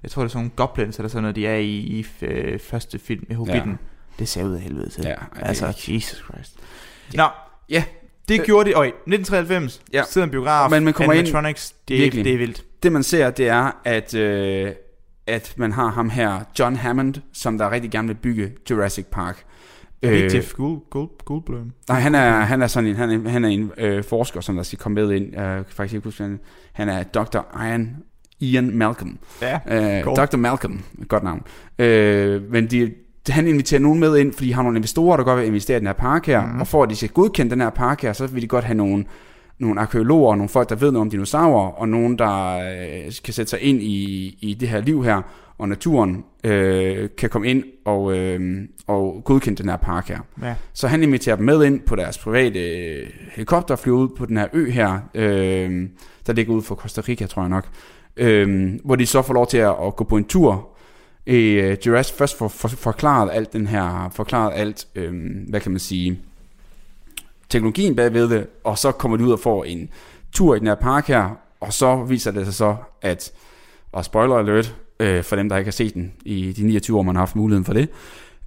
jeg 0.03 0.11
tror 0.11 0.23
det 0.23 0.29
er 0.29 0.33
sådan 0.33 0.39
nogle 0.45 0.51
goblins, 0.57 0.97
eller 0.97 1.09
sådan 1.09 1.23
noget, 1.23 1.37
de 1.37 1.47
er 1.47 1.57
i, 1.57 1.71
i 1.77 2.07
øh, 2.23 2.59
første 2.61 2.99
film 2.99 3.25
med 3.29 3.37
Hobbiten. 3.37 3.71
Ja. 3.71 3.77
Det 4.19 4.29
ser 4.29 4.45
ud 4.45 4.55
af 4.55 4.61
helvede 4.61 4.89
til. 4.91 5.05
ja. 5.05 5.15
altså, 5.43 5.67
det- 5.67 5.89
Jesus 5.89 6.19
Christ. 6.33 6.53
Nå, 7.15 7.25
Ja, 7.71 7.85
det 8.29 8.41
Øh, 8.41 8.47
gjorde 8.47 8.71
de, 8.71 8.75
øj, 8.75 8.87
1993, 8.87 9.81
Ja. 9.93 9.99
ja. 9.99 10.05
sidder 10.05 10.25
en 10.25 10.31
biograf, 10.31 10.71
Men 10.71 10.85
man 10.85 10.93
kommer 10.95 11.13
ind- 11.13 11.21
animatronics, 11.21 11.75
det, 11.89 12.07
er- 12.07 12.11
det 12.11 12.33
er 12.35 12.39
vildt. 12.39 12.63
det 12.83 12.93
man 12.93 13.03
ser, 13.03 13.31
det 13.31 13.49
er, 13.49 13.71
at, 13.85 14.15
øh, 14.15 14.73
at 15.29 15.55
man 15.57 15.73
har 15.73 15.89
ham 15.89 16.11
her, 16.11 16.41
John 16.59 16.77
Hammond, 16.77 17.15
som 17.33 17.59
der 17.59 17.71
rigtig 17.71 17.91
gerne 17.91 18.09
vil 18.09 18.15
bygge 18.15 18.53
Jurassic 18.71 19.07
Park. 19.07 19.45
Er 20.03 20.11
det 20.11 20.25
Øh, 20.25 20.35
Jeff 20.35 20.53
Gold, 20.55 20.81
Gold, 20.91 21.25
Goldblum? 21.25 21.73
Nej, 21.89 22.01
han 22.01 22.15
er, 22.15 22.31
han 22.31 22.63
er 22.63 22.67
sådan 22.67 22.91
en, 22.91 22.97
han 22.97 23.11
er, 23.11 23.31
han 23.31 23.45
er 23.45 23.49
en 23.49 23.73
øh, 23.79 24.05
forsker, 24.05 24.41
som 24.41 24.57
der 24.57 24.63
skal 24.63 24.79
komme 24.79 24.95
med 24.95 25.13
ind. 25.13 25.33
Kan 25.33 25.65
faktisk 25.69 25.95
ikke 25.95 26.05
huske, 26.05 26.23
han, 26.23 26.41
han 26.73 26.89
er 26.89 27.03
Dr. 27.03 27.65
Ian, 27.65 27.97
Ian 28.41 28.71
Malcolm. 28.77 29.19
Ja, 29.43 29.59
Øh, 29.99 30.03
Cool. 30.05 30.17
Dr. 30.17 30.37
Malcolm, 30.37 30.81
godt 31.09 31.23
navn. 31.23 31.43
Øh, 31.79 32.53
men 32.53 32.67
de, 32.67 32.93
han 33.29 33.47
inviterer 33.47 33.81
nogen 33.81 34.01
med 34.01 34.17
ind, 34.19 34.33
fordi 34.33 34.49
de 34.49 34.55
har 34.55 34.63
nogle 34.63 34.77
investorer, 34.77 35.17
der 35.17 35.25
godt 35.25 35.41
vil 35.41 35.47
investere 35.47 35.77
i 35.77 35.81
den 35.81 35.87
her 35.87 35.95
park 35.95 36.27
her. 36.27 36.47
Mm. 36.47 36.61
Og 36.61 36.67
for 36.67 36.83
at 36.83 36.91
de 36.91 36.97
skal 36.97 37.09
godkende 37.09 37.51
den 37.51 37.61
her 37.61 37.71
park 37.71 38.03
her, 38.03 38.13
så 38.13 38.27
vil 38.27 38.43
de 38.43 38.47
godt 38.49 38.65
have 38.65 38.77
nogle, 38.77 39.05
nogle 39.59 39.81
arkeologer, 39.81 40.37
nogle 40.37 40.49
folk, 40.49 40.69
der 40.69 40.75
ved 40.75 40.93
noget 40.93 41.01
om 41.01 41.11
dinosaurer, 41.11 41.69
og 41.69 41.89
nogen, 41.89 42.19
der 42.19 42.59
øh, 42.59 43.13
kan 43.25 43.35
sætte 43.35 43.51
sig 43.51 43.61
ind 43.61 43.83
i, 43.83 44.39
i 44.41 44.55
det 44.55 44.69
her 44.69 44.81
liv 44.81 45.05
her, 45.05 45.23
og 45.59 45.69
naturen 45.69 46.25
øh, 46.45 47.09
kan 47.19 47.31
komme 47.31 47.49
ind 47.49 47.65
og, 47.85 48.17
øh, 48.19 48.69
og 48.87 49.23
godkende 49.25 49.63
den 49.63 49.69
her 49.69 49.77
park 49.77 50.09
her. 50.09 50.19
ja. 50.43 50.55
Så 50.73 50.89
han 50.89 51.03
inviterer 51.03 51.37
dem 51.37 51.45
med 51.45 51.65
ind 51.65 51.81
på 51.81 51.97
deres 51.97 52.19
private 52.19 52.61
øh, 52.61 53.07
helikopter 53.33 53.75
og 53.75 53.79
flyver 53.79 53.99
ud 53.99 54.09
på 54.09 54.27
den 54.27 54.37
her 54.37 54.47
ø 54.53 54.71
her, 54.71 54.99
øh, 55.15 55.89
der 56.27 56.33
ligger 56.33 56.55
ud 56.55 56.63
for 56.63 56.75
Costa 56.75 57.01
Rica, 57.09 57.27
tror 57.27 57.43
jeg 57.43 57.49
nok. 57.49 57.69
Øh, 58.17 58.75
hvor 58.85 58.97
de 58.97 59.07
så 59.07 59.23
får 59.23 59.35
lov 59.35 59.47
til 59.47 59.59
at, 59.59 59.75
at 59.87 59.97
gå 59.97 60.05
på 60.05 60.17
en 60.17 60.25
tur. 60.25 60.69
Øh, 61.27 61.77
Jurassic 61.87 62.17
først 62.17 62.39
får 62.39 62.49
for, 62.49 62.69
forklaret 62.69 63.31
alt 63.33 63.53
den 63.53 63.67
her, 63.67 64.11
forklaret 64.15 64.53
alt, 64.55 64.87
øh, 64.95 65.13
hvad 65.49 65.61
kan 65.61 65.73
man 65.73 65.79
sige, 65.79 66.21
teknologien 67.51 67.97
bagved 67.97 68.29
det, 68.29 68.47
og 68.65 68.79
så 68.79 68.93
kommer 68.93 69.17
de 69.17 69.25
ud 69.25 69.33
og 69.33 69.41
får 69.41 69.65
en 69.65 69.89
tur 70.33 70.55
i 70.55 70.59
den 70.59 70.67
her 70.67 70.75
park 70.75 71.09
her, 71.09 71.39
og 71.61 71.73
så 71.73 72.05
viser 72.05 72.31
det 72.31 72.45
sig 72.45 72.55
så, 72.55 72.77
at, 73.03 73.33
og 73.93 74.05
spoiler 74.05 74.37
alert, 74.37 74.75
øh, 75.01 75.25
for 75.25 75.37
dem, 75.37 75.49
der 75.49 75.57
ikke 75.57 75.67
har 75.67 75.73
set 75.73 75.95
den 75.95 76.13
i 76.25 76.53
de 76.53 76.67
29 76.67 76.99
år, 76.99 77.03
man 77.03 77.15
har 77.15 77.21
haft 77.21 77.37
muligheden 77.37 77.65
for 77.65 77.73
det, 77.73 77.89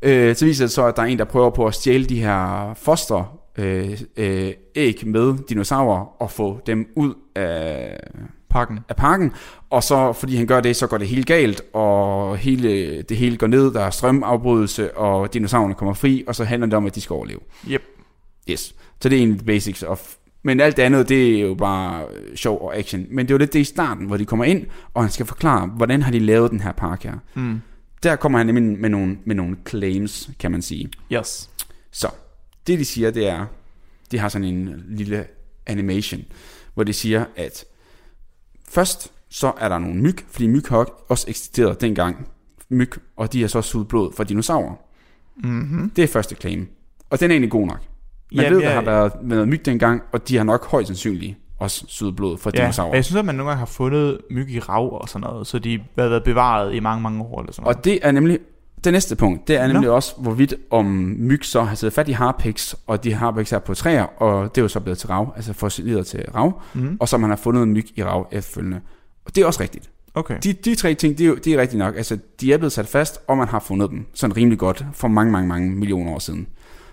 øh, 0.02 0.36
så 0.36 0.46
viser 0.46 0.66
det 0.66 0.72
så, 0.72 0.86
at 0.86 0.96
der 0.96 1.02
er 1.02 1.06
en, 1.06 1.20
der 1.20 1.26
prøver 1.26 1.50
på 1.50 1.68
at 1.68 1.74
stjæle 1.74 2.06
de 2.06 2.22
her 2.22 2.74
foster 2.74 3.38
øh, 3.58 4.02
øh, 4.18 4.54
æg 4.76 5.02
med 5.06 5.48
dinosaurer 5.50 6.22
og 6.22 6.32
få 6.32 6.60
dem 6.66 6.88
ud 6.96 7.14
af, 7.36 8.00
Pakken. 8.50 8.80
af 8.90 8.96
parken, 8.96 9.32
og 9.70 9.84
så 9.84 10.14
fordi 10.14 10.36
han 10.36 10.48
gør 10.48 10.60
det, 10.60 10.76
så 10.76 10.88
går 10.88 10.98
det 10.98 11.08
helt 11.08 11.28
galt, 11.28 11.62
og 11.74 12.38
hele, 12.38 13.02
det 13.02 13.18
hele 13.18 13.38
går 13.38 13.48
ned, 13.48 13.74
der 13.74 13.82
er 13.82 13.90
strømafbrydelse, 13.90 14.98
og 14.98 15.34
dinosaurerne 15.34 15.74
kommer 15.74 15.94
fri, 15.94 16.24
og 16.28 16.36
så 16.36 16.44
handler 16.44 16.68
det 16.68 16.74
om, 16.74 16.86
at 16.86 16.96
de 16.96 17.02
skal 17.02 17.14
overleve. 17.14 17.40
Yep. 17.70 17.82
Yes. 18.50 18.76
Så 19.02 19.10
det 19.10 19.16
er 19.16 19.20
egentlig 19.20 19.46
basics 19.46 19.84
of... 19.84 20.16
Men 20.44 20.60
alt 20.60 20.78
det 20.78 20.84
andet, 20.84 21.10
det 21.10 21.36
er 21.36 21.42
jo 21.42 21.56
bare 21.56 22.06
øh, 22.14 22.36
sjov 22.36 22.62
og 22.62 22.78
action. 22.78 23.06
Men 23.10 23.26
det 23.26 23.32
er 23.32 23.36
jo 23.36 23.38
lidt 23.38 23.54
det 23.54 23.60
i 23.60 23.64
starten, 23.64 24.06
hvor 24.06 24.18
de 24.18 24.26
kommer 24.26 24.46
ind, 24.46 24.66
og 24.94 25.04
han 25.04 25.12
skal 25.12 25.26
forklare, 25.26 25.68
hvordan 25.68 26.02
har 26.02 26.12
de 26.12 26.20
lavet 26.20 26.52
den 26.52 26.60
her 26.60 26.72
park 26.72 27.04
her. 27.04 27.14
Mm. 27.36 27.62
Der 28.04 28.16
kommer 28.16 28.40
han 28.40 28.46
nemlig 28.46 28.80
med 28.80 28.90
nogle, 28.90 29.18
med 29.26 29.36
nogle 29.36 29.58
claims, 29.68 30.30
kan 30.40 30.52
man 30.52 30.62
sige. 30.62 30.90
Yes. 31.14 31.50
Så, 31.92 32.08
det 32.68 32.80
de 32.80 32.86
siger, 32.86 33.12
det 33.12 33.28
er, 33.28 33.46
de 34.12 34.18
har 34.20 34.30
sådan 34.30 34.48
en 34.48 34.84
lille 34.88 35.26
animation, 35.68 36.22
hvor 36.74 36.84
de 36.84 36.94
siger, 36.94 37.26
at 37.36 37.66
først 38.70 39.12
så 39.30 39.52
er 39.58 39.70
der 39.70 39.80
nogle 39.80 40.02
myg, 40.02 40.18
fordi 40.30 40.48
myg 40.48 40.64
har 40.70 41.04
også 41.08 41.26
eksisteret 41.30 41.82
dengang, 41.82 42.28
myg, 42.70 42.92
og 43.16 43.34
de 43.34 43.42
har 43.42 43.48
så 43.48 43.62
suget 43.62 43.88
blod 43.88 44.14
fra 44.14 44.24
dinosaurer. 44.24 44.76
Mm-hmm. 45.44 45.90
Det 45.90 46.04
er 46.04 46.08
første 46.08 46.36
claim. 46.36 46.68
Og 47.10 47.20
den 47.20 47.32
er 47.32 47.36
egentlig 47.36 47.52
god 47.52 47.68
nok. 47.68 47.91
Man 48.36 48.46
Ja, 48.46 48.52
ved, 48.52 48.62
der 48.62 48.70
har 48.70 48.76
ja. 48.82 48.82
været 48.92 49.12
med 49.24 49.36
noget 49.36 49.48
myg 49.48 49.66
dengang, 49.66 50.02
og 50.12 50.28
de 50.30 50.38
har 50.38 50.44
nok 50.44 50.66
højst 50.72 50.88
sandsynligt 50.88 51.38
også 51.60 51.86
syet 51.88 52.16
blod 52.16 52.38
fra 52.38 52.52
Ja, 52.54 52.62
dinosaurer. 52.62 52.96
jeg 52.96 53.06
synes, 53.06 53.20
at 53.20 53.26
man 53.26 53.36
nogle 53.36 53.50
gange 53.50 53.60
har 53.60 53.66
fundet 53.66 54.18
myg 54.32 54.50
i 54.50 54.60
rav 54.60 55.02
og 55.02 55.10
sådan 55.10 55.28
noget, 55.28 55.48
så 55.48 55.60
de 55.60 55.78
har 55.78 56.08
været 56.10 56.24
bevaret 56.24 56.74
i 56.76 56.80
mange, 56.80 57.02
mange 57.04 57.22
år 57.24 57.40
eller 57.42 57.54
sådan 57.54 57.64
noget. 57.64 57.78
Og 57.78 57.86
det 57.86 58.00
er 58.02 58.12
nemlig 58.12 58.40
det 58.84 58.94
næste 58.94 59.16
punkt, 59.16 59.48
det 59.48 59.56
er 59.58 59.68
nemlig 59.68 59.90
også, 59.90 60.14
hvorvidt 60.18 60.54
om 60.72 60.86
myg 61.20 61.40
så 61.46 61.62
har 61.64 61.76
siddet 61.76 61.94
fat 61.94 62.08
i 62.08 62.12
harpiks, 62.12 62.76
og 62.88 63.04
de 63.04 63.14
harpiks 63.14 63.52
er 63.54 63.60
på 63.60 63.74
træer, 63.74 64.04
og 64.22 64.56
det 64.56 64.62
er 64.62 64.64
jo 64.64 64.68
så 64.68 64.80
blevet 64.80 64.98
til 64.98 65.08
rav, 65.08 65.34
altså 65.36 65.54
fossileret 65.54 66.08
til 66.08 66.26
rav, 66.36 66.62
Mm. 66.74 66.98
og 67.00 67.08
så 67.10 67.18
man 67.18 67.30
har 67.30 67.38
fundet 67.38 67.68
myg 67.68 67.86
i 67.96 68.04
rav 68.04 68.28
efterfølgende. 68.32 68.80
Og 69.26 69.36
det 69.36 69.42
er 69.42 69.46
også 69.46 69.62
rigtigt. 69.62 69.90
Okay. 70.14 70.38
De, 70.44 70.54
de 70.54 70.76
tre 70.76 70.94
ting, 70.94 71.18
det 71.18 71.24
er, 71.24 71.28
jo, 71.28 71.36
det 71.36 71.54
er 71.54 71.62
rigtigt 71.62 71.80
nok. 71.80 71.96
Altså, 71.98 72.18
de 72.42 72.54
er 72.54 72.58
blevet 72.58 72.72
sat 72.72 72.88
fast, 72.88 73.20
og 73.28 73.38
man 73.38 73.48
har 73.48 73.60
fundet 73.60 73.90
dem 73.90 74.06
sådan 74.14 74.38
rimelig 74.38 74.60
godt 74.60 74.86
for 74.94 75.08
mange, 75.08 75.32
mange, 75.32 75.48
mange 75.48 75.72
millioner 75.72 76.12
år 76.12 76.20
siden. 76.20 76.48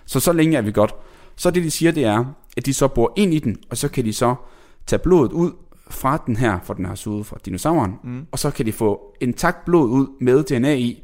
Så 0.05 0.19
så 0.19 0.33
længe 0.33 0.57
er 0.57 0.61
vi 0.61 0.71
godt. 0.71 0.95
Så 1.39 1.51
det, 1.51 1.63
de 1.63 1.71
siger, 1.71 1.91
det 1.91 2.05
er, 2.05 2.25
at 2.57 2.65
de 2.65 2.73
så 2.73 2.87
bor 2.87 3.13
ind 3.15 3.33
i 3.33 3.39
den, 3.39 3.57
og 3.69 3.77
så 3.77 3.87
kan 3.89 4.05
de 4.05 4.13
så 4.13 4.35
tage 4.87 4.99
blodet 4.99 5.31
ud 5.31 5.51
fra 5.89 6.23
den 6.25 6.35
her, 6.35 6.59
for 6.63 6.73
den 6.73 6.85
har 6.85 6.95
suget 6.95 7.25
fra 7.25 7.37
dinosauren, 7.45 7.93
Mm. 8.03 8.25
og 8.31 8.39
så 8.39 8.51
kan 8.51 8.65
de 8.65 8.71
få 8.71 9.15
intakt 9.21 9.65
blod 9.65 9.89
ud 9.89 10.07
med 10.21 10.43
DNA 10.43 10.75
i, 10.75 11.03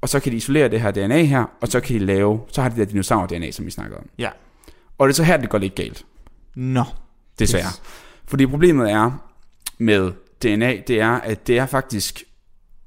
og 0.00 0.08
så 0.08 0.20
kan 0.20 0.32
de 0.32 0.36
isolere 0.36 0.68
det 0.68 0.80
her 0.80 0.90
DNA 0.90 1.22
her, 1.22 1.44
og 1.60 1.68
så 1.68 1.80
kan 1.80 1.94
de 2.00 2.04
lave, 2.06 2.40
så 2.48 2.62
har 2.62 2.68
de 2.68 2.76
det 2.76 2.88
der 2.88 2.92
dinosaur-DNA, 2.92 3.50
som 3.50 3.66
vi 3.66 3.70
snakkede 3.70 3.98
om. 3.98 4.06
Ja. 4.18 4.30
Og 4.98 5.08
det 5.08 5.12
er 5.12 5.16
så 5.16 5.22
her, 5.24 5.36
det 5.36 5.50
går 5.50 5.58
lidt 5.58 5.74
galt, 5.74 6.04
Nå. 6.54 6.84
desværre. 7.38 7.64
Yes. 7.66 7.82
Fordi 8.26 8.46
problemet 8.46 8.90
er 8.90 9.10
med 9.78 10.12
DNA, 10.42 10.76
det 10.86 11.00
er, 11.00 11.10
at 11.10 11.46
det 11.46 11.58
er 11.58 11.66
faktisk 11.66 12.24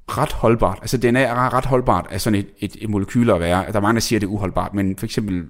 ret 0.08 0.32
holdbart. 0.32 0.78
Altså 0.82 0.98
DNA 0.98 1.22
er 1.22 1.54
ret 1.54 1.66
holdbart 1.66 2.08
af 2.10 2.22
sådan 2.22 2.40
et, 2.40 2.48
et, 2.60 2.76
et 2.82 2.90
molekyl 2.90 3.30
at 3.30 3.40
være. 3.40 3.66
Der 3.72 3.78
er 3.78 3.82
mange, 3.82 3.94
der 3.96 4.02
siger, 4.02 4.18
at 4.18 4.22
det 4.22 4.28
er 4.28 4.32
uholdbart, 4.32 4.74
men 4.74 4.98
for 4.98 5.06
eksempel, 5.06 5.46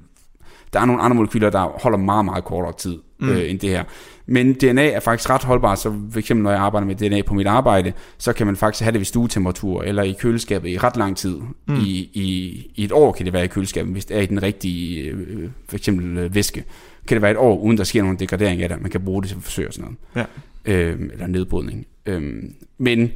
der 0.75 0.81
er 0.81 0.85
nogle 0.85 1.01
andre 1.01 1.15
molekyler, 1.15 1.49
der 1.49 1.79
holder 1.81 1.97
meget, 1.97 2.25
meget 2.25 2.43
kortere 2.43 2.73
tid 2.77 2.97
mm. 3.19 3.29
øh, 3.29 3.49
end 3.49 3.59
det 3.59 3.69
her. 3.69 3.83
Men 4.25 4.53
DNA 4.53 4.89
er 4.89 4.99
faktisk 4.99 5.29
ret 5.29 5.43
holdbart, 5.43 5.79
så 5.79 5.93
for 6.11 6.19
eksempel 6.19 6.43
når 6.43 6.51
jeg 6.51 6.59
arbejder 6.59 6.87
med 6.87 6.95
DNA 6.95 7.21
på 7.21 7.33
mit 7.33 7.47
arbejde, 7.47 7.93
så 8.17 8.33
kan 8.33 8.45
man 8.45 8.55
faktisk 8.55 8.83
have 8.83 8.91
det 8.91 8.99
ved 8.99 9.05
stuetemperatur, 9.05 9.83
eller 9.83 10.03
i 10.03 10.15
køleskabet 10.19 10.69
i 10.69 10.77
ret 10.77 10.97
lang 10.97 11.17
tid. 11.17 11.37
Mm. 11.67 11.75
I, 11.75 12.09
i, 12.13 12.71
I 12.75 12.83
et 12.83 12.91
år 12.91 13.11
kan 13.11 13.25
det 13.25 13.33
være 13.33 13.43
i 13.43 13.47
køleskabet, 13.47 13.91
hvis 13.91 14.05
det 14.05 14.17
er 14.17 14.21
i 14.21 14.25
den 14.25 14.43
rigtige, 14.43 15.01
øh, 15.01 15.49
for 15.69 15.75
eksempel 15.77 16.17
øh, 16.17 16.35
væske. 16.35 16.63
Kan 17.07 17.15
det 17.15 17.21
være 17.21 17.31
et 17.31 17.37
år, 17.37 17.57
uden 17.57 17.77
der 17.77 17.83
sker 17.83 18.01
nogen 18.01 18.19
degradering 18.19 18.61
af 18.61 18.69
det, 18.69 18.81
man 18.81 18.91
kan 18.91 19.01
bruge 19.01 19.21
det 19.21 19.29
til 19.29 19.41
forsøg 19.41 19.67
og 19.67 19.73
sådan 19.73 19.97
noget 20.15 20.27
Ja. 20.65 20.73
øh, 20.73 20.99
eller 21.13 21.27
nedbrydning. 21.27 21.85
Øh, 22.05 22.43
men 22.77 23.11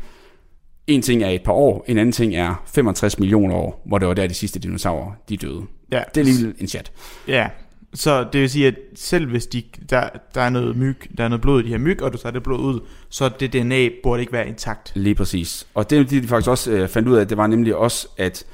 en 0.88 1.01
ting 1.01 1.24
er 1.24 1.30
et 1.30 1.44
par 1.44 1.54
år, 1.54 1.86
en 1.88 1.98
anden 1.98 2.12
ting 2.12 2.36
er 2.36 2.63
65 2.66 3.20
millioner 3.20 3.56
år, 3.56 3.82
hvor 3.86 3.98
det 3.98 4.08
var 4.08 4.13
der 4.13 4.28
de 4.28 4.34
sidste 4.34 4.60
dinosaurer, 4.60 5.12
de 5.30 5.38
døde. 5.38 5.62
Ja. 5.91 6.03
Det 6.15 6.22
er 6.22 6.25
lige 6.25 6.53
en 6.60 6.67
chat. 6.67 6.91
Ja. 7.27 7.48
Så 7.93 8.24
det 8.34 8.41
vil 8.41 8.50
sige, 8.50 8.67
at 8.67 8.75
selv 8.96 9.29
hvis 9.29 9.48
de, 9.48 9.63
der, 9.89 10.10
der 10.36 10.41
er 10.41 10.50
noget 10.50 10.77
myg, 10.77 10.98
der 11.17 11.24
er 11.24 11.27
noget 11.27 11.41
blod 11.41 11.62
i 11.62 11.65
de 11.65 11.69
her 11.69 11.77
myg, 11.77 12.03
og 12.03 12.13
du 12.13 12.17
tager 12.17 12.34
det 12.34 12.43
blod 12.43 12.60
ud, 12.60 12.79
så 13.10 13.29
det 13.39 13.53
DNA 13.53 13.89
burde 14.03 14.22
ikke 14.22 14.34
være 14.34 14.48
intakt. 14.48 14.91
Lige 14.96 15.15
præcis. 15.15 15.67
Og 15.74 15.89
det, 15.89 16.10
de 16.10 16.27
faktisk 16.27 16.50
også 16.50 16.72
øh, 16.72 16.89
fandt 16.89 17.08
ud 17.10 17.15
af, 17.15 17.27
det 17.27 17.38
var 17.38 17.48
nemlig 17.48 17.75
også, 17.75 18.08
at 18.17 18.46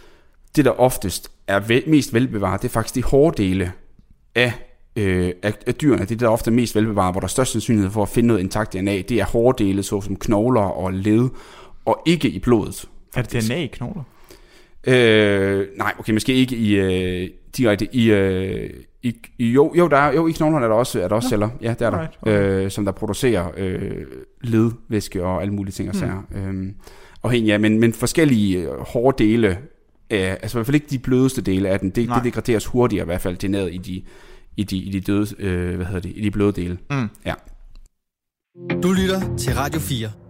det, 0.55 0.65
der 0.65 0.71
oftest 0.71 1.31
er 1.47 1.59
vel, 1.59 1.83
mest 1.87 2.13
velbevaret, 2.13 2.61
det 2.61 2.67
er 2.67 2.71
faktisk 2.71 2.95
de 2.95 3.03
hårde 3.03 3.43
dele 3.43 3.71
af, 4.35 4.53
øh, 4.95 5.31
af, 5.43 5.53
af 5.67 5.75
dyrene. 5.75 6.05
Det, 6.05 6.19
der 6.19 6.25
er 6.25 6.29
ofte 6.29 6.51
mest 6.51 6.75
velbevaret, 6.75 7.13
hvor 7.13 7.19
der 7.19 7.27
er 7.27 7.29
størst 7.29 7.51
sandsynlighed 7.51 7.91
for 7.91 8.03
at 8.03 8.09
finde 8.09 8.27
noget 8.27 8.39
intakt 8.39 8.73
DNA, 8.73 9.01
det 9.01 9.11
er 9.11 9.25
hårde 9.25 9.63
dele, 9.63 9.83
såsom 9.83 10.15
knogler 10.15 10.61
og 10.61 10.93
led, 10.93 11.29
og 11.85 12.01
ikke 12.05 12.29
i 12.29 12.39
blodet. 12.39 12.85
Er 13.15 13.21
det 13.21 13.43
DNA 13.43 13.55
i 13.55 13.67
knogler? 13.67 14.03
Øh, 14.87 15.67
nej, 15.77 15.93
okay, 15.99 16.13
måske 16.13 16.33
ikke 16.33 16.55
i 16.55 16.75
øh, 16.75 17.29
direkte 17.57 17.95
i, 17.95 18.11
øh, 18.11 18.69
i, 19.03 19.15
i 19.37 19.49
jo, 19.49 19.73
jo, 19.77 19.87
der 19.87 19.97
er, 19.97 20.13
jo, 20.13 20.27
i 20.27 20.31
knoglerne 20.31 20.65
er 20.65 20.69
der 20.69 20.75
også, 20.75 21.01
er 21.01 21.07
der 21.07 21.15
også 21.15 21.25
Nå. 21.25 21.29
celler, 21.29 21.49
ja, 21.61 21.69
det 21.69 21.81
er 21.81 21.89
der, 21.89 21.97
Alright, 21.97 22.17
okay. 22.21 22.63
øh, 22.63 22.71
som 22.71 22.85
der 22.85 22.91
producerer 22.91 23.51
øh, 23.57 24.05
ledvæske 24.41 25.23
og 25.23 25.41
alle 25.41 25.53
mulige 25.53 25.71
ting 25.71 25.89
og 25.89 25.95
sager. 25.95 26.23
Hmm. 26.29 26.67
Øh, 26.67 26.73
afhængig 27.23 27.53
af, 27.53 27.59
men, 27.59 27.79
men 27.79 27.93
forskellige 27.93 28.57
øh, 28.57 28.79
hårde 28.79 29.23
dele, 29.23 29.47
øh, 30.09 30.31
altså 30.31 30.57
i 30.57 30.59
hvert 30.59 30.65
fald 30.65 30.75
ikke 30.75 30.87
de 30.89 30.99
blødeste 30.99 31.41
dele 31.41 31.69
af 31.69 31.79
den, 31.79 31.89
det, 31.89 32.07
Nej. 32.07 32.15
det 32.17 32.23
degraderes 32.23 32.65
hurtigere 32.65 33.03
i 33.03 33.05
hvert 33.05 33.21
fald 33.21 33.37
til 33.37 33.51
ned 33.51 33.67
i 33.67 33.77
de, 33.77 34.03
i 34.57 34.63
de, 34.63 34.77
i 34.77 34.91
de 34.91 34.99
døde, 34.99 35.27
øh, 35.39 35.75
hvad 35.75 35.85
hedder 35.85 36.01
det, 36.01 36.11
i 36.15 36.21
de 36.21 36.31
bløde 36.31 36.51
dele. 36.51 36.77
Mm. 36.89 37.09
Du 38.81 38.91
lytter 38.91 39.35
til 39.37 39.53
Radio 39.53 39.79
4. 39.79 40.24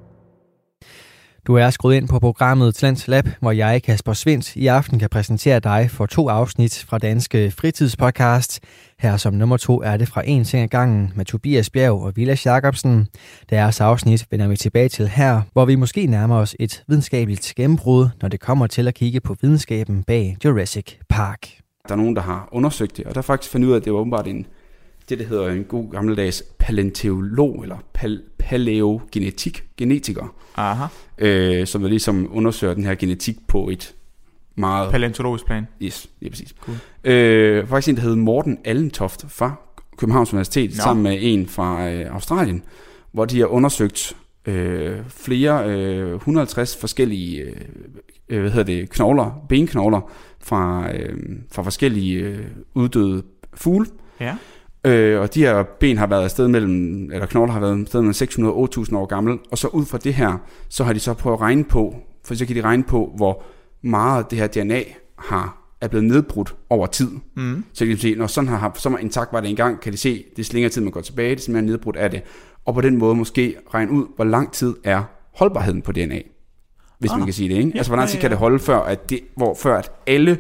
Du 1.48 1.56
er 1.56 1.70
skruet 1.70 1.96
ind 1.96 2.08
på 2.08 2.20
programmet 2.20 2.76
Talents 2.76 3.08
Lab, 3.08 3.28
hvor 3.40 3.52
jeg, 3.52 3.84
Kasper 3.84 4.14
Svindt, 4.14 4.56
i 4.56 4.68
aften 4.68 5.00
kan 5.00 5.10
præsentere 5.10 5.60
dig 5.60 5.90
for 5.92 6.06
to 6.06 6.30
afsnit 6.30 6.86
fra 6.88 6.98
Danske 6.98 7.52
Fritidspodcast. 7.52 8.60
Her 9.00 9.18
som 9.18 9.34
nummer 9.34 9.58
to 9.58 9.82
er 9.82 9.98
det 9.98 10.08
fra 10.08 10.22
En 10.26 10.44
ting 10.44 10.64
ad 10.64 10.68
gangen 10.68 11.14
med 11.16 11.26
Tobias 11.26 11.70
Bjerg 11.70 12.02
og 12.02 12.12
Vilas 12.16 12.46
Jacobsen. 12.46 13.08
Deres 13.50 13.82
afsnit 13.82 14.26
vender 14.32 14.48
vi 14.48 14.56
tilbage 14.56 14.90
til 14.90 15.08
her, 15.08 15.42
hvor 15.54 15.66
vi 15.66 15.76
måske 15.76 16.06
nærmer 16.06 16.36
os 16.36 16.56
et 16.60 16.84
videnskabeligt 16.88 17.54
gennembrud, 17.56 18.10
når 18.22 18.30
det 18.30 18.40
kommer 18.40 18.68
til 18.68 18.88
at 18.88 18.94
kigge 18.94 19.20
på 19.20 19.36
videnskaben 19.42 20.04
bag 20.04 20.38
Jurassic 20.46 20.98
Park. 21.10 21.40
Der 21.88 21.94
er 21.94 21.98
nogen, 21.98 22.16
der 22.16 22.22
har 22.22 22.50
undersøgt 22.52 22.98
det, 22.98 23.06
og 23.06 23.16
der 23.16 23.22
faktisk 23.22 23.52
fandt 23.52 23.66
ud 23.66 23.72
af, 23.72 23.76
at 23.76 23.86
det 23.86 23.94
var 23.94 24.00
åbenbart 24.00 24.28
en, 24.28 24.46
det, 25.10 25.20
der 25.20 25.26
hedder 25.26 25.48
en 25.48 25.64
god 25.64 25.92
gammeldags 25.92 26.44
paleontolog, 26.60 27.64
eller 27.64 27.78
pal- 27.98 28.24
paleogenetik, 28.38 29.64
genetiker, 29.78 30.36
Aha. 30.56 30.86
øh, 31.18 31.68
som 31.68 31.82
der 31.82 31.90
ligesom 31.90 32.30
undersøger 32.32 32.74
den 32.74 32.84
her 32.84 32.96
genetik 32.96 33.36
på 33.48 33.70
et 33.70 33.94
meget... 34.56 34.92
Paleontologisk 34.92 35.46
plan. 35.46 35.68
yes, 35.82 36.10
lige 36.20 36.30
præcis. 36.30 36.56
Cool. 36.62 36.78
Øh, 37.04 37.68
faktisk 37.68 37.90
en, 37.90 37.96
der 37.96 38.02
hed 38.02 38.16
Morten 38.16 38.58
Allentoft 38.66 39.26
fra 39.28 39.54
Københavns 39.98 40.34
Universitet, 40.34 40.70
no. 40.70 40.84
sammen 40.84 41.04
med 41.04 41.18
en 41.22 41.48
fra 41.48 41.90
øh, 41.90 42.14
Australien, 42.14 42.64
hvor 43.12 43.26
de 43.26 43.40
har 43.40 43.48
undersøgt 43.48 44.16
øh, 44.46 44.98
flere, 45.08 45.70
øh, 45.70 46.16
150 46.16 46.78
forskellige 46.78 47.42
øh, 47.42 47.56
øh, 48.30 48.42
hvad 48.42 48.52
hedder 48.52 48.66
det, 48.66 48.90
knogler, 48.90 49.46
benknogler 49.50 50.12
fra, 50.40 50.92
øh, 50.94 51.18
fra 51.52 51.64
forskellige 51.64 52.20
øh, 52.20 52.46
uddøde 52.74 53.24
fugle. 53.54 53.86
Ja. 54.20 54.36
Øh, 54.86 55.22
og 55.22 55.34
de 55.34 55.40
her 55.40 55.64
ben 55.64 55.98
har 55.98 56.08
været 56.08 56.24
afsted 56.24 56.48
mellem, 56.48 57.12
eller 57.12 57.26
knogler 57.26 57.54
har 57.54 57.60
været 57.60 57.82
afsted 57.82 58.00
mellem 58.02 58.14
600 58.14 58.54
og 58.54 58.60
8000 58.60 58.98
år 58.98 59.06
gammel, 59.06 59.40
og 59.52 59.58
så 59.58 59.68
ud 59.68 59.86
fra 59.86 59.98
det 59.98 60.14
her, 60.14 60.38
så 60.70 60.84
har 60.84 60.94
de 60.94 61.00
så 61.00 61.14
prøvet 61.14 61.38
at 61.38 61.42
regne 61.42 61.64
på, 61.64 61.96
for 62.26 62.36
så 62.36 62.46
kan 62.46 62.56
de 62.56 62.62
regne 62.62 62.84
på, 62.84 63.14
hvor 63.18 63.44
meget 63.82 64.32
det 64.32 64.40
her 64.40 64.48
DNA 64.48 64.84
har, 65.18 65.58
er 65.82 65.88
blevet 65.88 66.06
nedbrudt 66.06 66.56
over 66.70 66.88
tid. 66.88 67.10
Mm. 67.36 67.64
Så 67.74 67.86
kan 67.86 67.96
de 67.96 68.02
se, 68.02 68.16
når 68.16 68.28
sådan 68.28 68.48
har, 68.48 68.72
så 68.76 68.90
var 68.90 68.98
intakt 68.98 69.34
var 69.34 69.42
det 69.42 69.50
engang, 69.50 69.82
kan 69.82 69.94
de 69.94 69.98
se, 69.98 70.26
det 70.36 70.50
er 70.50 70.54
længere 70.54 70.70
tid, 70.72 70.82
man 70.82 70.92
går 70.92 71.02
tilbage, 71.02 71.36
det 71.36 71.48
er 71.48 71.52
mere 71.52 71.62
nedbrudt 71.62 71.96
af 71.96 72.12
det. 72.12 72.22
Og 72.66 72.74
på 72.74 72.82
den 72.82 72.98
måde 72.98 73.16
måske 73.16 73.56
regne 73.74 73.92
ud, 73.92 74.06
hvor 74.16 74.26
lang 74.26 74.52
tid 74.52 74.76
er 74.84 75.04
holdbarheden 75.36 75.82
på 75.82 75.92
DNA. 75.92 76.22
Hvis 77.00 77.12
Ah. 77.12 77.18
man 77.18 77.28
kan 77.28 77.34
sige 77.34 77.50
det, 77.50 77.56
ikke? 77.56 77.70
Ja, 77.70 77.78
altså, 77.78 77.90
hvor 77.90 77.98
lang 77.98 78.08
ja, 78.08 78.12
tid 78.12 78.18
ja. 78.18 78.22
kan 78.22 78.30
det 78.30 78.38
holde, 78.38 78.60
før 78.60 78.78
at, 78.78 79.10
det, 79.10 79.20
hvor, 79.38 79.58
før 79.60 79.78
at 79.78 79.92
alle 80.08 80.38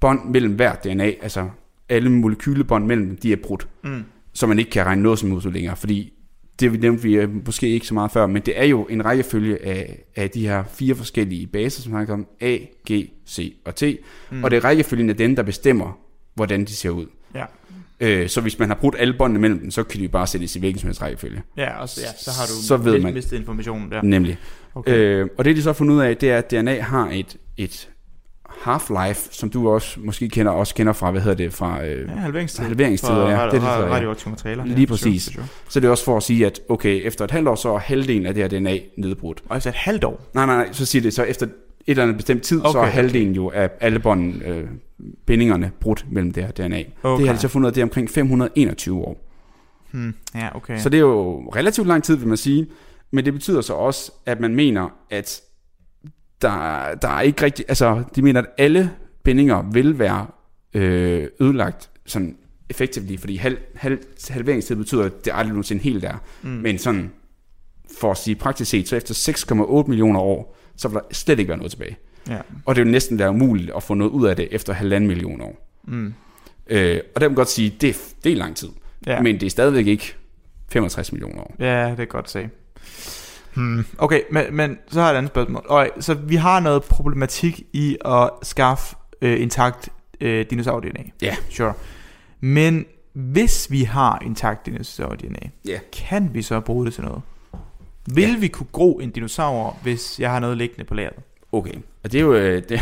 bånd 0.00 0.30
mellem 0.30 0.54
hver 0.54 0.74
DNA, 0.74 1.12
altså 1.22 1.48
alle 1.88 2.10
molekylebånd 2.10 2.86
mellem 2.86 3.06
dem, 3.08 3.16
de 3.16 3.32
er 3.32 3.36
brudt. 3.36 3.68
Mm. 3.84 4.02
Så 4.32 4.46
man 4.46 4.58
ikke 4.58 4.70
kan 4.70 4.86
regne 4.86 5.02
noget 5.02 5.18
som 5.18 5.32
ud 5.32 5.52
længere, 5.52 5.76
fordi 5.76 6.12
det 6.60 6.80
nævnte 6.80 7.02
vi 7.02 7.26
måske 7.46 7.68
ikke 7.68 7.86
så 7.86 7.94
meget 7.94 8.10
før, 8.10 8.26
men 8.26 8.42
det 8.42 8.60
er 8.60 8.64
jo 8.64 8.84
en 8.84 9.04
rækkefølge 9.04 9.66
af, 9.66 10.04
af 10.16 10.30
de 10.30 10.46
her 10.48 10.64
fire 10.74 10.94
forskellige 10.94 11.46
baser, 11.46 11.82
som 11.82 11.92
snakker 11.92 12.14
om 12.14 12.26
A, 12.40 12.56
G, 12.92 13.10
C 13.28 13.56
og 13.64 13.74
T. 13.74 13.82
Mm. 14.30 14.44
Og 14.44 14.50
det 14.50 14.56
er 14.56 14.64
rækkefølgen 14.64 15.10
af 15.10 15.16
dem, 15.16 15.36
der 15.36 15.42
bestemmer, 15.42 15.98
hvordan 16.34 16.64
de 16.64 16.72
ser 16.72 16.90
ud. 16.90 17.06
Ja. 17.34 17.44
Øh, 18.00 18.28
så 18.28 18.40
hvis 18.40 18.58
man 18.58 18.68
har 18.68 18.74
brudt 18.74 18.94
alle 18.98 19.14
båndene 19.18 19.40
mellem 19.40 19.58
dem, 19.58 19.70
så 19.70 19.82
kan 19.82 19.98
de 19.98 20.04
jo 20.04 20.10
bare 20.10 20.26
sættes 20.26 20.56
i 20.56 20.58
hvilken 20.58 20.80
som 20.80 20.86
helst 20.88 21.02
rækkefølge. 21.02 21.42
Ja, 21.56 21.80
og 21.80 21.88
så, 21.88 22.00
ja, 22.00 22.08
så 22.18 22.30
har 22.30 22.46
du 22.46 22.52
Så 22.66 22.76
ved 22.76 23.00
man. 23.00 23.14
mistet 23.14 23.38
informationen 23.38 23.90
der. 23.90 24.02
Nemlig. 24.02 24.38
Okay. 24.74 24.96
Øh, 24.98 25.28
og 25.38 25.44
det 25.44 25.56
de 25.56 25.62
så 25.62 25.68
har 25.68 25.74
fundet 25.74 25.94
ud 25.94 26.00
af, 26.00 26.16
det 26.16 26.30
er, 26.30 26.38
at 26.38 26.50
DNA 26.50 26.80
har 26.80 27.10
et, 27.12 27.36
et 27.56 27.88
half-life, 28.48 29.28
som 29.30 29.50
du 29.50 29.68
også 29.68 30.00
måske 30.00 30.28
kender, 30.28 30.52
også 30.52 30.74
kender 30.74 30.92
fra, 30.92 31.10
hvad 31.10 31.20
hedder 31.20 31.36
det, 31.36 31.52
fra 31.52 31.84
øh, 31.84 32.08
ja, 32.08 32.14
halveringstid. 32.14 32.64
halveringstider. 32.64 33.28
Ja, 33.28 33.28
det, 33.28 33.40
er 33.40 33.50
det, 33.50 33.62
radioaktive. 33.62 34.36
Lige 34.64 34.80
ja, 34.80 34.86
præcis. 34.86 35.22
Sure, 35.22 35.34
sure. 35.34 35.46
Så 35.68 35.80
det 35.80 35.86
er 35.86 35.90
også 35.90 36.04
for 36.04 36.16
at 36.16 36.22
sige, 36.22 36.46
at 36.46 36.60
okay, 36.68 37.06
efter 37.06 37.24
et 37.24 37.30
halvt 37.30 37.48
år, 37.48 37.54
så 37.54 37.74
er 37.74 37.78
halvdelen 37.78 38.26
af 38.26 38.34
det 38.34 38.42
her 38.42 38.60
DNA 38.60 38.78
nedbrudt. 38.98 39.42
Og 39.48 39.56
efter 39.56 39.70
et 39.70 39.76
halvt 39.76 40.04
år. 40.04 40.20
Nej, 40.34 40.46
nej, 40.46 40.56
nej, 40.56 40.72
så 40.72 40.86
siger 40.86 41.02
det 41.02 41.14
så 41.14 41.22
efter 41.22 41.46
et 41.46 41.52
eller 41.86 42.02
andet 42.02 42.16
bestemt 42.16 42.42
tid, 42.42 42.60
okay, 42.60 42.72
så 42.72 42.78
er 42.78 42.82
Okay, 42.82 42.92
halvdelen 42.92 43.32
jo 43.34 43.50
af 43.54 43.70
alle 43.80 43.98
bånd, 43.98 44.42
øh, 44.44 44.64
bindingerne 45.26 45.70
brudt 45.80 46.04
mellem 46.10 46.32
det 46.32 46.44
her 46.44 46.50
DNA. 46.50 46.82
Okay. 47.02 47.20
Det 47.20 47.28
har 47.28 47.34
de 47.34 47.40
så 47.40 47.48
fundet 47.48 47.66
ud 47.66 47.70
af, 47.70 47.74
det 47.74 47.80
er 47.80 47.84
omkring 47.84 48.10
521 48.10 48.98
år. 49.04 49.24
Hmm. 49.90 50.14
Ja, 50.34 50.56
okay. 50.56 50.78
Så 50.78 50.88
det 50.88 50.96
er 50.96 51.02
jo 51.02 51.38
relativt 51.56 51.86
lang 51.86 52.04
tid, 52.04 52.16
vil 52.16 52.28
man 52.28 52.36
sige. 52.36 52.66
Men 53.10 53.24
det 53.24 53.32
betyder 53.32 53.60
så 53.60 53.72
også, 53.72 54.12
at 54.26 54.40
man 54.40 54.54
mener, 54.54 54.88
at 55.10 55.40
der, 56.42 56.94
der 56.94 57.08
er 57.08 57.20
ikke 57.20 57.42
rigtig... 57.44 57.64
Altså, 57.68 58.02
de 58.16 58.22
mener, 58.22 58.40
at 58.42 58.46
alle 58.58 58.90
bindinger 59.22 59.62
vil 59.72 59.98
være 59.98 60.26
øh, 60.74 61.26
ødelagt 61.40 61.90
sådan 62.06 62.36
effektivt, 62.70 63.20
fordi 63.20 63.36
halv, 63.36 63.58
halv, 63.74 63.98
halveringstid 64.30 64.76
betyder, 64.76 65.04
at 65.04 65.24
det 65.24 65.32
aldrig 65.34 65.48
nogensinde 65.52 65.82
helt 65.82 66.04
er. 66.04 66.16
Mm. 66.42 66.48
Men 66.50 66.78
sådan, 66.78 67.10
for 68.00 68.10
at 68.10 68.16
sige 68.16 68.34
praktisk 68.34 68.70
set, 68.70 68.88
så 68.88 68.96
efter 68.96 69.14
6,8 69.84 69.88
millioner 69.88 70.20
år, 70.20 70.56
så 70.76 70.88
vil 70.88 70.94
der 70.94 71.00
slet 71.12 71.38
ikke 71.38 71.48
være 71.48 71.58
noget 71.58 71.70
tilbage. 71.70 71.96
Ja. 72.28 72.38
Og 72.64 72.74
det 72.76 72.84
vil 72.84 72.92
næsten 72.92 73.18
være 73.18 73.30
umuligt 73.30 73.70
at 73.76 73.82
få 73.82 73.94
noget 73.94 74.10
ud 74.10 74.26
af 74.26 74.36
det 74.36 74.48
efter 74.50 74.72
halvanden 74.72 75.08
million 75.08 75.40
år. 75.40 75.80
Mm. 75.84 76.14
Øh, 76.70 77.00
og 77.14 77.20
der 77.20 77.28
kan 77.28 77.34
godt 77.34 77.48
sige, 77.50 77.74
det, 77.80 77.90
er- 77.90 78.14
det 78.24 78.32
er 78.32 78.36
lang 78.36 78.56
tid. 78.56 78.68
Ja. 79.06 79.22
Men 79.22 79.40
det 79.40 79.46
er 79.46 79.50
stadigvæk 79.50 79.86
ikke 79.86 80.14
65 80.68 81.12
millioner 81.12 81.40
år. 81.40 81.54
Ja, 81.58 81.88
det 81.88 81.96
kan 81.96 82.06
godt 82.06 82.30
se. 82.30 82.48
Hmm. 83.54 83.84
Okay, 83.98 84.20
men, 84.32 84.44
men 84.50 84.78
så 84.88 85.00
har 85.00 85.06
jeg 85.08 85.14
et 85.14 85.18
andet 85.18 85.30
spørgsmål. 85.32 85.64
Okay, 85.68 85.90
så 86.00 86.14
vi 86.14 86.36
har 86.36 86.60
noget 86.60 86.82
problematik 86.84 87.62
i 87.72 87.96
at 88.04 88.30
skaffe 88.42 88.96
øh, 89.22 89.40
intakt 89.42 89.88
øh, 90.20 90.46
dinosaur-DNA. 90.50 91.02
Ja. 91.22 91.36
Sure. 91.50 91.72
Men 92.40 92.84
hvis 93.12 93.70
vi 93.70 93.82
har 93.82 94.22
intakt 94.26 94.66
dinosaur-DNA, 94.66 95.48
Ja. 95.68 95.78
kan 96.08 96.30
vi 96.32 96.42
så 96.42 96.60
bruge 96.60 96.86
det 96.86 96.94
til 96.94 97.04
noget? 97.04 97.22
Vil 98.14 98.28
Ja. 98.28 98.36
vi 98.38 98.48
kunne 98.48 98.66
gro 98.72 98.98
en 98.98 99.10
dinosaur, 99.10 99.76
hvis 99.82 100.20
jeg 100.20 100.30
har 100.30 100.38
noget 100.40 100.56
liggende 100.56 100.84
på 100.84 100.94
lageret? 100.94 101.16
Okay, 101.52 101.74
og 102.04 102.12
det 102.12 102.18
er 102.18 102.22
jo 102.22 102.34
øh, 102.34 102.62
det, 102.68 102.80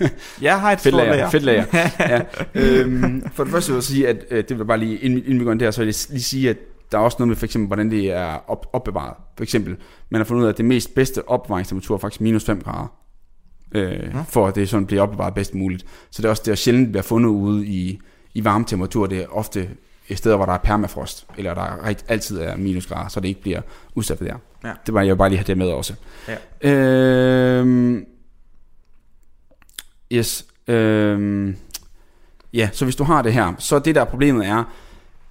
Jeg 0.42 0.60
har 0.60 0.72
et 0.72 0.80
fedt 0.80 0.94
lager. 0.94 1.10
lager. 1.12 1.30
Fedt 1.30 1.42
lager. 1.42 1.64
ja. 1.98 2.20
øhm, 2.54 3.22
for 3.34 3.44
det 3.44 3.52
første 3.52 3.72
vil 3.72 3.76
jeg 3.76 3.82
sige, 3.84 4.08
at 4.08 4.16
øh, 4.30 4.44
det 4.48 4.58
vil 4.58 4.64
bare 4.64 4.78
lige, 4.78 4.98
inden, 4.98 5.18
inden 5.24 5.40
vi 5.40 5.44
går 5.44 5.52
ind 5.52 5.60
der, 5.60 5.70
så 5.70 5.80
vil 5.80 5.86
jeg 5.86 5.94
lige 6.10 6.22
sige, 6.22 6.50
at 6.50 6.56
der 6.92 6.98
er 6.98 7.02
også 7.02 7.16
noget 7.18 7.28
med 7.28 7.36
for 7.36 7.44
eksempel, 7.44 7.66
hvordan 7.66 7.90
det 7.90 8.10
er 8.10 8.50
op, 8.50 8.66
opbevaret. 8.72 9.14
For 9.36 9.42
eksempel, 9.42 9.76
man 10.10 10.20
har 10.20 10.24
fundet 10.24 10.42
ud 10.42 10.46
af, 10.46 10.52
at 10.52 10.56
det 10.56 10.64
mest 10.64 10.94
bedste 10.94 11.28
opbevaringstemperatur 11.28 11.94
er 11.94 11.98
faktisk 11.98 12.20
minus 12.20 12.44
5 12.44 12.62
grader. 12.62 12.92
Øh, 13.74 14.14
for 14.28 14.46
at 14.46 14.54
det 14.54 14.68
sådan 14.68 14.86
bliver 14.86 15.02
opbevaret 15.02 15.34
bedst 15.34 15.54
muligt. 15.54 15.86
Så 16.10 16.22
det 16.22 16.24
er 16.24 16.30
også 16.30 16.42
det 16.46 16.52
er 16.52 16.56
sjældent 16.56 16.88
bliver 16.88 17.02
fundet 17.02 17.28
ude 17.28 17.66
i, 17.66 18.00
i 18.34 18.44
varme 18.44 18.64
temperaturer. 18.64 19.06
Det 19.06 19.18
er 19.18 19.26
ofte 19.26 19.68
steder, 20.16 20.36
hvor 20.36 20.46
der 20.46 20.52
er 20.52 20.58
permafrost, 20.58 21.26
eller 21.36 21.54
der 21.54 21.62
er 21.62 21.88
rigt, 21.88 22.04
altid 22.08 22.38
er 22.38 22.56
minusgrader, 22.56 23.08
så 23.08 23.20
det 23.20 23.28
ikke 23.28 23.42
bliver 23.42 23.60
udsat 23.94 24.18
her. 24.20 24.36
Ja. 24.64 24.72
Det 24.86 24.94
var 24.94 25.02
jeg 25.02 25.10
vil 25.10 25.18
bare 25.18 25.28
lige 25.28 25.38
have 25.38 25.46
det 25.46 25.58
med 25.58 25.70
også. 25.70 25.94
Ja. 26.62 26.70
Øhm, 26.70 28.04
yes. 30.12 30.46
Øhm, 30.68 31.56
ja, 32.52 32.70
så 32.72 32.84
hvis 32.84 32.96
du 32.96 33.04
har 33.04 33.22
det 33.22 33.32
her, 33.32 33.52
så 33.58 33.78
det 33.78 33.94
der 33.94 34.04
problemet 34.04 34.46
er, 34.46 34.64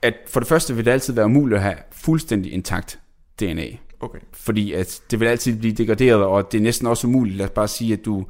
at 0.01 0.13
for 0.27 0.39
det 0.39 0.49
første 0.49 0.75
vil 0.75 0.85
det 0.85 0.91
altid 0.91 1.13
være 1.13 1.25
umuligt 1.25 1.57
at 1.57 1.63
have 1.63 1.75
fuldstændig 1.91 2.53
intakt 2.53 2.99
DNA. 3.39 3.67
Okay. 3.99 4.19
Fordi 4.33 4.73
at 4.73 5.01
det 5.11 5.19
vil 5.19 5.25
altid 5.25 5.59
blive 5.59 5.73
degraderet, 5.73 6.23
og 6.23 6.51
det 6.51 6.57
er 6.57 6.61
næsten 6.61 6.87
også 6.87 7.07
umuligt 7.07 7.41
at 7.41 7.51
bare 7.51 7.67
sige, 7.67 7.93
at 7.93 8.05
du, 8.05 8.25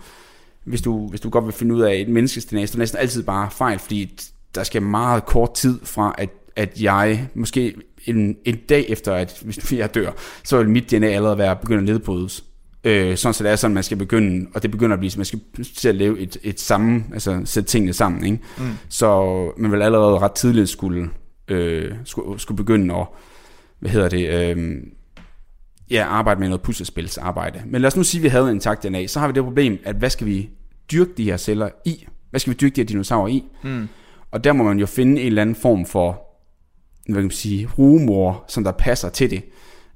hvis 0.63 0.82
du, 0.82 1.08
hvis 1.08 1.21
du 1.21 1.30
godt 1.30 1.45
vil 1.45 1.53
finde 1.53 1.75
ud 1.75 1.82
af 1.82 1.95
et 1.95 2.10
menneskes 2.10 2.45
DNA, 2.45 2.65
så 2.65 2.71
er 2.71 2.73
det 2.73 2.80
næsten 2.80 2.99
altid 2.99 3.23
bare 3.23 3.51
fejl, 3.51 3.80
fordi 3.80 4.19
der 4.56 4.63
skal 4.63 4.82
meget 4.82 5.25
kort 5.25 5.53
tid 5.53 5.80
fra, 5.84 6.15
at, 6.17 6.30
at 6.56 6.82
jeg, 6.82 7.30
måske 7.34 7.75
en, 8.06 8.38
en 8.45 8.58
dag 8.69 8.86
efter, 8.89 9.13
at 9.13 9.39
hvis 9.45 9.73
jeg 9.73 9.95
dør, 9.95 10.12
så 10.43 10.58
vil 10.58 10.69
mit 10.69 10.91
DNA 10.91 11.08
allerede 11.08 11.38
være 11.38 11.56
begyndt 11.56 11.80
at 11.80 11.86
nedbrydes. 11.86 12.43
Øh, 12.84 13.17
sådan 13.17 13.34
så 13.34 13.43
det 13.43 13.51
er 13.51 13.56
sådan, 13.56 13.73
man 13.73 13.84
skal 13.84 13.97
begynde, 13.97 14.47
og 14.53 14.63
det 14.63 14.71
begynder 14.71 14.93
at 14.93 14.99
blive, 14.99 15.12
man 15.17 15.25
skal 15.25 15.39
til 15.77 15.89
at 15.89 15.95
lave 15.95 16.19
et, 16.19 16.38
et 16.43 16.60
sammen, 16.60 17.06
altså 17.13 17.41
sætte 17.45 17.69
tingene 17.69 17.93
sammen, 17.93 18.23
ikke? 18.23 18.39
Mm. 18.58 18.63
Så 18.89 19.51
man 19.58 19.71
vil 19.71 19.82
allerede 19.82 20.19
ret 20.19 20.32
tidligt 20.32 20.69
skulle, 20.69 21.10
øh, 21.48 21.96
skulle, 22.04 22.40
skulle 22.40 22.58
begynde 22.58 22.96
at, 22.96 23.08
hvad 23.80 23.92
hedder 23.92 24.10
det, 24.10 24.56
øh, 24.58 24.78
ja, 25.92 26.06
arbejde 26.06 26.40
med 26.40 26.48
noget 26.48 26.62
puslespilsarbejde. 26.62 27.62
Men 27.66 27.82
lad 27.82 27.88
os 27.88 27.96
nu 27.96 28.04
sige, 28.04 28.20
at 28.20 28.24
vi 28.24 28.30
havde 28.30 28.50
en 28.50 28.56
intakt 28.56 28.84
DNA, 28.84 29.08
så 29.08 29.20
har 29.20 29.28
vi 29.28 29.34
det 29.34 29.44
problem, 29.44 29.80
at 29.84 29.96
hvad 29.96 30.10
skal 30.10 30.28
vi 30.28 30.50
dyrke 30.92 31.12
de 31.18 31.24
her 31.24 31.38
celler 31.38 31.70
i? 31.86 32.08
Hvad 32.30 32.40
skal 32.40 32.54
vi 32.54 32.58
dyrke 32.58 32.76
de 32.76 32.82
her 32.82 32.86
dinosaurer 32.86 33.28
i? 33.28 33.44
Mm. 33.64 33.88
Og 34.32 34.44
der 34.44 34.54
må 34.54 34.64
man 34.64 34.80
jo 34.80 34.86
finde 34.86 35.22
en 35.22 35.28
eller 35.28 35.42
anden 35.42 35.56
form 35.56 35.86
for, 35.86 36.22
hvad 37.06 37.16
kan 37.16 37.24
man 37.24 37.32
sige, 37.32 37.70
rugemor, 37.78 38.46
som 38.48 38.64
der 38.64 38.72
passer 38.72 39.10
til 39.10 39.30
det. 39.30 39.44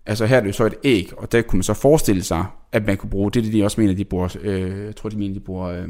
Altså 0.06 0.26
her 0.26 0.38
er 0.38 0.42
det 0.42 0.48
jo 0.48 0.54
så 0.54 0.66
et 0.66 0.76
æg, 0.84 1.12
og 1.18 1.32
der 1.32 1.42
kunne 1.42 1.58
man 1.58 1.64
så 1.64 1.74
forestille 1.74 2.24
sig, 2.24 2.46
at 2.72 2.86
man 2.86 2.98
kunne 2.98 3.10
bruge, 3.10 3.32
det 3.32 3.40
er 3.40 3.44
det, 3.44 3.54
de 3.54 3.64
også 3.64 3.82
mener, 3.82 3.94
de 3.94 4.06
bruger, 4.06 4.36
øh, 4.42 4.86
jeg 4.86 4.96
tror, 4.96 5.10
de 5.10 5.18
mener, 5.18 5.34
de 5.34 5.40
bruger, 5.40 5.68
øh, 5.68 5.90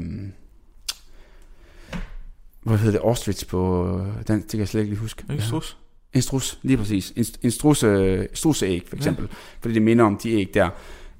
hvad 2.63 2.77
hedder 2.77 2.91
det, 2.91 3.01
ostrich 3.03 3.47
på, 3.47 4.01
den, 4.27 4.41
det 4.41 4.49
kan 4.49 4.59
jeg 4.59 4.67
slet 4.67 4.81
ikke 4.81 4.91
lige 4.91 4.99
huske. 4.99 5.23
Ikke 5.31 5.43
strus? 5.43 5.77
En 6.13 6.21
strus, 6.21 6.59
lige 6.61 6.77
præcis. 6.77 7.13
En, 7.15 7.25
en 7.41 7.51
strus, 7.51 7.83
øh, 7.83 8.25
strusseæg, 8.33 8.83
for 8.87 8.95
eksempel. 8.95 9.23
Ja. 9.25 9.35
Fordi 9.61 9.73
det 9.73 9.81
minder 9.81 10.05
om 10.05 10.17
de 10.23 10.31
æg 10.31 10.51
der. 10.53 10.69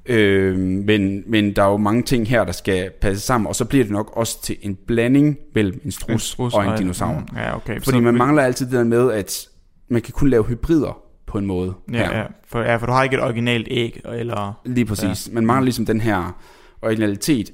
Øh, 0.06 0.60
men, 0.60 1.24
men 1.28 1.56
der 1.56 1.64
er 1.64 1.68
jo 1.68 1.78
mange 1.78 2.04
ting 2.04 2.28
her, 2.28 2.44
der 2.44 2.52
skal 2.52 2.90
passe 3.02 3.26
sammen, 3.26 3.48
og 3.48 3.56
så 3.56 3.66
bliver 3.66 3.84
det 3.84 3.92
nok 3.92 4.18
også 4.18 4.44
til 4.44 4.58
en 4.62 4.78
blanding 4.88 5.38
mellem 5.56 5.82
en 5.86 5.92
strus, 5.92 6.12
en 6.14 6.20
strus 6.20 6.54
og 6.54 6.66
en 6.66 6.78
dinosaur. 6.78 7.24
Ja, 7.36 7.56
okay. 7.56 7.82
Fordi 7.82 8.00
man 8.00 8.14
mangler 8.14 8.44
altid 8.44 8.66
det 8.66 8.74
der 8.74 8.84
med, 8.84 9.12
at 9.12 9.48
man 9.90 10.02
kan 10.02 10.14
kun 10.14 10.30
lave 10.30 10.44
hybrider 10.44 11.02
på 11.26 11.38
en 11.38 11.46
måde. 11.46 11.74
her. 11.90 12.00
Ja, 12.00 12.20
ja, 12.20 12.26
for, 12.48 12.62
ja, 12.62 12.76
for 12.76 12.86
du 12.86 12.92
har 12.92 13.04
ikke 13.04 13.16
et 13.16 13.24
originalt 13.24 13.68
æg, 13.72 14.02
eller... 14.06 14.62
Lige 14.66 14.86
præcis. 14.86 15.28
Ja. 15.28 15.34
Man 15.34 15.46
mangler 15.46 15.64
ligesom 15.64 15.86
den 15.86 16.02
her 16.02 16.42
originalitet. 16.82 17.54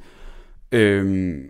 Øhm, 0.71 1.41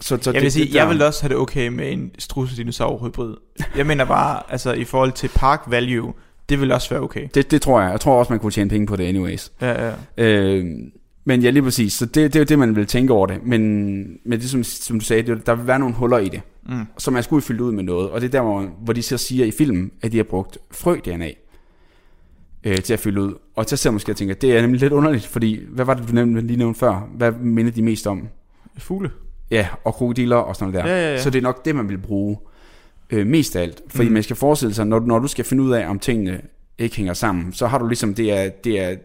så, 0.00 0.18
så 0.20 0.30
Jeg 0.30 0.34
vil 0.34 0.42
det, 0.42 0.52
sige, 0.52 0.64
det 0.64 0.72
der, 0.72 0.80
jeg 0.80 0.88
vil 0.88 1.02
også 1.02 1.22
have 1.22 1.28
det 1.28 1.36
okay 1.36 1.68
med 1.68 1.92
en 1.92 2.10
strusse 2.18 2.56
dinosaur 2.56 3.06
hybrid. 3.06 3.34
Jeg 3.76 3.86
mener 3.86 4.04
bare, 4.04 4.42
altså 4.48 4.72
i 4.72 4.84
forhold 4.84 5.12
til 5.12 5.30
park 5.34 5.62
value, 5.66 6.12
det 6.48 6.60
vil 6.60 6.72
også 6.72 6.90
være 6.90 7.00
okay. 7.00 7.28
det, 7.34 7.50
det 7.50 7.62
tror 7.62 7.80
jeg. 7.80 7.90
Jeg 7.90 8.00
tror 8.00 8.18
også, 8.18 8.32
man 8.32 8.40
kunne 8.40 8.52
tjene 8.52 8.70
penge 8.70 8.86
på 8.86 8.96
det 8.96 9.04
anyways. 9.04 9.52
Ja, 9.60 9.86
ja. 9.86 9.94
Øhm, 10.16 10.92
men 11.24 11.42
ja, 11.42 11.50
lige 11.50 11.62
præcis. 11.62 11.92
Så 11.92 12.06
det, 12.06 12.14
det 12.14 12.36
er 12.36 12.40
jo 12.40 12.44
det, 12.44 12.58
man 12.58 12.76
vil 12.76 12.86
tænke 12.86 13.12
over 13.12 13.26
det. 13.26 13.46
Men, 13.46 13.60
men 14.24 14.40
det, 14.40 14.50
som, 14.50 14.64
som 14.64 14.98
du 14.98 15.04
sagde, 15.04 15.22
det, 15.22 15.46
der 15.46 15.54
vil 15.54 15.66
være 15.66 15.78
nogle 15.78 15.94
huller 15.94 16.18
i 16.18 16.28
det. 16.28 16.40
Mm. 16.68 16.84
Så 16.98 17.10
man 17.10 17.22
skulle 17.22 17.42
fylde 17.42 17.64
ud 17.64 17.72
med 17.72 17.84
noget. 17.84 18.10
Og 18.10 18.20
det 18.20 18.26
er 18.26 18.30
der, 18.30 18.42
hvor, 18.42 18.70
hvor 18.84 18.92
de 18.92 19.02
så 19.02 19.16
siger 19.16 19.46
i 19.46 19.50
filmen, 19.50 19.90
at 20.02 20.12
de 20.12 20.16
har 20.16 20.24
brugt 20.24 20.58
frø-DNA 20.70 21.30
øh, 22.64 22.76
til 22.76 22.92
at 22.92 23.00
fylde 23.00 23.22
ud. 23.22 23.34
Og 23.54 23.64
så 23.64 23.76
ser 23.76 23.90
måske 23.90 24.12
og 24.12 24.16
tænker, 24.16 24.34
det 24.34 24.56
er 24.56 24.60
nemlig 24.62 24.80
lidt 24.80 24.92
underligt, 24.92 25.26
fordi 25.26 25.60
hvad 25.68 25.84
var 25.84 25.94
det, 25.94 26.08
du 26.08 26.12
nævnte, 26.12 26.40
lige 26.40 26.56
nævnte 26.56 26.80
før? 26.80 27.08
Hvad 27.16 27.32
minder 27.32 27.72
de 27.72 27.82
mest 27.82 28.06
om? 28.06 28.28
Fugle. 28.78 29.10
Ja, 29.50 29.68
og 29.84 29.94
krokodiller 29.94 30.36
og 30.36 30.56
sådan 30.56 30.72
noget 30.72 30.84
der. 30.86 30.90
Ja, 30.92 31.02
ja, 31.06 31.12
ja. 31.12 31.22
Så 31.22 31.30
det 31.30 31.38
er 31.38 31.42
nok 31.42 31.64
det, 31.64 31.76
man 31.76 31.88
vil 31.88 31.98
bruge 31.98 32.36
øh, 33.10 33.26
mest 33.26 33.56
af 33.56 33.62
alt. 33.62 33.80
Fordi 33.88 34.08
Mm. 34.08 34.14
man 34.14 34.22
skal 34.22 34.36
forestille 34.36 34.74
sig, 34.74 34.86
når, 34.86 35.00
når 35.00 35.18
du 35.18 35.28
skal 35.28 35.44
finde 35.44 35.62
ud 35.62 35.72
af, 35.72 35.88
om 35.88 35.98
tingene 35.98 36.40
ikke 36.78 36.96
hænger 36.96 37.14
sammen, 37.14 37.52
så 37.52 37.66
har 37.66 37.78
du 37.78 37.86
ligesom, 37.88 38.14
det 38.14 38.32
er, 38.32 38.48
det 38.48 38.80
er 38.80 38.96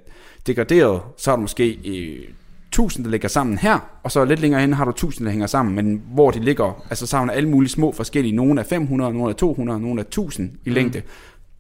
degraderet, 0.48 1.02
så 1.18 1.30
har 1.32 1.36
du 1.36 1.42
måske 1.42 1.78
øh, 1.86 2.20
1000, 2.68 3.06
der 3.06 3.12
ligger 3.12 3.28
sammen 3.28 3.58
her, 3.58 4.00
og 4.04 4.12
så 4.12 4.26
lidt 4.26 4.40
længere 4.40 4.62
hen 4.62 4.74
har 4.74 4.86
du 4.86 4.92
1000, 4.92 5.26
der 5.26 5.32
hænger 5.32 5.48
sammen, 5.48 5.76
men 5.76 6.02
hvor 6.14 6.32
de 6.32 6.40
ligger, 6.40 6.84
altså 6.90 7.08
så 7.08 7.18
har 7.18 7.26
man 7.26 7.36
alle 7.36 7.50
mulige 7.50 7.70
små 7.70 7.92
forskellige, 7.92 8.36
nogle 8.36 8.60
er 8.62 8.66
500, 8.66 9.14
nogle 9.14 9.30
er 9.30 9.34
200, 9.36 9.80
nogle 9.82 10.00
er 10.02 10.06
1000 10.06 10.52
i 10.66 10.70
Mm. 10.70 10.74
længde. 10.76 11.02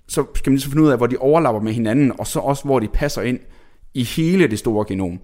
Så 0.07 0.25
skal 0.35 0.49
man 0.51 0.55
ligesom 0.55 0.71
finde 0.71 0.83
ud 0.83 0.89
af, 0.89 0.97
hvor 0.97 1.07
de 1.07 1.17
overlapper 1.17 1.61
med 1.61 1.73
hinanden, 1.73 2.11
og 2.19 2.27
så 2.27 2.39
også, 2.39 2.63
hvor 2.63 2.79
de 2.79 2.87
passer 2.87 3.21
ind 3.21 3.39
i 3.93 4.03
hele 4.03 4.47
det 4.47 4.59
store 4.59 4.85
genom. 4.87 5.19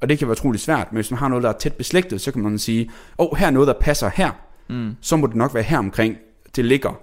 Og 0.00 0.08
det 0.08 0.18
kan 0.18 0.28
være 0.28 0.32
utroligt 0.32 0.64
svært, 0.64 0.86
men 0.92 0.96
hvis 0.96 1.10
man 1.10 1.18
har 1.18 1.28
noget, 1.28 1.42
der 1.42 1.48
er 1.48 1.52
tæt 1.58 1.72
beslægtet, 1.72 2.20
så 2.20 2.32
kan 2.32 2.42
man 2.42 2.58
sige, 2.58 2.90
åh, 3.18 3.26
oh, 3.32 3.38
her 3.38 3.46
er 3.46 3.50
noget, 3.50 3.66
der 3.66 3.74
passer 3.80 4.10
her, 4.14 4.30
Mm. 4.68 4.96
så 5.00 5.16
må 5.16 5.26
det 5.26 5.36
nok 5.36 5.54
være 5.54 5.62
her 5.62 5.78
omkring, 5.78 6.16
det 6.56 6.64
ligger. 6.64 7.00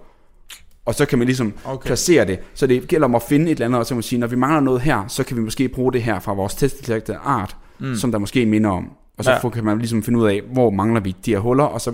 Og 0.86 0.96
så 0.96 1.06
kan 1.06 1.18
man 1.20 1.26
ligesom 1.26 1.54
Okay. 1.66 1.88
placere 1.88 2.26
det. 2.26 2.40
Så 2.54 2.68
det 2.68 2.88
gælder 2.88 3.06
om 3.06 3.16
at 3.16 3.22
finde 3.22 3.46
et 3.46 3.52
eller 3.52 3.66
andet, 3.66 3.80
og 3.80 3.86
så 3.86 3.90
kan 3.90 3.96
man 3.98 4.04
sige, 4.04 4.20
når 4.20 4.28
vi 4.28 4.36
mangler 4.36 4.60
noget 4.60 4.82
her, 4.82 5.08
så 5.08 5.24
kan 5.24 5.38
vi 5.38 5.42
måske 5.42 5.70
bruge 5.70 5.94
det 5.94 6.04
her 6.04 6.20
fra 6.20 6.34
vores 6.34 6.56
testbeslægtede 6.56 7.18
art, 7.18 7.56
Mm. 7.80 7.96
som 7.96 8.12
der 8.12 8.20
måske 8.20 8.46
minder 8.46 8.70
om. 8.70 8.92
Og 9.18 9.24
så 9.24 9.32
Ja. 9.44 9.50
kan 9.50 9.64
man 9.64 9.78
ligesom 9.78 10.04
finde 10.04 10.20
ud 10.20 10.28
af, 10.28 10.42
hvor 10.54 10.70
mangler 10.70 11.00
vi 11.02 11.16
de 11.26 11.32
her 11.32 11.40
huller, 11.40 11.64
og 11.64 11.82
så 11.82 11.94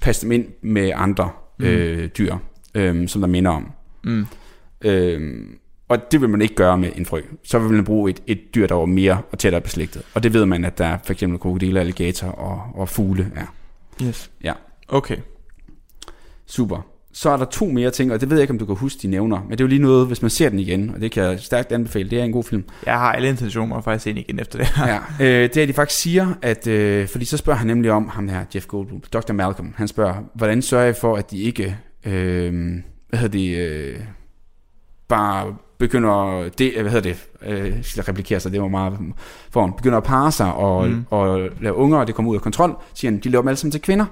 passe 0.00 0.22
dem 0.22 0.32
ind 0.32 0.46
med 0.62 0.92
andre 0.94 1.30
mm. 1.58 1.64
øh, 1.64 2.08
dyr, 2.18 2.36
øh, 2.74 3.08
som 3.08 3.20
der 3.20 3.28
minder 3.28 3.50
om. 3.50 3.70
Mm. 4.04 4.26
Øh, 4.84 5.40
og 5.90 6.12
det 6.12 6.20
vil 6.20 6.28
man 6.28 6.42
ikke 6.42 6.54
gøre 6.54 6.78
med 6.78 6.90
en 6.96 7.06
frø. 7.06 7.20
Så 7.42 7.58
vil 7.58 7.72
man 7.72 7.84
bruge 7.84 8.10
et, 8.10 8.22
et 8.26 8.40
dyr, 8.54 8.66
der 8.66 8.74
var 8.74 8.86
mere 8.86 9.22
og 9.32 9.38
tættere 9.38 9.60
beslægtet. 9.60 10.02
Og 10.14 10.22
det 10.22 10.32
ved 10.32 10.46
man, 10.46 10.64
at 10.64 10.78
der 10.78 10.84
er 10.86 10.98
for 11.04 11.12
eksempel 11.12 11.38
krokodiller, 11.38 11.80
alligator 11.80 12.28
og, 12.28 12.62
og 12.74 12.88
fugle. 12.88 13.32
Ja. 13.36 14.06
Yes. 14.06 14.30
Ja. 14.44 14.52
Okay. 14.88 15.16
Super. 16.46 16.86
Så 17.12 17.30
er 17.30 17.36
der 17.36 17.44
to 17.44 17.66
mere 17.66 17.90
ting, 17.90 18.12
og 18.12 18.20
det 18.20 18.30
ved 18.30 18.36
jeg 18.36 18.42
ikke, 18.42 18.52
om 18.52 18.58
du 18.58 18.66
kan 18.66 18.76
huske, 18.76 19.02
de 19.02 19.08
nævner. 19.08 19.42
Men 19.42 19.50
det 19.50 19.60
er 19.60 19.64
jo 19.64 19.68
lige 19.68 19.82
noget, 19.82 20.06
hvis 20.06 20.22
man 20.22 20.30
ser 20.30 20.48
den 20.48 20.58
igen, 20.58 20.90
og 20.94 21.00
det 21.00 21.12
kan 21.12 21.22
jeg 21.22 21.40
stærkt 21.40 21.72
anbefale. 21.72 22.10
Det 22.10 22.20
er 22.20 22.24
en 22.24 22.32
god 22.32 22.44
film. 22.44 22.64
Jeg 22.86 22.98
har 22.98 23.12
alle 23.12 23.28
intentioner 23.28 23.76
at 23.76 23.84
faktisk 23.84 24.04
se 24.04 24.10
den 24.10 24.18
igen 24.18 24.40
efter 24.40 24.58
det 24.58 24.66
her. 24.66 24.86
ja. 24.88 25.24
øh, 25.24 25.48
det 25.54 25.56
er, 25.56 25.66
de 25.66 25.72
faktisk 25.72 26.00
siger, 26.00 26.34
at... 26.42 26.66
Øh, 26.66 27.08
fordi 27.08 27.24
så 27.24 27.36
spørger 27.36 27.58
han 27.58 27.66
nemlig 27.66 27.90
om, 27.90 28.08
ham 28.08 28.28
her, 28.28 28.44
Jeff 28.54 28.66
Goldblum, 28.66 29.00
Dr. 29.12 29.32
Malcolm, 29.32 29.74
han 29.76 29.88
spørger, 29.88 30.14
hvordan 30.34 30.62
sørger 30.62 30.84
jeg 30.84 30.96
for, 30.96 31.16
at 31.16 31.30
de 31.30 31.38
ikke... 31.38 31.76
Øh, 32.04 32.74
hvad 33.08 33.18
hedder 33.18 33.38
det... 33.38 33.56
Øh, 33.56 34.00
bare 35.08 35.56
begynder... 35.80 36.48
Det, 36.58 36.72
hvad 36.80 36.90
hedder 36.92 37.12
det? 37.12 37.26
Øh, 37.46 37.84
skal 37.84 38.04
replikere 38.04 38.40
sig, 38.40 38.52
det 38.52 38.62
var 38.62 38.68
meget 38.68 38.98
foran. 39.50 39.72
Begynder 39.72 39.98
at 39.98 40.04
parre 40.04 40.32
sig 40.32 40.52
og, 40.54 40.88
Mm. 40.88 40.94
mm. 40.94 41.04
og 41.10 41.48
lave 41.60 41.74
unger, 41.74 41.98
og 41.98 42.06
det 42.06 42.14
kommer 42.14 42.30
ud 42.30 42.36
af 42.36 42.42
kontrol. 42.42 42.76
Siger 42.94 43.10
han, 43.10 43.20
de 43.20 43.28
laver 43.28 43.42
dem 43.42 43.48
alle 43.48 43.56
sammen 43.56 43.72
til 43.72 43.80
kvinder. 43.82 44.06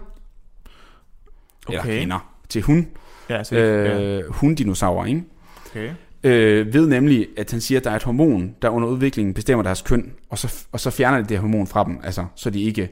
Eller 1.68 1.80
Okay. 1.80 1.98
kvinder. 1.98 2.32
Til 2.48 2.62
hun. 2.62 2.88
Ja, 3.30 3.44
så, 3.44 3.56
ja. 3.56 4.00
Øh, 4.18 4.32
hundinosaurer, 4.32 5.06
ikke? 5.06 5.22
Okay. 5.70 5.90
øh, 6.24 6.74
ved 6.74 6.86
nemlig, 6.88 7.26
at 7.36 7.50
han 7.50 7.60
siger, 7.60 7.78
at 7.80 7.84
der 7.84 7.90
er 7.90 7.96
et 7.96 8.02
hormon, 8.02 8.54
der 8.62 8.68
under 8.68 8.88
udviklingen 8.88 9.34
bestemmer 9.34 9.62
deres 9.62 9.82
køn, 9.82 10.12
og 10.30 10.38
så, 10.38 10.66
og 10.72 10.80
så 10.80 10.90
fjerner 10.90 11.18
det 11.18 11.28
det 11.28 11.36
her 11.36 11.42
hormon 11.42 11.66
fra 11.66 11.84
dem, 11.84 11.98
altså, 12.04 12.24
så 12.34 12.50
de 12.50 12.62
ikke, 12.62 12.88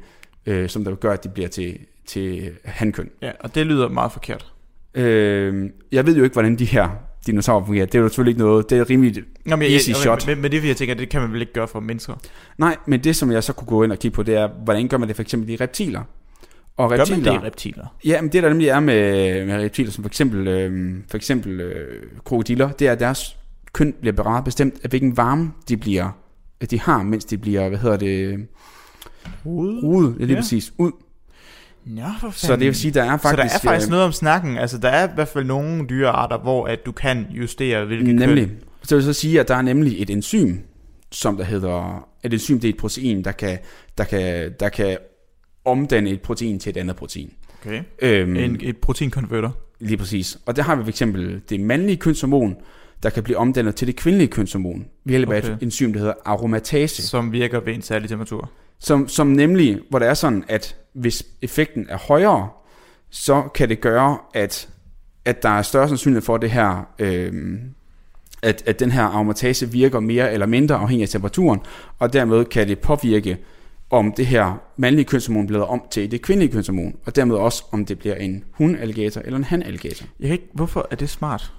øh, 0.47 0.69
som 0.69 0.85
der 0.85 0.95
gør, 0.95 1.13
at 1.13 1.25
de 1.25 1.29
bliver 1.29 1.49
til, 1.49 1.79
til 2.07 2.51
hankøn. 2.65 3.11
Ja, 3.23 3.31
og 3.41 3.55
det 3.55 3.67
lyder 3.67 3.89
meget 3.89 4.13
forkert. 4.13 4.53
Øh, 4.95 5.71
jeg 5.93 6.07
ved 6.07 6.17
jo 6.17 6.25
ikke, 6.25 6.33
hvordan 6.35 6.57
de 6.59 6.65
her 6.65 6.89
dinosaurer 7.27 7.65
fungerer. 7.65 7.87
Det 7.87 7.95
er 7.95 7.99
jo 8.03 8.09
selvfølgelig 8.09 8.31
ikke 8.31 8.41
noget, 8.41 8.71
det 8.71 8.79
er 8.79 8.91
rimelig 8.91 9.23
Nå, 9.45 9.57
men, 9.57 9.73
Easy 9.73 9.89
jeg, 9.89 9.97
shot. 9.97 10.27
Men, 10.27 10.43
men, 10.43 10.53
det 10.53 10.65
jeg 10.65 10.77
tænker, 10.77 10.95
det 10.95 11.09
kan 11.09 11.21
man 11.21 11.33
vel 11.33 11.41
ikke 11.41 11.53
gøre 11.53 11.69
for 11.69 11.81
mennesker. 11.81 12.15
Nej, 12.59 12.77
men 12.87 13.05
det 13.05 13.17
som 13.17 13.33
jeg 13.33 13.45
så 13.45 13.53
kunne 13.53 13.69
gå 13.69 13.83
ind 13.83 13.93
og 13.93 13.99
kigge 13.99 14.15
på, 14.15 14.23
det 14.23 14.35
er, 14.35 14.49
hvordan 14.65 14.89
gør 14.89 14.97
man 14.97 15.09
det 15.09 15.17
for 15.17 15.23
eksempel 15.23 15.51
i 15.51 15.57
reptiler? 15.57 16.01
Og 16.77 16.91
Gør 16.91 16.97
man 16.97 17.01
reptiler, 17.01 17.33
det 17.33 17.43
i 17.43 17.47
reptiler? 17.47 17.97
Ja, 18.05 18.21
men 18.23 18.33
det 18.33 18.43
der 18.43 18.49
nemlig 18.49 18.69
er 18.69 18.81
med, 18.81 19.47
med 19.47 19.55
reptiler, 19.65 19.91
som 19.91 20.05
for 20.05 20.09
eksempel, 20.09 20.49
øh, 20.49 20.95
for 21.11 21.17
eksempel 21.17 21.61
øh, 21.61 22.03
krokodiller, 22.25 22.71
det 22.73 22.87
er, 22.89 22.93
at 22.93 23.01
deres 23.01 23.37
køn 23.73 23.95
bliver 24.01 24.13
berettet 24.13 24.45
bestemt 24.45 24.75
af, 24.85 24.91
hvilken 24.91 25.17
varme 25.17 25.53
de 25.69 25.77
bliver, 25.77 26.09
at 26.61 26.71
de 26.71 26.81
har, 26.81 27.03
mens 27.03 27.25
de 27.25 27.39
bliver, 27.39 27.69
hvad 27.69 27.79
hedder 27.79 27.97
det, 27.97 28.47
Rude? 29.47 29.81
rudet, 29.83 30.17
ja, 30.19 30.25
lige 30.25 30.35
Ja. 30.35 30.41
præcis, 30.41 30.73
ud. 30.79 30.93
Ja, 31.97 32.13
for. 32.21 32.31
Så 32.31 32.57
det 32.57 32.67
vil 32.67 32.75
sige, 32.75 32.91
der 32.95 33.03
er 33.03 33.17
faktisk... 33.17 33.31
så 33.31 33.37
der 33.37 33.43
er 33.69 33.73
faktisk 33.73 33.89
øh, 33.89 33.91
noget 33.91 34.05
om 34.05 34.13
snakken. 34.13 34.59
Altså, 34.59 34.79
der 34.79 34.89
er 34.89 35.09
i 35.09 35.11
hvert 35.15 35.29
fald 35.29 35.45
nogle 35.45 35.87
dyrearter, 35.89 36.39
hvor 36.39 36.67
at 36.67 36.87
du 36.87 36.93
kan 36.93 37.27
justere, 37.31 37.85
hvilket 37.85 38.15
Nemlig. 38.15 38.47
køn. 38.47 38.57
Så 38.83 38.95
jeg 38.95 38.97
vil 38.97 39.05
så 39.05 39.13
sige, 39.21 39.41
at 39.41 39.49
der 39.49 39.55
er 39.55 39.63
nemlig 39.63 40.03
et 40.03 40.11
enzym, 40.11 40.57
som 41.13 41.37
der 41.37 41.45
hedder, 41.45 42.09
et 42.25 42.33
enzym 42.33 42.61
det 42.61 42.69
er 42.69 42.73
et 42.73 42.77
protein, 42.79 43.25
der 43.25 43.33
kan, 43.33 43.59
der 43.99 44.05
kan, 44.05 44.53
der 44.61 44.69
kan 44.69 44.97
omdanne 45.65 46.11
et 46.11 46.21
protein 46.21 46.59
til 46.59 46.71
et 46.71 46.77
andet 46.77 46.97
protein. 46.97 47.33
Okay. 47.61 47.83
Øhm, 48.03 48.37
En, 48.37 48.59
et 48.63 48.77
proteinkonverter. 48.77 49.51
Lige 49.81 49.97
præcis. 49.97 50.39
Og 50.47 50.57
der 50.57 50.63
har 50.63 50.77
vi 50.77 50.83
for 50.83 50.89
eksempel 50.89 51.41
det 51.49 51.61
mandlige 51.61 51.97
kønshormon, 51.97 52.57
der 53.03 53.11
kan 53.11 53.23
blive 53.23 53.39
omdannet 53.39 53.75
til 53.75 53.87
det 53.87 53.97
kvindelige 53.97 54.29
kønshormon 54.29 54.87
ved 55.05 55.11
hjælp 55.13 55.31
af 55.31 55.39
Okay. 55.39 55.55
et 55.57 55.63
enzym, 55.63 55.93
der 55.93 55.99
hedder 56.01 56.15
aromatase. 56.25 57.03
Som 57.07 57.33
virker 57.33 57.61
ved 57.61 57.75
en 57.75 57.83
særlig 57.83 58.09
temperatur. 58.09 58.51
Som, 58.79 59.09
som 59.09 59.27
nemlig, 59.27 59.81
hvor 59.91 59.99
det 59.99 60.09
er 60.09 60.15
sådan, 60.15 60.45
at 60.49 60.77
hvis 60.93 61.27
effekten 61.43 61.87
er 61.89 61.99
højere, 61.99 62.49
så 63.11 63.43
kan 63.55 63.69
det 63.69 63.81
gøre, 63.81 64.19
at, 64.35 64.69
at 65.25 65.43
der 65.43 65.49
er 65.49 65.63
større 65.63 65.89
sandsynlighed 65.89 66.23
for 66.23 66.37
det 66.37 66.51
her, 66.51 66.89
Øh, 66.99 67.33
at, 68.43 68.63
at 68.67 68.81
den 68.81 68.91
her 68.91 69.03
aromatase 69.03 69.71
virker 69.71 70.01
mere 70.01 70.33
eller 70.33 70.47
mindre 70.47 70.75
afhængig 70.75 71.03
af 71.03 71.09
temperaturen, 71.09 71.61
og 71.99 72.13
dermed 72.13 72.45
kan 72.45 72.69
det 72.69 72.79
påvirke, 72.79 73.39
om 73.91 74.13
det 74.13 74.27
her 74.27 74.63
mandlige 74.77 75.05
kønshormon 75.05 75.47
bliver 75.47 75.65
om 75.65 75.83
til 75.91 76.11
det 76.11 76.23
kvindelige 76.23 76.53
kønshormon, 76.53 76.97
og 77.05 77.17
dermed 77.17 77.37
også, 77.37 77.65
om 77.73 77.87
det 77.87 77.99
bliver 77.99 78.15
en 78.15 78.45
hun-alligator 78.51 79.21
eller 79.21 79.39
en 79.39 79.45
han-alligator. 79.45 80.07
Jeg 80.21 80.29
kan 80.29 80.33
ikke, 80.33 80.49
hvorfor 80.53 80.89
er 80.91 80.97
det 80.97 81.11
smart? 81.11 81.53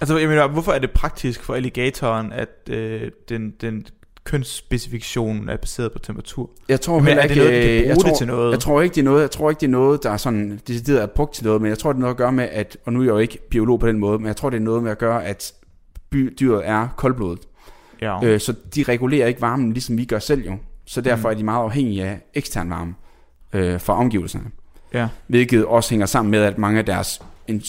Altså, 0.00 0.18
jeg 0.18 0.28
mener, 0.28 0.48
hvorfor 0.48 0.72
er 0.72 0.78
det 0.78 0.90
praktisk 0.90 1.42
for 1.42 1.54
alligatoren, 1.54 2.32
at 2.32 2.48
øh, 2.70 3.10
den, 3.28 3.50
den 3.60 3.86
kønsspecifikation 4.24 5.48
er 5.48 5.56
baseret 5.56 5.92
på 5.92 5.98
temperatur? 5.98 6.50
Jeg 6.68 6.80
tror 6.80 6.98
Men 6.98 7.06
heller 7.06 7.22
er 7.22 7.26
det 7.26 7.34
ikke, 7.36 7.44
noget, 7.44 7.62
de 7.64 7.68
øh, 7.70 7.86
jeg 7.86 7.96
det 7.96 8.04
tror, 8.04 8.16
til 8.16 8.26
noget? 8.26 8.52
Jeg 8.52 8.60
tror 8.60 8.82
ikke, 8.82 8.94
det 8.94 9.00
er 9.00 9.04
noget, 9.04 9.20
jeg 9.22 9.30
tror 9.30 9.50
ikke, 9.50 9.60
det 9.60 9.66
er 9.66 9.70
noget, 9.70 10.02
der 10.02 10.10
er 10.10 10.16
sådan 10.16 10.60
decideret 10.68 11.02
er 11.02 11.06
brugt 11.06 11.34
til 11.34 11.44
noget, 11.44 11.62
men 11.62 11.68
jeg 11.68 11.78
tror, 11.78 11.92
det 11.92 11.98
er 11.98 12.00
noget 12.00 12.14
at 12.14 12.16
gøre 12.18 12.32
med, 12.32 12.48
at, 12.52 12.76
og 12.84 12.92
nu 12.92 13.00
er 13.00 13.04
jeg 13.04 13.10
jo 13.10 13.18
ikke 13.18 13.38
biolog 13.50 13.80
på 13.80 13.88
den 13.88 13.98
måde, 13.98 14.18
men 14.18 14.26
jeg 14.26 14.36
tror, 14.36 14.50
det 14.50 14.56
er 14.56 14.60
noget 14.60 14.82
med 14.82 14.90
at 14.90 14.98
gøre, 14.98 15.24
at 15.24 15.52
by, 16.10 16.34
dyret 16.40 16.62
er 16.68 16.88
koldblodet. 16.96 17.38
Ja. 18.02 18.24
Øh, 18.24 18.40
så 18.40 18.54
de 18.74 18.82
regulerer 18.82 19.26
ikke 19.26 19.40
varmen, 19.40 19.72
ligesom 19.72 19.98
vi 19.98 20.04
gør 20.04 20.18
selv 20.18 20.44
jo. 20.46 20.56
Så 20.86 21.00
derfor 21.00 21.28
Mm. 21.28 21.32
er 21.32 21.38
de 21.38 21.44
meget 21.44 21.62
afhængige 21.62 22.04
af 22.04 22.20
ekstern 22.34 22.70
varme 22.70 22.94
øh, 23.52 23.80
fra 23.80 23.98
omgivelserne. 23.98 24.44
ja. 24.94 25.08
Hvilket 25.26 25.64
også 25.64 25.90
hænger 25.90 26.06
sammen 26.06 26.30
med, 26.30 26.38
at 26.42 26.58
mange 26.58 26.78
af 26.78 26.84
deres, 26.84 27.22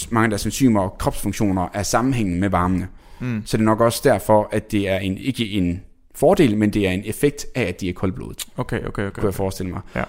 mange 0.09 0.25
af 0.25 0.29
deres 0.29 0.45
enzymer 0.45 0.81
og 0.81 0.97
kropsfunktioner 0.99 1.67
er 1.73 1.83
sammenhængende 1.83 2.39
med 2.39 2.49
varmene. 2.49 2.87
Mm. 3.19 3.41
Så 3.45 3.57
det 3.57 3.61
er 3.61 3.65
nok 3.65 3.81
også 3.81 4.01
derfor, 4.03 4.49
at 4.51 4.71
det 4.71 4.89
er 4.89 4.97
en, 4.97 5.17
ikke 5.17 5.49
en 5.49 5.81
fordel, 6.15 6.57
men 6.57 6.69
det 6.69 6.87
er 6.87 6.91
en 6.91 7.01
effekt 7.05 7.45
af, 7.55 7.61
at 7.63 7.81
de 7.81 7.89
er 7.89 7.93
koldblodet. 7.93 8.45
Okay, 8.57 8.77
okay, 8.85 9.07
okay. 9.07 9.09
kunne 9.11 9.25
jeg 9.25 9.33
forestille 9.33 9.71
mig. 9.71 9.81
Ja. 9.95 10.03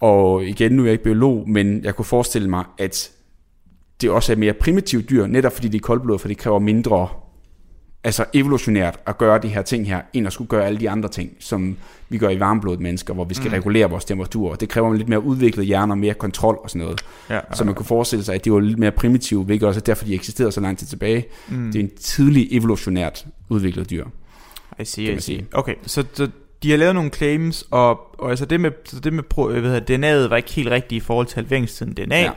Og 0.00 0.44
igen, 0.44 0.72
nu 0.72 0.82
er 0.82 0.86
jeg 0.86 0.92
ikke 0.92 1.04
biolog, 1.04 1.50
men 1.50 1.84
jeg 1.84 1.96
kunne 1.96 2.04
forestille 2.04 2.50
mig, 2.50 2.64
at 2.78 3.10
det 4.00 4.10
også 4.10 4.32
er 4.32 4.36
mere 4.36 4.52
primitivt 4.52 5.10
dyr, 5.10 5.26
netop 5.26 5.52
fordi 5.52 5.68
de 5.68 5.76
er 5.76 5.80
koldblodede, 5.80 6.18
for 6.18 6.28
det 6.28 6.38
kræver 6.38 6.58
mindre 6.58 7.08
altså 8.04 8.24
evolutionært 8.34 8.98
at 9.06 9.18
gøre 9.18 9.38
de 9.38 9.48
her 9.48 9.62
ting 9.62 9.86
her, 9.86 10.00
end 10.12 10.26
at 10.26 10.32
skulle 10.32 10.48
gøre 10.48 10.66
alle 10.66 10.80
de 10.80 10.90
andre 10.90 11.08
ting, 11.08 11.30
som 11.40 11.76
vi 12.08 12.18
gør 12.18 12.28
i 12.28 12.40
varmblodet 12.40 12.80
mennesker, 12.80 13.14
hvor 13.14 13.24
vi 13.24 13.34
skal 13.34 13.48
Mm. 13.48 13.54
regulere 13.54 13.90
vores 13.90 14.04
temperatur. 14.04 14.54
Det 14.54 14.68
kræver 14.68 14.90
en 14.90 14.96
lidt 14.96 15.08
mere 15.08 15.24
udviklet 15.24 15.66
hjerne 15.66 15.92
og 15.92 15.98
mere 15.98 16.14
kontrol 16.14 16.58
og 16.62 16.70
sådan 16.70 16.82
noget. 16.82 17.00
Ja, 17.30 17.34
ja, 17.34 17.40
Så 17.52 17.64
man 17.64 17.74
kunne 17.74 17.86
forestille 17.86 18.24
sig, 18.24 18.34
at 18.34 18.44
det 18.44 18.52
var 18.52 18.60
lidt 18.60 18.78
mere 18.78 18.90
primitivt, 18.92 19.46
hvilket 19.46 19.68
også 19.68 19.80
er 19.80 19.82
derfor, 19.82 20.04
de 20.04 20.14
eksisterede 20.14 20.52
så 20.52 20.60
lang 20.60 20.78
tid 20.78 20.86
tilbage. 20.86 21.24
Mm. 21.48 21.72
Det 21.72 21.76
er 21.78 21.84
en 21.84 21.90
tidlig 22.00 22.48
evolutionært 22.56 23.26
udviklet 23.48 23.90
dyr. 23.90 24.04
I 24.80 24.84
see, 24.84 25.12
I 25.14 25.20
see. 25.20 25.44
Okay, 25.52 25.74
så, 25.86 26.04
så 26.12 26.28
de 26.62 26.70
har 26.70 26.78
lavet 26.78 26.94
nogle 26.94 27.10
claims, 27.10 27.64
og, 27.70 28.20
og 28.20 28.30
altså 28.30 28.44
det 28.44 28.60
med, 28.60 28.70
så 28.84 29.00
det 29.00 29.12
med 29.12 29.22
pro, 29.22 29.48
hvad 29.48 29.62
hedder, 29.80 30.24
DNA'et 30.24 30.28
var 30.30 30.36
ikke 30.36 30.52
helt 30.52 30.70
rigtigt 30.70 31.02
i 31.02 31.06
forhold 31.06 31.26
til 31.26 31.34
halveringstiden 31.34 31.92
DNA, 31.94 32.20
ja. 32.22 32.30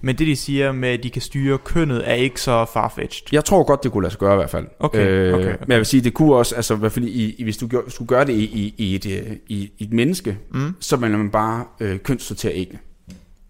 Men 0.00 0.18
det 0.18 0.26
de 0.26 0.36
siger 0.36 0.72
med, 0.72 0.88
at 0.88 1.02
de 1.02 1.10
kan 1.10 1.22
styre 1.22 1.58
kønnet, 1.58 2.10
er 2.10 2.14
ikke 2.14 2.40
så 2.40 2.64
farfetched. 2.72 3.28
Jeg 3.32 3.44
tror 3.44 3.64
godt, 3.64 3.82
det 3.84 3.92
kunne 3.92 4.02
lade 4.02 4.10
sig 4.10 4.18
gøre 4.20 4.32
i 4.34 4.36
hvert 4.36 4.50
fald. 4.50 4.66
Okay, 4.78 5.06
øh, 5.08 5.34
okay, 5.34 5.44
okay. 5.44 5.56
Men 5.60 5.70
jeg 5.70 5.78
vil 5.78 5.86
sige, 5.86 6.00
det 6.00 6.14
kunne 6.14 6.34
også, 6.34 6.54
altså 6.54 6.74
i 6.74 6.78
hvert 6.78 6.92
fald 6.92 7.04
i, 7.04 7.34
i, 7.38 7.42
hvis 7.42 7.56
du 7.56 7.66
gør, 7.66 7.80
skulle 7.88 8.08
gøre 8.08 8.24
det 8.24 8.32
i, 8.32 8.44
i, 8.44 8.74
i, 8.78 8.94
et, 8.94 9.06
øh, 9.06 9.36
i, 9.48 9.70
i 9.78 9.84
et 9.84 9.92
menneske, 9.92 10.38
Mm. 10.50 10.74
så 10.80 10.96
vil 10.96 11.10
man 11.10 11.30
bare 11.30 11.64
øh, 11.80 11.98
kønssortere 11.98 12.52
æggene. 12.54 12.78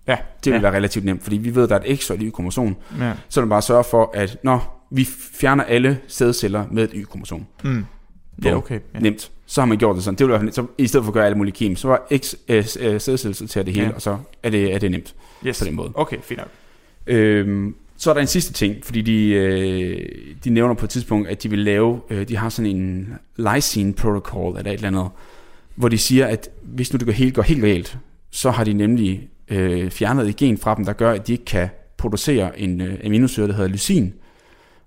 Ja, 0.09 0.17
Det 0.45 0.53
vil 0.53 0.59
ja. 0.59 0.63
være 0.63 0.73
relativt 0.77 1.05
nemt, 1.05 1.23
fordi 1.23 1.37
vi 1.37 1.55
ved, 1.55 1.63
at 1.63 1.69
der 1.69 1.77
er 1.77 1.81
et 1.85 1.99
X 2.01 2.11
og 2.11 2.17
et 2.17 2.23
Y-kromosom. 2.23 2.77
Ja. 3.01 3.13
Så 3.29 3.41
man 3.41 3.49
bare 3.49 3.63
sørge 3.63 3.85
for, 3.85 4.11
at 4.15 4.37
når 4.43 4.87
vi 4.91 5.09
fjerner 5.35 5.65
alle 5.65 5.99
sædceller 6.09 6.65
med 6.71 6.85
et 6.85 6.91
Y-kromosom. 6.95 7.47
Mm. 7.65 7.85
Ja, 8.45 8.57
okay. 8.57 8.81
Ja. 8.95 8.99
Nemt. 8.99 9.31
Så 9.47 9.61
har 9.61 9.67
man 9.67 9.79
gjort 9.79 9.97
det 9.97 10.05
sådan. 10.05 10.19
Det 10.19 10.27
vil 10.27 10.33
være, 10.33 10.53
så 10.53 10.67
i 10.79 10.87
stedet 10.87 11.05
for 11.05 11.11
at 11.11 11.15
gøre 11.15 11.25
alle 11.27 11.39
mulige 11.39 11.55
kim, 11.55 11.77
så 11.77 11.89
var 11.89 12.07
X 12.17 12.35
øh, 12.49 12.57
øh, 12.57 12.65
sædceller 13.01 13.47
til 13.49 13.67
det 13.67 13.75
hele, 13.75 13.87
Ja. 13.87 13.93
og 13.95 14.03
så 14.03 14.19
er 14.43 14.51
det, 14.51 14.75
er 14.75 14.79
det 14.79 14.91
nemt 14.91 15.15
Yes. 15.47 15.59
på 15.59 15.65
den 15.65 15.75
måde. 15.75 15.91
Okay, 15.95 16.17
fint 16.23 16.39
nok. 16.39 16.49
Øhm, 17.07 17.75
så 17.97 18.11
er 18.11 18.15
der 18.15 18.21
en 18.21 18.27
sidste 18.27 18.53
ting, 18.53 18.77
fordi 18.85 19.03
de, 19.03 19.29
øh, 19.33 20.09
de 20.45 20.51
nævner 20.51 20.75
på 20.75 20.85
et 20.87 20.91
tidspunkt, 20.91 21.29
at 21.29 21.43
de 21.43 21.51
vil 21.51 21.59
lave, 21.59 22.01
øh, 22.11 22.29
de 22.29 22.37
har 22.37 22.49
sådan 22.49 22.77
en 22.77 23.15
lysine 23.37 23.93
protocol 23.93 24.57
eller 24.59 24.71
et 24.71 24.75
eller 24.75 24.89
andet, 24.89 25.09
hvor 25.75 25.89
de 25.89 25.99
siger, 25.99 26.27
at 26.27 26.49
hvis 26.63 26.93
nu 26.93 26.97
det 26.97 27.07
går 27.07 27.13
helt, 27.13 27.35
går 27.35 27.43
helt 27.43 27.61
galt, 27.61 27.99
så 28.31 28.51
har 28.51 28.65
de 28.65 28.73
nemlig 28.73 29.29
øh, 29.49 29.91
fjernet 29.91 30.29
et 30.29 30.37
gen 30.37 30.59
fra 30.59 30.75
dem, 30.75 30.85
der 30.85 30.93
gør, 30.93 31.13
at 31.13 31.27
de 31.27 31.33
ikke 31.33 31.45
kan 31.45 31.69
producere 31.97 32.61
en 32.61 32.81
øh, 32.81 32.95
aminosyre, 33.05 33.47
der 33.49 33.53
hedder 33.53 33.69
lysin. 33.71 34.15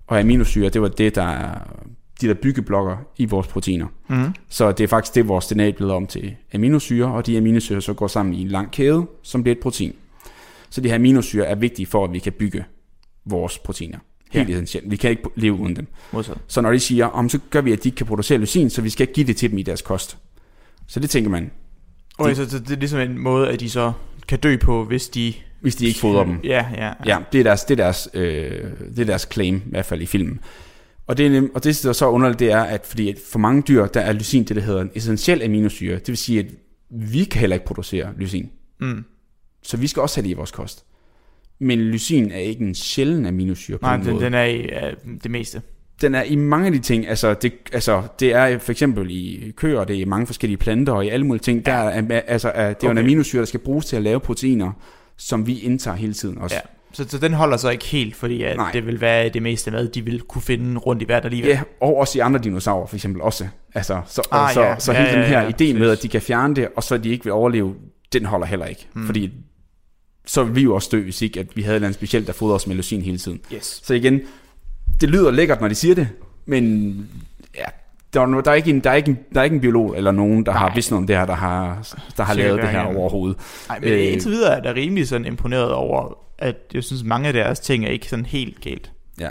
Og 0.06 0.20
aminosyre, 0.20 0.68
det 0.68 0.82
var 0.82 0.88
det, 0.88 1.14
der 1.14 1.22
er 1.22 1.58
de 2.20 2.28
der 2.28 2.34
byggeblokker 2.34 2.96
i 3.16 3.24
vores 3.24 3.46
proteiner. 3.46 3.86
Mm. 4.08 4.34
Så 4.48 4.72
det 4.72 4.84
er 4.84 4.88
faktisk 4.88 5.14
det, 5.14 5.28
vores 5.28 5.46
DNA 5.46 5.68
er 5.68 5.72
blevet 5.72 5.92
om 5.92 6.06
til 6.06 6.36
aminosyre, 6.54 7.06
og 7.12 7.26
de 7.26 7.38
aminosyre 7.38 7.80
så 7.82 7.92
går 7.94 8.06
sammen 8.06 8.34
i 8.34 8.42
en 8.42 8.48
lang 8.48 8.70
kæde, 8.72 9.06
som 9.22 9.42
bliver 9.42 9.54
et 9.56 9.62
protein. 9.62 9.92
Så 10.70 10.80
de 10.80 10.88
her 10.88 10.94
aminosyre 10.94 11.46
er 11.46 11.54
vigtige 11.54 11.86
for, 11.86 12.04
at 12.04 12.12
vi 12.12 12.18
kan 12.18 12.32
bygge 12.32 12.64
vores 13.24 13.58
proteiner. 13.58 13.98
Helt 14.30 14.48
Ja. 14.48 14.52
ja. 14.52 14.54
essentielt. 14.54 14.90
Vi 14.90 14.96
kan 14.96 15.10
ikke 15.10 15.22
leve 15.36 15.54
uden 15.54 15.76
dem. 15.76 15.86
Modsat. 16.12 16.36
Så 16.46 16.60
når 16.60 16.72
de 16.72 16.80
siger, 16.80 17.06
om 17.06 17.28
så 17.28 17.38
gør 17.50 17.60
vi, 17.60 17.72
at 17.72 17.82
de 17.84 17.88
ikke 17.88 17.96
kan 17.96 18.06
producere 18.06 18.38
lysin, 18.38 18.70
så 18.70 18.82
vi 18.82 18.90
skal 18.90 19.06
give 19.06 19.26
det 19.26 19.36
til 19.36 19.50
dem 19.50 19.58
i 19.58 19.62
deres 19.62 19.82
kost. 19.82 20.18
Så 20.86 21.00
det 21.00 21.10
tænker 21.10 21.30
man, 21.30 21.50
Okay, 22.18 22.34
så 22.34 22.44
det, 22.44 22.52
det 22.68 22.70
er 22.70 22.76
ligesom 22.76 23.00
en 23.00 23.18
måde, 23.18 23.48
at 23.48 23.60
de 23.60 23.70
så 23.70 23.92
kan 24.28 24.38
dø 24.38 24.56
på, 24.56 24.84
hvis 24.84 25.08
de... 25.08 25.34
hvis 25.60 25.76
de 25.76 25.86
ikke 25.86 26.00
fodrer 26.00 26.24
dem. 26.24 26.40
Ja, 26.44 26.66
ja. 26.76 26.92
Ja, 27.06 27.18
det 27.32 27.38
er 27.40 27.44
deres, 27.44 27.64
det 27.64 27.80
er 27.80 27.84
deres, 27.84 28.08
øh, 28.14 28.50
det 28.96 28.98
er 28.98 29.04
deres 29.04 29.28
claim, 29.32 29.56
i 29.56 29.70
hvert 29.70 29.86
fald 29.86 30.02
i 30.02 30.06
filmen. 30.06 30.40
Og 31.10 31.16
det, 31.16 31.26
er 31.26 31.30
nem, 31.30 31.54
og 31.54 31.64
det, 31.64 31.80
der 31.82 31.88
er 31.88 31.92
så 31.92 32.08
underligt, 32.08 32.38
det 32.38 32.52
er, 32.52 32.60
at 32.60 32.86
fordi 32.86 33.14
for 33.30 33.38
mange 33.38 33.62
dyr, 33.68 33.86
der 33.86 34.00
er 34.00 34.12
lysin 34.12 34.44
det, 34.44 34.56
der 34.56 34.62
hedder 34.62 34.80
en 34.80 34.90
essentiel 34.94 35.42
aminosyre. 35.42 35.94
Det 35.94 36.08
vil 36.08 36.16
sige, 36.16 36.38
at 36.38 36.46
vi 36.90 37.24
kan 37.24 37.40
heller 37.40 37.54
ikke 37.54 37.66
producere 37.66 38.08
lysin. 38.18 38.50
Mm. 38.80 39.04
Så 39.62 39.76
vi 39.76 39.86
skal 39.86 40.02
også 40.02 40.16
have 40.16 40.24
det 40.24 40.30
i 40.30 40.34
vores 40.34 40.50
kost. 40.50 40.84
Men 41.58 41.80
lysin 41.80 42.30
er 42.30 42.38
ikke 42.38 42.64
en 42.64 42.74
sjælden 42.74 43.26
aminosyre 43.26 43.78
på 43.78 43.86
Nej, 43.86 43.96
den, 43.96 44.04
den, 44.06 44.12
måde. 44.14 44.24
den 44.24 44.34
er 44.34 44.44
i 44.44 44.64
uh, 44.64 45.12
det 45.22 45.30
meste. 45.30 45.62
den 46.00 46.14
er 46.14 46.22
i 46.22 46.36
mange 46.36 46.66
af 46.66 46.72
de 46.72 46.78
ting, 46.78 47.08
altså 47.08 47.34
det, 47.34 47.52
altså 47.72 48.02
det 48.20 48.32
er 48.32 48.58
for 48.58 48.72
eksempel 48.72 49.10
i 49.10 49.52
køer, 49.56 49.84
det 49.84 49.96
er 49.96 50.00
i 50.00 50.04
mange 50.04 50.26
forskellige 50.26 50.58
planter 50.58 50.92
og 50.92 51.06
i 51.06 51.08
alle 51.08 51.26
mulige 51.26 51.42
ting, 51.42 51.66
der 51.66 51.72
er, 51.72 52.20
altså, 52.20 52.48
er, 52.48 52.68
det 52.68 52.84
er 52.84 52.88
jo 52.88 52.90
en 52.90 52.98
Okay. 52.98 53.04
aminosyre, 53.06 53.40
der 53.40 53.46
skal 53.46 53.60
bruges 53.60 53.86
til 53.86 53.96
at 53.96 54.02
lave 54.02 54.20
proteiner, 54.20 54.72
som 55.16 55.46
vi 55.46 55.58
indtager 55.60 55.96
hele 55.96 56.12
tiden 56.12 56.38
også. 56.38 56.56
Ja. 56.56 56.60
Så, 56.92 57.08
så 57.08 57.18
den 57.18 57.32
holder 57.32 57.56
så 57.56 57.68
ikke 57.70 57.84
helt, 57.84 58.16
fordi 58.16 58.42
at 58.42 58.56
Nej. 58.56 58.72
det 58.72 58.86
vil 58.86 59.00
være 59.00 59.28
det 59.28 59.42
meste 59.42 59.70
mad, 59.70 59.88
de 59.88 60.04
vil 60.04 60.20
kunne 60.20 60.42
finde 60.42 60.78
rundt 60.78 61.02
i 61.02 61.08
verden 61.08 61.26
alligevel. 61.26 61.50
Ja, 61.50 61.60
og 61.80 61.96
også 61.96 62.18
i 62.18 62.20
andre 62.20 62.40
dinosaurer 62.40 62.86
for 62.86 62.96
eksempel 62.96 63.22
også. 63.22 63.46
Altså, 63.74 64.00
så, 64.06 64.22
Ah, 64.30 64.54
så, 64.54 64.62
ja. 64.62 64.78
så 64.78 64.92
Ja, 64.92 64.98
hele 64.98 65.10
ja, 65.10 65.18
den 65.18 65.26
her 65.28 65.40
ja, 65.40 65.48
idé 65.48 65.78
med, 65.78 65.90
at 65.90 66.02
de 66.02 66.08
kan 66.08 66.22
fjerne 66.22 66.54
det, 66.56 66.68
og 66.76 66.82
så 66.82 66.96
de 66.98 67.08
ikke 67.08 67.24
vil 67.24 67.32
overleve, 67.32 67.74
den 68.12 68.24
holder 68.26 68.46
heller 68.46 68.66
ikke. 68.66 68.86
Mm. 68.94 69.06
Fordi 69.06 69.30
så 70.26 70.42
ville 70.42 70.54
vi 70.54 70.62
jo 70.62 70.74
også 70.74 70.88
dø, 70.92 71.02
hvis 71.02 71.22
ikke 71.22 71.40
at 71.40 71.46
vi 71.56 71.62
havde 71.62 71.80
noget 71.80 71.94
specielt, 71.94 72.26
der 72.26 72.32
fodrer 72.32 72.54
os 72.54 72.66
med 72.66 72.74
leucin 72.76 73.02
hele 73.02 73.18
tiden. 73.18 73.40
Yes. 73.54 73.80
Så 73.84 73.94
igen, 73.94 74.20
det 75.00 75.10
lyder 75.10 75.30
lækkert, 75.30 75.60
når 75.60 75.68
de 75.68 75.74
siger 75.74 75.94
det, 75.94 76.08
men 76.46 76.94
ja, 77.56 77.64
der 78.14 78.20
er, 78.20 78.40
der 78.40 78.50
er, 78.50 78.54
ikke, 78.54 78.70
en, 78.70 78.80
der, 78.80 78.90
er 78.90 78.94
ikke 78.94 79.10
en, 79.10 79.18
der 79.34 79.40
er 79.40 79.44
ikke 79.44 79.54
en 79.54 79.60
biolog 79.60 79.96
eller 79.96 80.10
nogen, 80.10 80.46
der 80.46 80.52
Nej. 80.52 80.58
Har 80.60 80.74
vidst 80.74 80.90
noget 80.90 81.02
om 81.02 81.06
det 81.06 81.16
her, 81.16 81.26
der 81.26 81.34
har, 81.34 81.88
der 82.16 82.22
har 82.22 82.34
lavet 82.34 82.62
det 82.62 82.68
her 82.68 82.96
overhovedet. 82.96 83.38
Nej, 83.68 83.80
men 83.80 83.88
øh, 83.88 84.12
indtil 84.12 84.30
videre 84.30 84.56
er 84.56 84.62
da 84.62 84.72
rimelig 84.72 85.08
sådan 85.08 85.26
imponeret 85.26 85.72
over, 85.72 86.18
at 86.40 86.56
jeg 86.74 86.84
synes, 86.84 87.04
mange 87.04 87.28
af 87.28 87.32
deres 87.32 87.60
ting 87.60 87.84
er 87.84 87.88
ikke 87.88 88.08
sådan 88.08 88.26
helt 88.26 88.60
galt. 88.60 88.90
Ja, 89.20 89.30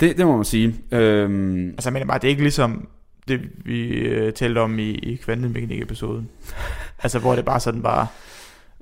det, 0.00 0.18
det 0.18 0.26
må 0.26 0.36
man 0.36 0.44
sige. 0.44 0.74
Øhm, 0.92 1.68
Altså, 1.70 1.90
mener 1.90 2.06
bare, 2.06 2.18
det 2.18 2.24
er 2.24 2.28
ikke 2.28 2.42
ligesom 2.42 2.88
det, 3.28 3.40
vi 3.64 3.88
øh, 3.88 4.32
talte 4.32 4.58
om 4.58 4.78
i, 4.78 4.90
i 4.90 5.16
kvantemekanik-episoden. 5.16 6.28
altså, 7.02 7.18
hvor 7.18 7.34
det 7.34 7.44
bare 7.44 7.60
sådan 7.60 7.82
bare... 7.82 8.06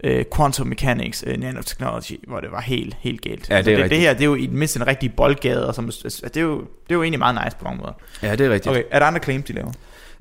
øh, 0.04 0.24
quantum 0.36 0.66
mechanics, 0.66 1.24
øh, 1.26 1.40
nanotechnology, 1.40 2.28
hvor 2.28 2.40
det 2.40 2.50
var 2.50 2.60
helt, 2.60 2.96
helt 3.00 3.20
galt. 3.22 3.50
Ja, 3.50 3.62
det 3.62 3.72
er 3.72 3.76
Så 3.76 3.82
det, 3.82 3.90
det 3.90 3.98
her, 3.98 4.12
det 4.12 4.20
er 4.20 4.24
jo 4.24 4.34
i 4.34 4.46
det 4.46 4.52
mindste 4.54 4.80
en 4.80 4.86
rigtig 4.86 5.14
boldgade, 5.14 5.68
og 5.68 5.74
som, 5.74 5.84
altså, 5.84 6.20
det, 6.24 6.36
er 6.36 6.40
jo, 6.40 6.58
det 6.60 6.90
er 6.90 6.94
jo 6.94 7.02
egentlig 7.02 7.18
meget 7.18 7.40
nice 7.44 7.56
på 7.56 7.64
mange 7.64 7.78
måder. 7.78 7.92
Ja, 8.22 8.36
det 8.36 8.46
er 8.46 8.50
rigtigt. 8.50 8.70
Okay, 8.70 8.82
er 8.90 8.98
der 8.98 9.06
andre 9.06 9.20
claims, 9.22 9.44
de 9.44 9.52
laver? 9.52 9.72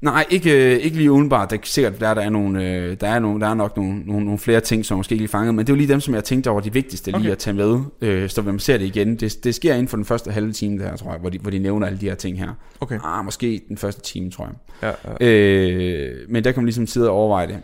Nej, 0.03 0.25
ikke, 0.29 0.73
øh, 0.75 0.79
ikke 0.79 0.97
lige 0.97 1.11
udenbart. 1.11 1.49
Der 1.49 1.57
er 1.57 1.61
sikkert, 1.63 1.99
der, 1.99 2.13
der, 2.13 2.21
er, 2.21 2.29
nogle, 2.29 2.75
øh, 2.75 2.97
der, 3.01 3.07
er, 3.07 3.19
nogle, 3.19 3.41
der 3.41 3.47
er 3.47 3.53
nok 3.53 3.77
nogle, 3.77 3.99
nogle, 3.99 4.25
nogle 4.25 4.39
flere 4.39 4.59
ting, 4.59 4.85
som 4.85 4.97
måske 4.97 5.13
ikke 5.13 5.21
lige 5.21 5.29
fanget, 5.29 5.55
men 5.55 5.65
det 5.65 5.71
er 5.71 5.75
jo 5.75 5.77
lige 5.77 5.87
dem, 5.87 5.99
som 5.99 6.13
jeg 6.15 6.23
tænkte 6.23 6.49
over 6.49 6.61
de 6.61 6.73
vigtigste 6.73 7.11
lige 7.11 7.19
Okay. 7.19 7.31
at 7.31 7.37
tage 7.37 7.53
med, 7.53 7.79
øh, 8.01 8.29
så 8.29 8.41
man 8.41 8.59
ser 8.59 8.77
det 8.77 8.85
igen. 8.85 9.15
Det, 9.15 9.43
det 9.43 9.55
sker 9.55 9.73
inden 9.73 9.87
for 9.87 9.97
den 9.97 10.05
første 10.05 10.31
halve 10.31 10.51
time 10.51 10.83
der, 10.83 10.95
tror 10.95 11.11
jeg, 11.11 11.19
hvor 11.19 11.29
de, 11.29 11.39
hvor 11.39 11.51
de 11.51 11.59
nævner 11.59 11.87
alle 11.87 11.99
de 11.99 12.05
her 12.05 12.15
ting 12.15 12.39
her. 12.39 12.49
Okay. 12.81 12.99
Ah, 13.03 13.25
måske 13.25 13.61
den 13.67 13.77
første 13.77 14.01
time, 14.01 14.31
tror 14.31 14.45
jeg. 14.81 14.93
Ja, 15.21 15.25
ja. 15.25 15.25
Øh, 15.31 16.15
men 16.29 16.43
der 16.43 16.51
kan 16.51 16.61
man 16.61 16.65
ligesom 16.65 16.87
sidde 16.87 17.09
og 17.09 17.15
overveje 17.15 17.47
det. 17.47 17.57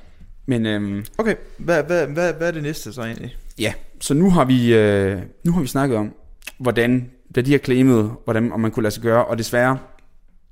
Men 0.45 0.65
øhm, 0.65 1.06
Okay, 1.17 1.36
hvad, 1.58 1.84
hvad, 1.84 2.08
hvad, 2.08 2.34
hvad 2.34 2.47
er 2.47 2.52
det 2.52 2.63
næste 2.63 2.93
så 2.93 3.02
egentlig? 3.02 3.36
ja, 3.60 3.73
så 4.02 4.13
nu 4.13 4.30
har 4.30 4.45
vi, 4.45 4.73
øh, 4.73 5.17
nu 5.45 5.52
har 5.52 5.62
vi 5.62 5.67
snakket 5.67 5.97
om, 5.97 6.13
hvordan, 6.60 7.10
da 7.36 7.41
de 7.41 7.52
har 7.52 7.60
claimet, 7.60 8.12
hvordan, 8.23 8.52
om 8.52 8.60
man 8.60 8.71
kunne 8.71 8.84
lade 8.84 8.93
sig 8.93 9.04
gøre, 9.04 9.25
og 9.25 9.38
desværre, 9.38 9.78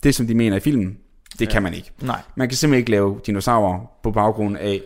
det 0.04 0.16
som 0.16 0.28
de 0.28 0.36
mener 0.36 0.58
i 0.58 0.60
filmen, 0.60 0.98
det 1.40 1.46
ja. 1.46 1.52
kan 1.52 1.64
man 1.64 1.74
ikke. 1.74 1.92
Nej. 2.02 2.22
Man 2.36 2.50
kan 2.50 2.58
simpelthen 2.58 2.80
ikke 2.80 2.92
lave 2.92 3.20
dinosaurer 3.26 3.80
på 4.04 4.12
baggrund 4.12 4.58
af 4.58 4.82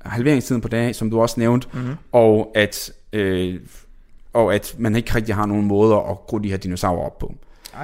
halveringstiden 0.00 0.60
på 0.62 0.68
dage, 0.68 0.94
som 0.94 1.10
du 1.10 1.20
også 1.20 1.40
nævnte, 1.40 1.68
Mm-hmm. 1.72 1.94
og 2.12 2.52
at, 2.54 2.92
øh, 3.12 3.60
og 4.32 4.54
at 4.54 4.74
man 4.78 4.96
ikke 4.96 5.14
rigtig 5.14 5.34
har 5.34 5.46
nogen 5.46 5.64
måder 5.66 5.96
at 6.10 6.16
gro 6.26 6.38
de 6.38 6.50
her 6.50 6.56
dinosaurer 6.56 7.06
op 7.06 7.18
på. 7.18 7.34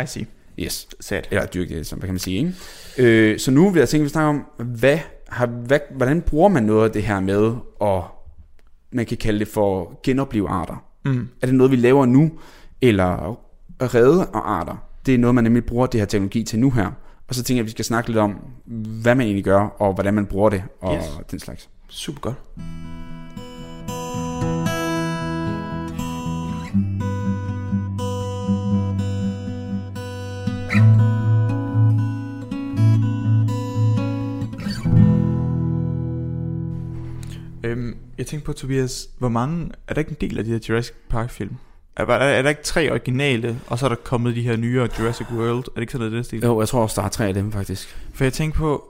I 0.02 0.06
see. 0.06 0.26
Yes. 0.58 0.88
Sad. 1.00 1.22
Eller 1.30 1.46
dyrke 1.46 1.78
det, 1.78 1.86
som 1.86 1.98
hvad 1.98 2.06
kan 2.06 2.14
man 2.14 2.18
sige. 2.18 2.38
Ikke? 2.38 3.32
Øh, 3.32 3.38
så 3.38 3.50
nu 3.50 3.70
vil 3.70 3.80
jeg 3.80 3.88
tænke, 3.88 4.02
at 4.02 4.04
vi 4.04 4.08
snakker 4.08 4.28
om, 4.28 4.64
hvad 4.64 4.98
har, 5.28 5.46
hvad, 5.46 5.78
hvordan 5.96 6.22
bruger 6.22 6.48
man 6.48 6.62
noget 6.62 6.84
af 6.84 6.90
det 6.90 7.02
her 7.02 7.20
med, 7.20 7.54
og 7.80 8.04
man 8.92 9.06
kan 9.06 9.16
kalde 9.16 9.38
det 9.38 9.48
for 9.48 10.00
genopleve 10.02 10.48
arter. 10.48 10.84
Mm. 11.04 11.28
Er 11.42 11.46
det 11.46 11.54
noget, 11.54 11.70
vi 11.70 11.76
laver 11.76 12.06
nu, 12.06 12.30
eller 12.80 13.38
at 13.80 13.94
redde 13.94 14.28
arter? 14.34 14.76
Det 15.06 15.14
er 15.14 15.18
noget, 15.18 15.34
man 15.34 15.44
nemlig 15.44 15.64
bruger 15.64 15.86
det 15.86 16.00
her 16.00 16.06
teknologi 16.06 16.42
til 16.42 16.58
nu 16.58 16.70
her. 16.70 16.90
Og 17.28 17.34
så 17.34 17.42
tænker 17.42 17.58
jeg, 17.58 17.62
at 17.62 17.66
vi 17.66 17.70
skal 17.70 17.84
snakke 17.84 18.08
lidt 18.10 18.18
om, 18.18 18.38
hvad 19.02 19.14
man 19.14 19.26
egentlig 19.26 19.44
gør, 19.44 19.60
og 19.60 19.94
hvordan 19.94 20.14
man 20.14 20.26
bruger 20.26 20.50
det, 20.50 20.62
og 20.80 20.94
Yes. 20.96 21.30
den 21.30 21.38
slags. 21.40 21.68
Super 21.88 22.20
godt. 22.20 22.36
Øhm, 37.64 37.96
jeg 38.18 38.26
tænkte 38.26 38.46
på, 38.46 38.52
Tobias, 38.52 39.08
hvor 39.18 39.28
mange, 39.28 39.70
er 39.88 39.94
der 39.94 39.98
ikke 39.98 40.10
en 40.10 40.16
del 40.20 40.38
af 40.38 40.44
de 40.44 40.50
her 40.50 40.58
Jurassic 40.68 40.94
Park 41.08 41.30
film? 41.30 41.56
Er, 41.96 42.04
er, 42.06 42.12
er 42.12 42.42
der 42.42 42.48
ikke 42.48 42.62
tre 42.62 42.90
originale, 42.90 43.60
og 43.66 43.78
så 43.78 43.84
er 43.84 43.88
der 43.88 43.96
kommet 43.96 44.36
de 44.36 44.42
her 44.42 44.56
nyere 44.56 44.88
Jurassic 44.98 45.26
World? 45.32 45.58
Er 45.58 45.62
det 45.74 45.80
ikke 45.80 45.92
sådan 45.92 46.00
noget, 46.00 46.12
i 46.12 46.16
den 46.16 46.24
stil? 46.24 46.42
Jo, 46.42 46.60
jeg 46.60 46.68
tror 46.68 46.82
også, 46.82 47.00
der 47.00 47.06
er 47.06 47.10
tre 47.10 47.26
af 47.28 47.34
dem 47.34 47.52
faktisk. 47.52 47.96
For 48.14 48.24
jeg 48.24 48.32
tænkte 48.32 48.58
på, 48.58 48.84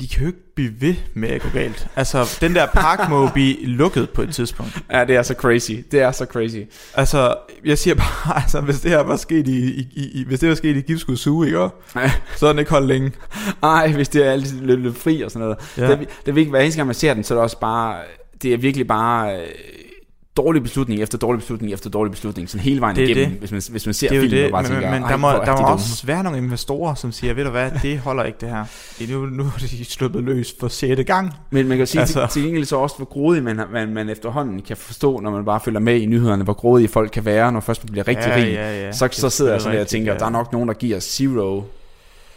de 0.00 0.08
kan 0.08 0.20
jo 0.20 0.26
ikke 0.26 0.54
blive 0.54 0.72
ved 0.80 0.94
med 1.14 1.28
at 1.28 1.42
gå 1.42 1.48
galt. 1.48 1.86
Altså, 1.96 2.38
den 2.40 2.54
der 2.54 2.66
park 2.66 3.08
må 3.10 3.28
blive 3.28 3.56
lukket 3.66 4.10
på 4.10 4.22
et 4.22 4.34
tidspunkt. 4.34 4.82
Ja, 4.92 5.04
det 5.04 5.16
er 5.16 5.22
så 5.22 5.34
crazy. 5.34 5.72
Det 5.90 6.00
er 6.00 6.12
så 6.12 6.24
crazy. 6.26 6.56
Altså, 6.94 7.34
jeg 7.64 7.78
siger 7.78 7.94
bare, 7.94 8.36
altså, 8.42 8.60
hvis 8.60 8.80
det 8.80 8.90
her 8.90 8.98
var 9.00 9.16
sket 9.16 9.48
i, 9.48 9.80
i, 9.80 10.10
i 10.14 10.24
hvis 10.26 10.40
det 10.40 10.48
var 10.48 10.54
sket 10.54 10.76
i 10.76 10.80
Gipskud 10.80 11.16
Zoo, 11.16 11.42
ikke? 11.44 11.58
Ja. 11.96 12.12
Så 12.36 12.46
er 12.46 12.52
den 12.52 12.58
ikke 12.58 12.70
holdt 12.70 12.86
længe. 12.88 13.12
Ej, 13.62 13.92
hvis 13.92 14.08
det 14.08 14.26
er 14.26 14.30
alt 14.32 14.66
lidt, 14.66 14.80
lidt 14.82 14.96
fri 14.96 15.22
og 15.22 15.30
sådan 15.30 15.48
noget. 15.48 15.58
Ja. 15.78 15.82
Det, 15.82 15.90
er- 15.92 15.96
det 15.96 16.28
er 16.28 16.32
virkelig, 16.32 16.50
hver 16.50 16.60
eneste 16.60 16.78
gang 16.78 16.86
man 16.86 16.94
ser 16.94 17.14
den, 17.14 17.24
så 17.24 17.34
er 17.34 17.38
det 17.38 17.42
også 17.42 17.58
bare, 17.60 17.96
det 18.42 18.52
er 18.52 18.56
virkelig 18.58 18.86
bare 18.86 19.36
øh, 19.40 19.46
dårlig 20.36 20.62
beslutning 20.62 21.00
efter 21.02 21.18
dårlig 21.18 21.40
beslutning 21.40 21.72
efter 21.72 21.90
dårlig 21.90 22.10
beslutning, 22.12 22.48
sådan 22.50 22.62
hele 22.64 22.80
vejen 22.80 22.96
Det 22.96 23.02
igennem, 23.08 23.30
det. 23.30 23.38
hvis 23.38 23.52
man, 23.52 23.62
hvis 23.70 23.86
man 23.86 23.94
ser 23.94 24.08
Det 24.08 24.20
filmen 24.20 24.38
det, 24.38 24.44
og 24.44 24.50
bare 24.50 24.62
men, 24.62 24.70
tænker, 24.72 24.90
men 24.90 25.02
"Ej, 25.02 25.08
der 25.10 25.16
må, 25.16 25.28
er 25.28 25.32
der 25.32 25.44
de 25.44 25.50
må 25.50 25.56
dumme." 25.56 25.72
også 25.72 26.06
være 26.06 26.22
nogle 26.22 26.38
investorer, 26.38 26.94
som 26.94 27.12
siger, 27.12 27.34
ved 27.34 27.44
du 27.44 27.50
hvad, 27.50 27.70
det 27.82 27.98
holder 27.98 28.24
ikke 28.24 28.38
det 28.40 28.48
her. 28.48 28.64
Det 28.98 29.10
Nu, 29.10 29.26
nu 29.26 29.42
er 29.42 29.58
de 29.70 29.84
sluppet 29.84 30.22
løs 30.24 30.54
for 30.60 30.68
sjette 30.68 31.04
gang. 31.04 31.32
Men 31.50 31.68
man 31.68 31.78
kan 31.78 31.86
sige 31.86 32.00
Altså. 32.00 32.20
til, 32.20 32.28
til 32.32 32.42
gengæld 32.42 32.64
så 32.64 32.76
også, 32.76 32.96
hvor 32.96 33.06
grådig 33.06 33.42
man, 33.42 33.60
man, 33.72 33.88
man 33.94 34.08
efterhånden 34.08 34.62
kan 34.62 34.76
forstå, 34.76 35.20
når 35.20 35.30
man 35.30 35.44
bare 35.44 35.60
følger 35.64 35.80
med 35.80 36.00
i 36.00 36.06
nyhederne, 36.06 36.44
hvor 36.44 36.52
grådige 36.52 36.88
folk 36.88 37.10
kan 37.10 37.24
være, 37.24 37.52
når 37.52 37.60
først 37.60 37.84
man 37.84 37.92
bliver 37.92 38.08
rigtig 38.08 38.26
ja, 38.28 38.36
rig. 38.36 38.52
ja, 38.52 38.84
ja. 38.86 38.92
Så, 38.92 39.08
så 39.12 39.26
er 39.26 39.30
sidder 39.30 39.52
jeg 39.52 39.60
sådan 39.60 39.76
der 39.76 39.82
og 39.82 39.88
tænker, 39.88 40.12
ja. 40.12 40.18
der 40.18 40.26
er 40.26 40.30
nok 40.30 40.52
nogen, 40.52 40.68
der 40.68 40.74
giver 40.74 41.00
zero 41.00 41.62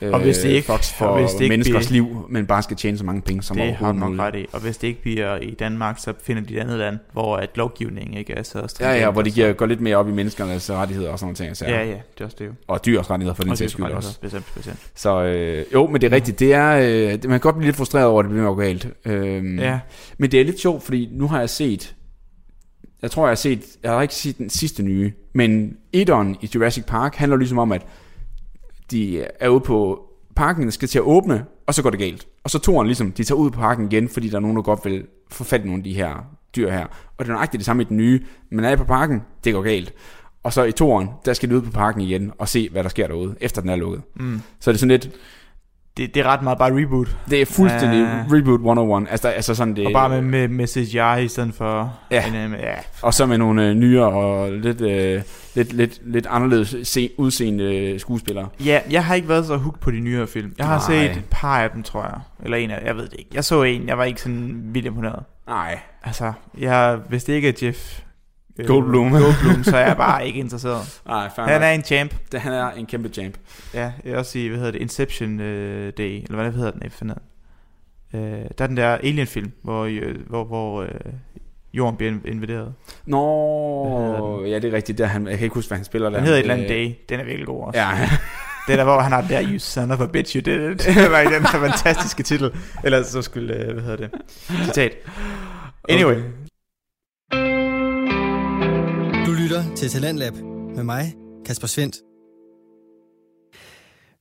Og 0.01 0.19
hvis 0.21 0.37
det 0.37 0.49
ikke- 0.49 0.71
fucks 0.71 0.93
for 0.93 1.05
og 1.05 1.19
hvis 1.19 1.31
det 1.31 1.41
ikke 1.41 1.53
menneskers 1.53 1.87
bliver- 1.87 2.05
liv, 2.05 2.25
men 2.29 2.45
bare 2.45 2.63
skal 2.63 2.77
tjene 2.77 2.97
så 2.97 3.03
mange 3.05 3.21
penge 3.21 3.43
som 3.43 3.57
Det 3.57 3.73
har 3.75 3.91
nok 3.91 4.19
ret 4.19 4.35
i. 4.35 4.45
Og 4.53 4.59
hvis 4.61 4.77
det 4.77 4.87
ikke 4.87 5.01
bliver 5.01 5.37
i 5.37 5.51
Danmark, 5.51 5.95
så 5.99 6.13
finder 6.23 6.41
de 6.43 6.53
et 6.55 6.59
andet 6.59 6.77
land, 6.77 6.97
hvor 7.13 7.35
at 7.37 7.49
lovgivningen 7.55 8.17
ikke 8.17 8.33
er 8.33 8.43
så 8.43 8.59
Ja, 8.59 8.67
stringent. 8.67 8.99
ja, 9.01 9.09
hvor 9.11 9.21
de 9.21 9.31
giver, 9.31 9.53
går 9.53 9.65
lidt 9.65 9.81
mere 9.81 9.95
op 9.97 10.09
i 10.09 10.11
menneskernes 10.11 10.71
rettigheder 10.71 11.09
og 11.11 11.19
sådan 11.19 11.25
nogle 11.25 11.35
ting. 11.35 11.57
Så. 11.57 11.65
Ja, 11.65 11.83
ja, 11.85 11.91
det 11.91 12.21
er 12.21 12.25
også 12.25 12.37
det 12.39 12.45
jo. 12.45 12.51
Og 12.67 12.85
dyrs 12.85 13.09
rettigheder 13.09 13.35
for 13.35 13.43
den 13.43 13.55
sags 13.55 13.71
skyld 13.71 13.85
også. 13.85 14.19
Bestemt, 14.21 14.45
bestemt. 14.55 14.79
Så 14.95 15.23
øh, 15.23 15.65
jo, 15.73 15.87
men 15.87 16.01
det 16.01 16.11
er 16.11 16.15
rigtigt. 16.15 16.39
Det 16.39 16.53
er, 16.53 16.77
øh, 16.77 17.09
man 17.11 17.19
kan 17.19 17.39
godt 17.39 17.55
blive 17.55 17.67
lidt 17.67 17.75
frustreret 17.77 18.05
over, 18.05 18.19
at 18.19 18.23
det 18.25 18.31
bliver 18.33 18.55
galt. 18.55 18.87
Øhm, 19.05 19.59
Ja, 19.59 19.79
Men 20.17 20.31
det 20.31 20.41
er 20.41 20.45
lidt 20.45 20.59
sjovt, 20.59 20.83
fordi 20.83 21.09
nu 21.11 21.27
har 21.27 21.39
jeg 21.39 21.49
set, 21.49 21.95
jeg 23.01 23.11
tror 23.11 23.23
jeg 23.25 23.29
har 23.29 23.35
set, 23.35 23.61
jeg 23.83 23.91
har 23.91 24.01
ikke 24.01 24.13
set 24.15 24.37
den 24.37 24.49
sidste 24.49 24.83
nye, 24.83 25.11
men 25.33 25.73
etteren 25.93 26.35
i 26.41 26.49
Jurassic 26.55 26.85
Park 26.85 27.15
handler 27.15 27.37
ligesom 27.37 27.57
om, 27.57 27.71
at 27.71 27.81
de 28.91 29.25
er 29.39 29.49
ude 29.49 29.59
på 29.59 30.03
parken, 30.35 30.71
skal 30.71 30.87
til 30.87 30.99
at 30.99 31.03
åbne, 31.03 31.45
og 31.67 31.73
så 31.73 31.83
går 31.83 31.89
det 31.89 31.99
galt. 31.99 32.27
Og 32.43 32.49
så 32.49 32.59
toren 32.59 32.87
ligesom, 32.87 33.11
de 33.11 33.23
tager 33.23 33.39
ud 33.39 33.51
på 33.51 33.59
parken 33.59 33.91
igen, 33.91 34.09
fordi 34.09 34.29
der 34.29 34.35
er 34.35 34.41
nogen, 34.41 34.57
der 34.57 34.63
godt 34.63 34.85
vil 34.85 35.05
få 35.31 35.43
fat 35.43 35.61
i 35.61 35.63
nogle 35.63 35.79
af 35.79 35.83
de 35.83 35.93
her 35.93 36.25
dyr 36.55 36.71
her. 36.71 36.85
Og 37.17 37.25
det 37.25 37.29
er 37.29 37.33
nøjagtigt 37.33 37.59
det 37.59 37.65
samme 37.65 37.81
i 37.81 37.85
den 37.85 37.97
nye, 37.97 38.21
men 38.49 38.65
er 38.65 38.71
I 38.71 38.75
på 38.75 38.83
parken, 38.83 39.21
det 39.43 39.53
går 39.53 39.61
galt. 39.61 39.93
Og 40.43 40.53
så 40.53 40.63
i 40.63 40.71
toren, 40.71 41.09
der 41.25 41.33
skal 41.33 41.49
de 41.49 41.55
ud 41.55 41.61
på 41.61 41.71
parken 41.71 42.01
igen 42.01 42.31
og 42.37 42.49
se, 42.49 42.69
hvad 42.69 42.83
der 42.83 42.89
sker 42.89 43.07
derude, 43.07 43.35
efter 43.41 43.61
den 43.61 43.69
er 43.69 43.75
lukket. 43.75 44.01
mm. 44.15 44.41
Så 44.59 44.69
er 44.69 44.73
det 44.73 44.79
sådan 44.79 44.91
lidt, 44.91 45.09
det, 45.97 46.13
det 46.15 46.19
er 46.19 46.23
ret 46.27 46.41
meget 46.41 46.57
bare 46.57 46.71
reboot. 46.81 47.17
det 47.29 47.41
er 47.41 47.45
fuldstændig 47.45 47.99
Ja. 47.99 48.23
reboot 48.37 48.59
101. 48.59 49.07
Altså, 49.11 49.27
altså 49.27 49.55
sådan 49.55 49.75
det, 49.75 49.85
Og 49.85 49.91
bare 49.93 50.09
med, 50.09 50.21
med, 50.21 50.47
med 50.47 50.67
CGI 50.67 51.25
i 51.25 51.27
stedet 51.27 51.53
for... 51.53 51.97
Ja. 52.11 52.27
En, 52.27 52.35
øh, 52.53 52.59
ja. 52.59 52.73
Og 53.01 53.13
så 53.13 53.25
med 53.25 53.37
nogle 53.37 53.67
øh, 53.69 53.73
nyere 53.75 54.05
og 54.09 54.51
lidt, 54.51 54.81
øh, 54.81 55.21
lidt, 55.55 55.73
lidt, 55.73 55.99
lidt 56.05 56.27
anderledes 56.29 56.75
se, 56.87 57.09
udseende 57.17 57.63
øh, 57.63 57.99
skuespillere. 57.99 58.47
ja, 58.65 58.79
jeg 58.91 59.05
har 59.05 59.15
ikke 59.15 59.29
været 59.29 59.45
så 59.45 59.57
hooked 59.57 59.79
på 59.81 59.91
de 59.91 59.99
nyere 59.99 60.27
film. 60.27 60.53
Jeg 60.57 60.65
har 60.65 60.89
Nej. 60.89 61.07
set 61.07 61.17
et 61.17 61.23
par 61.31 61.59
af 61.59 61.69
dem, 61.69 61.83
tror 61.83 62.03
jeg. 62.03 62.19
Eller 62.43 62.57
en 62.57 62.71
af 62.71 62.85
jeg 62.85 62.95
ved 62.95 63.03
det 63.03 63.15
ikke. 63.19 63.31
Jeg 63.33 63.43
så 63.43 63.63
en, 63.63 63.87
jeg 63.87 63.97
var 63.97 64.03
ikke 64.03 64.21
sådan 64.21 64.59
vildt 64.63 64.87
imponeret. 64.87 65.23
Nej. 65.47 65.79
Altså, 66.03 66.33
jeg, 66.59 66.97
hvis 67.09 67.23
det 67.23 67.33
ikke 67.33 67.47
er 67.49 67.53
Jeff... 67.63 67.99
øh, 68.59 68.67
Goldblum. 68.67 69.09
Goldblum, 69.11 69.63
så 69.63 69.77
er 69.77 69.87
jeg 69.87 69.97
bare 69.97 70.27
ikke 70.27 70.39
interesseret. 70.39 70.99
Nej, 71.07 71.29
fair 71.35 71.45
Han 71.45 71.63
er 71.63 71.71
en 71.71 71.83
champ. 71.83 72.13
Det, 72.31 72.39
han 72.41 72.53
er 72.53 72.71
en 72.71 72.85
kæmpe 72.85 73.09
champ. 73.09 73.33
Ja, 73.73 73.91
jeg 74.05 74.15
også 74.17 74.31
sige, 74.31 74.49
hvad 74.49 74.57
hedder 74.57 74.71
det, 74.71 74.81
Inception 74.81 75.39
øh, 75.39 75.93
Day, 75.97 76.23
eller 76.23 76.35
hvad 76.41 76.51
hedder 76.51 76.71
den, 76.71 76.81
jeg. 76.83 77.15
Øh, 78.13 78.45
der 78.57 78.63
er 78.63 78.67
den 78.67 78.77
der 78.77 78.87
Alien-film, 78.89 79.51
hvor, 79.63 79.83
øh, 79.85 80.15
hvor, 80.27 80.43
hvor 80.43 80.81
øh, 80.81 80.89
jorden 81.73 81.97
bliver 81.97 82.11
inv- 82.13 82.27
invaderet. 82.31 82.73
Nå, 83.05 84.45
ja, 84.45 84.55
det 84.59 84.65
er 84.65 84.73
rigtigt. 84.77 84.97
Det 84.97 85.03
er 85.03 85.07
han, 85.07 85.27
jeg 85.27 85.37
kan 85.37 85.43
ikke 85.43 85.53
huske, 85.55 85.69
hvad 85.69 85.77
han 85.77 85.85
spiller 85.85 86.09
der. 86.09 86.17
Den 86.17 86.25
hedder 86.25 86.39
et 86.39 86.41
eller 86.41 86.53
andet 86.53 86.71
Øh, 86.71 86.77
Day. 86.77 86.91
Den 87.09 87.19
er 87.19 87.23
virkelig 87.23 87.47
god 87.47 87.63
også. 87.67 87.79
Ja, 87.79 88.09
Det 88.67 88.73
er 88.73 88.77
der, 88.77 88.83
hvor 88.83 88.99
han 88.99 89.11
har 89.11 89.21
der, 89.21 89.43
you 89.51 89.59
son 89.59 89.91
of 89.91 90.01
a 90.01 90.05
bitch, 90.05 90.35
you 90.37 90.41
did 90.41 90.71
it. 90.71 90.85
det 91.03 91.11
var 91.11 91.19
i 91.19 91.25
den 91.25 91.45
her 91.45 91.59
fantastiske 91.59 92.23
titel. 92.23 92.51
Eller 92.83 93.03
så 93.03 93.21
skulle, 93.21 93.53
øh, 93.55 93.73
hvad 93.73 93.83
hedder 93.83 93.97
det, 93.97 94.09
citat. 94.65 94.91
Anyway. 95.89 96.15
Okay. 96.15 96.23
Lytter 99.57 99.75
til 99.75 99.89
Talentlab 99.89 100.33
med 100.75 100.83
mig, 100.83 101.13
Kasper 101.45 101.67
Svendt. 101.67 101.95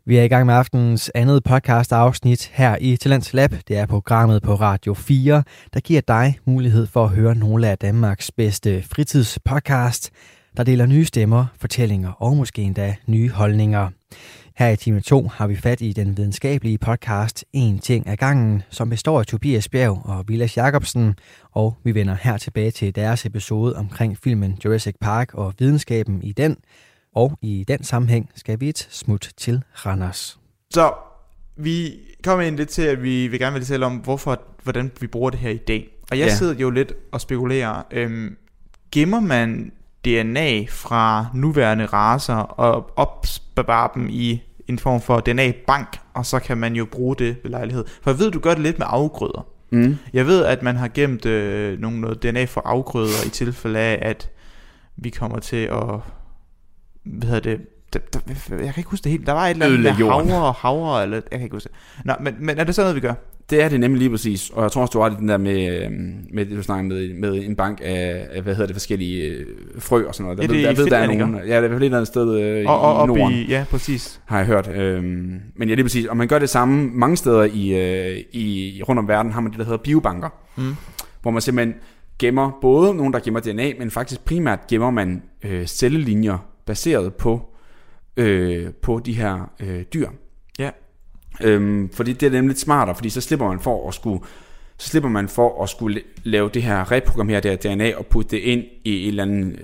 Vi 0.06 0.16
er 0.16 0.22
i 0.22 0.28
gang 0.28 0.46
med 0.46 0.54
aftenens 0.54 1.10
andet 1.14 1.44
podcast 1.44 1.92
afsnit 1.92 2.50
her 2.52 2.76
i 2.80 2.96
Talents 2.96 3.34
Lab. 3.34 3.50
Det 3.68 3.76
er 3.76 3.86
programmet 3.86 4.42
på 4.42 4.54
Radio 4.54 4.94
4, 4.94 5.42
der 5.74 5.80
giver 5.80 6.00
dig 6.00 6.38
mulighed 6.44 6.86
for 6.86 7.04
at 7.04 7.10
høre 7.10 7.34
nogle 7.34 7.68
af 7.68 7.78
Danmarks 7.78 8.30
bedste 8.30 8.82
fritidspodcast, 8.82 10.10
der 10.56 10.64
deler 10.64 10.86
nye 10.86 11.04
stemmer, 11.04 11.46
fortællinger 11.60 12.12
og 12.12 12.36
måske 12.36 12.62
endda 12.62 12.96
nye 13.06 13.30
holdninger. 13.30 13.90
Her 14.58 14.68
i 14.68 14.76
time 14.76 15.00
2 15.00 15.28
har 15.28 15.46
vi 15.46 15.56
fat 15.56 15.80
i 15.80 15.92
den 15.92 16.16
videnskabelige 16.16 16.78
podcast 16.78 17.44
En 17.52 17.78
ting 17.78 18.08
ad 18.08 18.16
gangen, 18.16 18.62
som 18.70 18.90
består 18.90 19.18
af 19.20 19.26
Tobias 19.26 19.68
Bjerg 19.68 20.02
og 20.04 20.24
Vilas 20.28 20.56
Jacobsen, 20.56 21.14
og 21.52 21.76
vi 21.84 21.94
vender 21.94 22.16
her 22.22 22.38
tilbage 22.38 22.70
til 22.70 22.94
deres 22.94 23.26
episode 23.26 23.76
omkring 23.76 24.18
filmen 24.24 24.58
Jurassic 24.64 24.94
Park 25.00 25.34
og 25.34 25.54
videnskaben 25.58 26.22
i 26.22 26.32
den, 26.32 26.56
og 27.14 27.38
i 27.42 27.64
den 27.68 27.84
sammenhæng 27.84 28.30
skal 28.34 28.60
vi 28.60 28.68
et 28.68 28.88
smut 28.90 29.28
til 29.36 29.62
Randers. 29.86 30.38
Så 30.70 30.92
vi 31.56 31.92
kommer 32.24 32.44
ind 32.44 32.56
lidt 32.56 32.68
til, 32.68 32.82
at 32.82 33.02
vi 33.02 33.28
vil 33.28 33.38
gerne 33.40 33.54
vil 33.56 33.64
tale 33.64 33.86
om, 33.86 33.96
hvorfor, 33.96 34.42
hvordan 34.62 34.90
vi 35.00 35.06
bruger 35.06 35.30
det 35.30 35.38
her 35.40 35.50
i 35.50 35.56
dag. 35.56 35.88
Og 36.10 36.18
jeg 36.18 36.26
Ja. 36.26 36.34
sidder 36.34 36.54
jo 36.54 36.70
lidt 36.70 36.92
og 37.12 37.20
spekulerer. 37.20 37.82
Øhm, 37.90 38.36
gemmer 38.92 39.20
man 39.20 39.72
DNA 40.04 40.64
fra 40.68 41.26
nuværende 41.34 41.86
raser 41.86 42.34
og 42.34 42.90
opbevarer 42.98 43.92
dem 43.94 44.08
i 44.10 44.42
en 44.68 44.78
form 44.78 45.00
for 45.00 45.20
DNA-bank, 45.20 45.98
og 46.14 46.26
så 46.26 46.38
kan 46.38 46.58
man 46.58 46.74
jo 46.74 46.84
bruge 46.84 47.16
det 47.16 47.36
ved 47.42 47.50
lejlighed. 47.50 47.84
For 48.02 48.10
jeg 48.10 48.18
ved, 48.18 48.30
du 48.30 48.38
gør 48.38 48.50
det 48.50 48.62
lidt 48.62 48.78
med 48.78 48.86
afgrøder. 48.90 49.46
Mm. 49.70 49.96
Jeg 50.12 50.26
ved, 50.26 50.44
at 50.44 50.62
man 50.62 50.76
har 50.76 50.88
gemt 50.88 51.26
øh, 51.26 51.78
nogle 51.78 52.00
noget 52.00 52.22
DNA 52.22 52.44
for 52.44 52.62
afgrøder 52.64 53.26
i 53.26 53.28
tilfælde 53.28 53.78
af, 53.78 53.98
at 54.02 54.30
vi 54.96 55.10
kommer 55.10 55.38
til 55.38 55.56
at... 55.56 56.00
Hvad 57.04 57.28
hedder 57.28 57.40
det? 57.40 57.60
Der, 57.92 57.98
der, 57.98 58.20
jeg 58.50 58.74
kan 58.74 58.80
ikke 58.80 58.90
huske 58.90 59.04
det 59.04 59.12
helt. 59.12 59.26
Der 59.26 59.32
var 59.32 59.46
et 59.46 59.50
eller 59.50 59.66
andet 59.66 59.80
med 59.80 59.92
havre, 59.92 60.52
havre, 60.58 61.02
eller... 61.02 61.16
Jeg 61.16 61.38
kan 61.38 61.42
ikke 61.42 61.54
huske 61.54 61.68
det. 61.68 62.04
Nå, 62.04 62.14
men, 62.20 62.34
men 62.38 62.58
er 62.58 62.64
det 62.64 62.74
sådan 62.74 62.84
noget, 62.84 63.02
vi 63.02 63.08
gør? 63.08 63.14
Det 63.50 63.62
er 63.62 63.68
det 63.68 63.80
nemlig 63.80 63.98
lige 63.98 64.10
præcis, 64.10 64.50
og 64.50 64.62
jeg 64.62 64.72
tror 64.72 64.82
også, 64.82 64.92
du 64.92 64.98
har 64.98 65.06
ret 65.06 65.12
i 65.12 65.16
den 65.20 65.28
der 65.28 65.36
med, 65.36 65.82
øhm, 65.84 66.14
med 66.32 66.46
det, 66.46 66.56
du 66.56 66.62
snakker 66.62 66.84
med, 66.84 67.14
med 67.14 67.44
en 67.44 67.56
bank 67.56 67.80
af, 67.84 68.42
hvad 68.42 68.54
hedder 68.54 68.66
det, 68.66 68.74
forskellige 68.76 69.22
øh, 69.24 69.46
frø 69.78 70.04
og 70.06 70.14
sådan 70.14 70.24
noget. 70.24 70.38
Ja, 70.38 70.42
Jeg 70.42 70.48
det 70.48 70.56
ved, 70.56 70.64
er 70.64 70.68
jeg 70.68 70.78
i 70.78 70.82
ved, 70.82 70.86
der 70.86 70.96
er 70.98 71.06
nogle, 71.06 71.38
ja, 71.38 71.44
det 71.44 71.52
er 71.52 71.56
i 71.56 71.60
hvert 71.60 71.70
fald 71.70 71.82
et 71.82 71.84
eller 71.84 71.96
andet 71.98 72.08
sted 72.08 72.40
øh, 72.40 72.64
Og, 72.70 72.80
og 72.80 73.04
i 73.04 73.06
Norden, 73.06 73.34
i... 73.34 73.46
Ja, 73.48 73.64
præcis. 73.70 74.20
har 74.24 74.38
jeg 74.38 74.46
hørt. 74.46 74.70
Øhm, 74.74 75.40
men 75.56 75.68
ja, 75.68 75.74
lige 75.74 75.84
præcis, 75.84 76.06
og 76.06 76.16
man 76.16 76.28
gør 76.28 76.38
det 76.38 76.50
samme 76.50 76.90
mange 76.94 77.16
steder 77.16 77.42
i, 77.42 77.68
øh, 78.14 78.22
i 78.32 78.82
rundt 78.88 78.98
om 78.98 79.08
verden, 79.08 79.32
har 79.32 79.40
man 79.40 79.50
det, 79.52 79.58
der 79.58 79.64
hedder 79.64 79.78
biobanker, 79.78 80.28
Mm. 80.56 80.74
hvor 81.22 81.30
man 81.30 81.42
simpelthen 81.42 81.74
gemmer 82.18 82.58
både 82.60 82.94
nogen, 82.94 83.12
der 83.12 83.18
gemmer 83.18 83.40
DNA, 83.40 83.72
men 83.78 83.90
faktisk 83.90 84.24
primært 84.24 84.66
gemmer 84.68 84.90
man 84.90 85.22
øh, 85.44 85.66
cellelinjer 85.66 86.38
baseret 86.66 87.14
på, 87.14 87.40
øh, 88.16 88.66
på 88.82 89.00
de 89.06 89.12
her 89.12 89.50
øh, 89.60 89.82
dyr. 89.94 90.08
Øhm, 91.40 91.90
fordi 91.92 92.12
det 92.12 92.26
er 92.26 92.30
nemlig 92.30 92.56
smartere, 92.56 92.94
fordi 92.94 93.10
så 93.10 93.20
slipper 93.20 93.48
man 93.48 93.60
for 93.60 93.88
at 93.88 93.94
skulle 93.94 94.20
så 94.78 94.88
slipper 94.88 95.08
man 95.10 95.28
for 95.28 95.62
at 95.62 95.68
skulle 95.68 96.02
lave 96.24 96.50
det 96.54 96.62
her 96.62 96.92
reprogrammere 96.92 97.40
det 97.40 97.50
her 97.50 97.74
DNA 97.74 97.96
og 97.96 98.06
putte 98.06 98.30
det 98.30 98.42
ind 98.42 98.64
i 98.84 99.02
en 99.02 99.08
eller 99.08 99.22
anden 99.22 99.56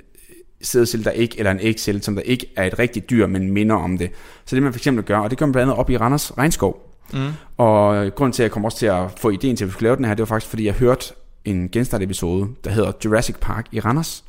sædcelle, 0.62 1.04
der 1.04 1.10
ikke, 1.10 1.38
eller 1.38 1.50
en 1.50 1.60
ægcelle, 1.60 2.02
som 2.02 2.14
der 2.14 2.22
ikke 2.22 2.46
er 2.56 2.64
et 2.64 2.78
rigtigt 2.78 3.10
dyr, 3.10 3.26
men 3.26 3.50
minder 3.50 3.76
om 3.76 3.98
det. 3.98 4.10
Så 4.44 4.56
det 4.56 4.62
man 4.62 4.72
for 4.72 4.78
eksempel 4.78 5.04
gør, 5.04 5.18
og 5.18 5.30
det 5.30 5.38
gør 5.38 5.46
man 5.46 5.52
blandt 5.52 5.70
andet 5.70 5.80
op 5.80 5.90
i 5.90 5.96
Randers 5.96 6.38
Regnskov. 6.38 6.96
Mm. 7.12 7.28
Og 7.56 8.14
grunden 8.14 8.32
til, 8.32 8.42
at 8.42 8.44
jeg 8.44 8.50
kom 8.50 8.64
også 8.64 8.78
til 8.78 8.86
at 8.86 9.04
få 9.16 9.30
ideen 9.30 9.56
til, 9.56 9.64
at 9.64 9.68
vi 9.68 9.72
skulle 9.72 9.86
lave 9.86 9.96
den 9.96 10.04
her, 10.04 10.14
det 10.14 10.20
var 10.20 10.26
faktisk, 10.26 10.50
fordi 10.50 10.66
jeg 10.66 10.74
hørte 10.74 11.14
en 11.44 11.68
genstart-episode, 11.68 12.48
der 12.64 12.70
hedder 12.70 12.92
Jurassic 13.04 13.36
Park 13.40 13.66
i 13.72 13.80
Randers. 13.80 14.24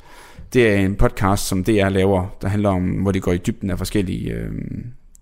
Det 0.52 0.72
er 0.72 0.76
en 0.76 0.94
podcast, 0.94 1.46
som 1.46 1.64
DR 1.64 1.88
laver, 1.88 2.36
der 2.42 2.48
handler 2.48 2.70
om, 2.70 2.82
hvor 2.82 3.12
de 3.12 3.20
går 3.20 3.32
i 3.32 3.38
dybden 3.38 3.70
af 3.70 3.78
forskellige, 3.78 4.32
øh, 4.32 4.52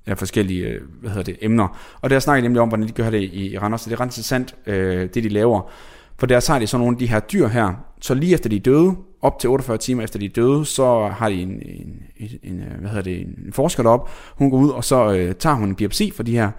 af 0.07 0.19
forskellige 0.19 0.67
øh, 0.67 0.81
hvad 1.01 1.11
hedder 1.11 1.25
det, 1.25 1.37
emner. 1.41 1.79
Og 2.01 2.11
der 2.11 2.19
snakker 2.19 2.37
jeg 2.37 2.43
nemlig 2.43 2.63
om, 2.63 2.69
hvordan 2.69 2.87
de 2.87 2.93
gør 2.93 3.11
det 3.11 3.23
i, 3.23 3.59
Randers. 3.59 3.81
Så 3.81 3.91
det 3.91 3.97
er 3.97 4.01
ret 4.01 4.07
interessant, 4.07 4.55
øh, 4.67 5.09
det 5.15 5.15
de 5.15 5.29
laver. 5.29 5.71
For 6.19 6.27
der 6.27 6.53
har 6.53 6.59
de 6.59 6.67
så 6.67 6.79
nogle 6.79 6.95
af 6.95 6.99
de 6.99 7.07
her 7.07 7.21
dyr 7.21 7.49
her, 7.49 7.73
så 8.01 8.15
lige 8.15 8.35
efter 8.35 8.51
de 8.51 8.57
er 8.57 8.61
døde, 8.61 8.95
op 9.23 9.39
til 9.39 9.51
48 9.51 9.79
timer 9.79 10.03
efter 10.03 10.19
de 10.19 10.25
er 10.25 10.29
døde, 10.29 10.65
så 10.65 11.09
har 11.09 11.29
de 11.29 11.43
en, 11.43 11.49
en, 11.49 12.03
en, 12.17 12.31
en 12.43 12.63
hvad 12.81 12.91
hedder 12.91 13.03
det, 13.03 13.21
en 13.21 13.53
forsker 13.53 13.83
derop. 13.83 14.11
Hun 14.37 14.51
går 14.51 14.59
ud, 14.59 14.71
og 14.71 14.85
så 14.85 15.13
øh, 15.13 15.35
tager 15.35 15.57
hun 15.57 15.69
en 15.69 15.75
biopsi 15.75 16.11
for 16.11 16.23
de 16.23 16.33
her, 16.33 16.51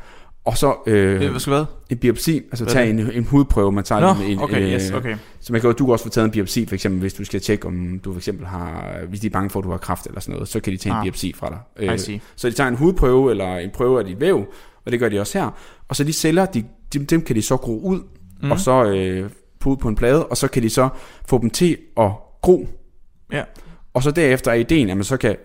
og 0.46 0.58
så 0.58 0.76
øh, 0.88 1.20
Det, 1.22 1.30
hvad 1.30 1.40
skal 1.40 1.54
hvad? 1.54 1.66
en 1.90 1.98
biopsi, 1.98 2.38
altså 2.52 2.64
Hvad 2.64 2.74
tage 2.74 2.90
en, 2.90 3.00
en 3.00 3.24
hudprøve, 3.24 3.72
man 3.72 3.84
tager 3.84 4.02
Nå, 4.02 4.24
en, 4.28 4.40
okay, 4.40 4.62
øh, 4.62 4.74
yes, 4.74 4.92
okay. 4.92 5.16
så 5.40 5.54
man 5.54 5.62
kan, 5.62 5.70
jo- 5.70 5.74
du 5.76 5.86
kan 5.86 5.92
også 5.92 6.06
få 6.06 6.10
taget 6.10 6.26
en 6.26 6.32
biopsi, 6.32 6.66
for 6.66 6.76
eksempel, 6.76 7.00
hvis 7.02 7.14
du 7.14 7.26
skal 7.26 7.42
tjekke, 7.42 7.68
om 7.68 8.00
du 8.04 8.12
for 8.14 8.20
eksempel 8.20 8.46
har, 8.48 8.96
hvis 9.10 9.20
de 9.20 9.28
er 9.28 9.32
bange 9.32 9.50
for, 9.50 9.60
at 9.60 9.64
du 9.66 9.72
har 9.72 9.78
kræft 9.78 10.06
eller 10.08 10.20
sådan 10.22 10.34
noget, 10.34 10.48
så 10.48 10.60
kan 10.60 10.74
de 10.74 10.78
tage 10.78 10.94
en 10.94 10.98
Ah. 10.98 11.04
biopsi 11.04 11.34
fra 11.36 11.50
dig. 11.50 11.90
Øh, 11.92 12.00
så 12.36 12.50
de 12.50 12.54
tager 12.56 12.68
en 12.68 12.76
hudprøve 12.76 13.32
eller 13.32 13.56
en 13.58 13.70
prøve 13.74 14.00
af 14.00 14.06
dit 14.06 14.20
væv, 14.20 14.46
og 14.86 14.92
det 14.92 15.00
gør 15.00 15.10
de 15.10 15.20
også 15.20 15.40
her. 15.40 15.50
Og 15.88 15.96
så 15.96 16.04
de 16.04 16.14
celler, 16.14 16.46
de, 16.46 16.64
dem, 16.94 17.06
dem 17.06 17.22
kan 17.22 17.36
de 17.36 17.42
så 17.42 17.58
gro 17.58 17.80
ud, 17.80 18.00
mm. 18.44 18.52
og 18.52 18.60
så 18.60 18.84
øh, 18.86 19.30
putte 19.60 19.82
på 19.82 19.88
en 19.88 19.96
plade, 19.96 20.26
og 20.26 20.38
så 20.38 20.48
kan 20.48 20.64
de 20.64 20.70
så 20.70 20.90
få 21.30 21.42
dem 21.42 21.50
til 21.50 21.78
at 21.98 22.12
gro. 22.42 22.68
Ja. 23.32 23.44
Og 23.94 24.04
så 24.04 24.12
derefter 24.12 24.52
er 24.52 24.56
ideen, 24.56 24.90
at 24.90 24.98
man 24.98 25.04
så 25.04 25.18
kan 25.18 25.36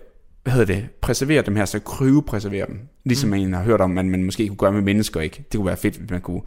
hvad 0.43 0.53
hedder 0.53 0.75
det, 0.75 0.89
preservere 1.01 1.41
dem 1.41 1.55
her, 1.55 1.65
så 1.65 1.79
kryopreservere 1.79 2.67
dem. 2.67 2.79
Ligesom 3.05 3.29
mm. 3.29 3.37
man 3.37 3.53
har 3.53 3.63
hørt 3.63 3.81
om, 3.81 3.89
man, 3.89 4.09
man 4.09 4.23
måske 4.23 4.47
kunne 4.47 4.57
gøre 4.57 4.71
med 4.71 4.81
mennesker, 4.81 5.21
ikke? 5.21 5.43
Det 5.51 5.57
kunne 5.57 5.67
være 5.67 5.77
fedt, 5.77 5.95
hvis 5.95 6.11
man 6.11 6.21
kunne, 6.21 6.41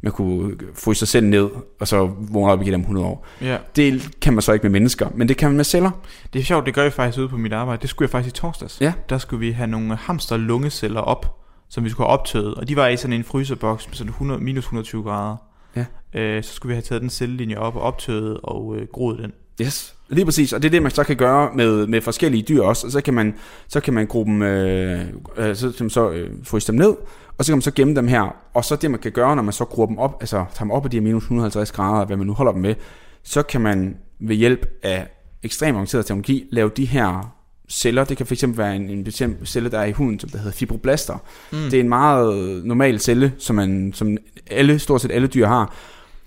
man 0.00 0.12
kunne 0.12 0.56
fryse 0.74 0.98
sig 0.98 1.08
selv 1.08 1.26
ned, 1.26 1.48
og 1.80 1.88
så 1.88 2.10
vågne 2.18 2.52
op 2.52 2.62
igen 2.62 2.74
om 2.74 2.80
100 2.80 3.06
år. 3.06 3.26
Ja. 3.40 3.58
Det 3.76 4.20
kan 4.20 4.32
man 4.32 4.42
så 4.42 4.52
ikke 4.52 4.62
med 4.62 4.70
mennesker, 4.70 5.08
men 5.14 5.28
det 5.28 5.36
kan 5.36 5.48
man 5.48 5.56
med 5.56 5.64
celler. 5.64 5.90
Det 6.32 6.38
er 6.38 6.44
sjovt, 6.44 6.66
det 6.66 6.74
gør 6.74 6.82
jeg 6.82 6.92
faktisk 6.92 7.18
ude 7.18 7.28
på 7.28 7.36
mit 7.36 7.52
arbejde. 7.52 7.82
Det 7.82 7.90
skulle 7.90 8.06
jeg 8.06 8.10
faktisk 8.10 8.36
i 8.36 8.40
torsdags. 8.40 8.80
Ja. 8.80 8.92
Der 9.08 9.18
skulle 9.18 9.40
vi 9.40 9.50
have 9.50 9.66
nogle 9.66 9.96
hamster 9.96 10.36
lungeceller 10.36 11.00
op, 11.00 11.38
som 11.68 11.84
vi 11.84 11.90
skulle 11.90 12.06
have 12.06 12.18
optøet. 12.18 12.54
Og 12.54 12.68
de 12.68 12.76
var 12.76 12.88
i 12.88 12.96
sådan 12.96 13.16
en 13.16 13.24
fryseboks 13.24 13.88
med 13.88 13.94
sådan 13.94 14.10
100, 14.10 14.40
minus 14.40 14.64
120 14.64 15.02
grader. 15.02 15.36
Ja. 15.76 15.84
Øh, 16.20 16.42
så 16.42 16.54
skulle 16.54 16.70
vi 16.70 16.74
have 16.74 16.82
taget 16.82 17.02
den 17.02 17.10
cellelinje 17.10 17.56
op 17.56 17.76
og 17.76 17.82
optøet 17.82 18.38
og 18.42 18.76
øh, 18.76 18.86
groet 18.92 19.18
den. 19.18 19.32
Yes, 19.62 19.94
lige 20.08 20.24
præcis. 20.24 20.52
Og 20.52 20.62
det 20.62 20.68
er 20.68 20.70
det, 20.70 20.82
man 20.82 20.90
så 20.90 21.04
kan 21.04 21.16
gøre 21.16 21.50
med, 21.54 21.86
med 21.86 22.00
forskellige 22.00 22.42
dyr 22.42 22.62
også. 22.62 22.86
Og 22.86 22.92
så 22.92 23.00
kan 23.00 23.14
man, 23.14 23.34
så 23.68 23.80
kan 23.80 23.94
man 23.94 24.06
gruppe 24.06 24.32
dem, 24.32 24.42
øh, 24.42 25.00
øh, 25.36 25.56
så, 25.56 25.72
så, 25.72 25.88
så 25.88 26.10
øh, 26.10 26.30
fryse 26.44 26.72
dem 26.72 26.78
ned, 26.78 26.94
og 27.38 27.44
så 27.44 27.52
kan 27.52 27.56
man 27.56 27.62
så 27.62 27.70
gemme 27.70 27.94
dem 27.94 28.08
her. 28.08 28.36
Og 28.54 28.64
så 28.64 28.76
det, 28.76 28.90
man 28.90 29.00
kan 29.00 29.12
gøre, 29.12 29.36
når 29.36 29.42
man 29.42 29.52
så 29.52 29.64
gruer 29.64 29.86
dem 29.86 29.98
op, 29.98 30.16
altså 30.20 30.36
tager 30.36 30.64
dem 30.64 30.70
op 30.70 30.84
af 30.84 30.90
de 30.90 30.96
her 30.96 31.02
minus 31.02 31.22
150 31.22 31.72
grader, 31.72 32.06
hvad 32.06 32.16
man 32.16 32.26
nu 32.26 32.32
holder 32.32 32.52
dem 32.52 32.62
med, 32.62 32.74
så 33.22 33.42
kan 33.42 33.60
man 33.60 33.96
ved 34.20 34.36
hjælp 34.36 34.66
af 34.82 35.08
ekstremt 35.42 35.76
avanceret 35.76 36.06
teknologi 36.06 36.48
lave 36.52 36.70
de 36.76 36.84
her 36.84 37.34
celler. 37.68 38.04
Det 38.04 38.16
kan 38.16 38.26
fx 38.26 38.44
være 38.46 38.76
en, 38.76 38.90
en 38.90 39.04
bestemt 39.04 39.48
celle, 39.48 39.70
der 39.70 39.78
er 39.78 39.84
i 39.84 39.92
huden, 39.92 40.20
som 40.20 40.30
der 40.30 40.38
hedder 40.38 40.52
fibroblaster. 40.52 41.18
Mm. 41.52 41.58
Det 41.58 41.74
er 41.74 41.80
en 41.80 41.88
meget 41.88 42.64
normal 42.64 43.00
celle, 43.00 43.32
som, 43.38 43.56
man, 43.56 43.92
som 43.94 44.16
alle, 44.50 44.78
stort 44.78 45.00
set 45.00 45.10
alle 45.10 45.28
dyr 45.28 45.46
har. 45.46 45.74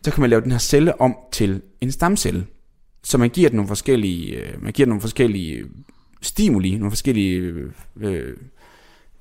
Så 0.04 0.12
kan 0.12 0.22
man 0.22 0.30
lave 0.30 0.42
den 0.42 0.52
her 0.52 0.60
celle 0.60 1.02
om 1.02 1.16
til 1.32 1.62
en 1.82 1.92
stamcelle. 1.92 2.46
Så 3.04 3.18
man 3.18 3.30
giver 3.30 3.50
den 3.50 3.56
nogle 3.56 3.68
forskellige, 3.68 4.36
øh, 4.36 4.64
man 4.64 4.74
giver 4.74 4.86
den 4.86 4.90
nogle 4.90 5.02
forskellige 5.02 5.64
stimuli, 6.22 6.78
nogle 6.78 6.92
forskellige, 6.92 7.54
øh, 8.02 8.38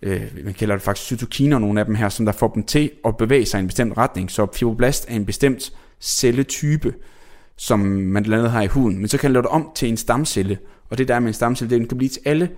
øh, 0.03 0.22
man 0.45 0.55
kalder 0.55 0.74
det 0.74 0.83
faktisk 0.83 1.07
cytokiner, 1.07 1.59
nogle 1.59 1.81
af 1.81 1.87
dem 1.87 1.95
her, 1.95 2.09
som 2.09 2.26
der 2.26 2.33
får 2.33 2.49
dem 2.49 2.62
til 2.62 2.91
at 3.05 3.16
bevæge 3.16 3.47
sig 3.47 3.59
i 3.59 3.61
en 3.61 3.66
bestemt 3.66 3.97
retning. 3.97 4.31
Så 4.31 4.47
fibroblast 4.55 5.05
er 5.09 5.16
en 5.16 5.26
bestemt 5.26 5.72
celletype, 6.01 6.95
som 7.57 7.81
man 7.81 8.22
blandt 8.22 8.39
andet 8.39 8.53
har 8.53 8.62
i 8.62 8.66
huden. 8.66 8.99
Men 8.99 9.09
så 9.09 9.18
kan 9.18 9.28
man 9.28 9.33
lave 9.33 9.43
det 9.43 9.51
om 9.51 9.70
til 9.74 9.89
en 9.89 9.97
stamcelle, 9.97 10.59
og 10.91 10.99
det 10.99 11.09
der 11.09 11.14
er 11.14 11.20
med 11.20 11.28
en 11.28 11.35
stamcelle, 11.35 11.70
det 11.70 11.76
er, 11.76 11.78
den 11.78 11.89
kan 11.89 11.99
blive 11.99 12.09
til 12.09 12.22
alle, 12.24 12.51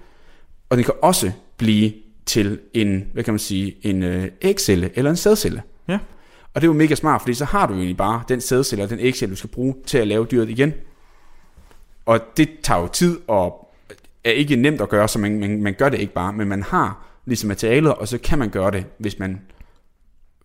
og 0.70 0.77
den 0.77 0.85
kan 0.85 0.95
også 1.03 1.33
blive 1.57 1.93
til 2.27 2.59
en, 2.75 3.05
hvad 3.12 3.25
kan 3.25 3.35
man 3.35 3.39
sige, 3.39 3.77
en 3.83 4.03
øh, 4.03 4.29
ægcelle 4.43 4.91
eller 4.95 5.11
en 5.11 5.16
sædcelle. 5.16 5.62
Ja. 5.89 5.99
Og 6.55 6.61
det 6.61 6.62
er 6.62 6.73
jo 6.73 6.73
mega 6.73 6.95
smart, 6.95 7.20
fordi 7.20 7.35
så 7.35 7.45
har 7.45 7.66
du 7.66 7.75
egentlig 7.75 7.97
bare 7.97 8.23
den 8.29 8.41
sædcelle 8.41 8.85
og 8.85 8.91
den 8.91 8.99
ægcelle, 9.01 9.33
du 9.33 9.37
skal 9.37 9.51
bruge 9.51 9.75
til 9.87 9.99
at 9.99 10.09
lave 10.09 10.27
dyret 10.31 10.51
igen. 10.51 10.73
Og 12.07 12.21
det 12.37 12.49
tager 12.63 12.81
jo 12.81 12.87
tid 12.87 13.21
og 13.29 13.73
er 14.25 14.31
ikke 14.31 14.57
nemt 14.57 14.81
at 14.81 14.89
gøre, 14.89 15.09
så 15.09 15.19
man, 15.19 15.41
man, 15.41 15.63
man 15.63 15.75
gør 15.75 15.89
det 15.89 16.01
ikke 16.01 16.13
bare, 16.13 16.33
men 16.33 16.49
man 16.49 16.63
har 16.63 17.07
ligesom 17.27 17.49
materialet, 17.49 17.95
og 17.95 18.09
så 18.09 18.19
kan 18.19 18.39
man 18.39 18.49
gøre 18.49 18.71
det, 18.71 18.87
hvis 18.99 19.19
man 19.19 19.41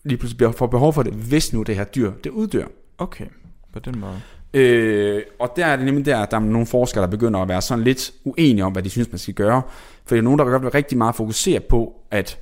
lige 0.03 0.18
pludselig 0.18 0.55
får 0.55 0.68
behov 0.68 0.93
for 0.93 1.03
det, 1.03 1.14
hvis 1.14 1.53
nu 1.53 1.64
det 1.64 1.76
her 1.76 1.84
dyr, 1.84 2.12
det 2.24 2.30
uddør. 2.30 2.66
Okay, 2.97 3.26
på 3.74 3.80
den 3.80 3.99
måde. 3.99 4.22
Øh, 4.53 5.22
og 5.39 5.53
der 5.55 5.66
er 5.66 5.76
det 5.76 5.86
nemlig 5.86 6.05
der, 6.05 6.20
at 6.20 6.32
der 6.32 6.38
er 6.38 6.41
nogle 6.41 6.68
forskere, 6.68 7.01
der 7.01 7.10
begynder 7.10 7.39
at 7.39 7.47
være 7.47 7.62
sådan 7.62 7.84
lidt 7.84 8.12
uenige 8.26 8.66
om, 8.66 8.72
hvad 8.72 8.84
de 8.84 8.89
synes, 8.89 9.12
man 9.12 9.20
skal 9.20 9.34
gøre. 9.34 9.62
For 10.05 10.16
der 10.16 10.22
er 10.22 10.24
nogen, 10.24 10.39
der 10.39 10.45
godt 10.45 10.62
vil 10.62 10.72
rigtig 10.72 10.97
meget 10.97 11.16
fokusere 11.16 11.60
på, 11.60 11.95
at 12.12 12.39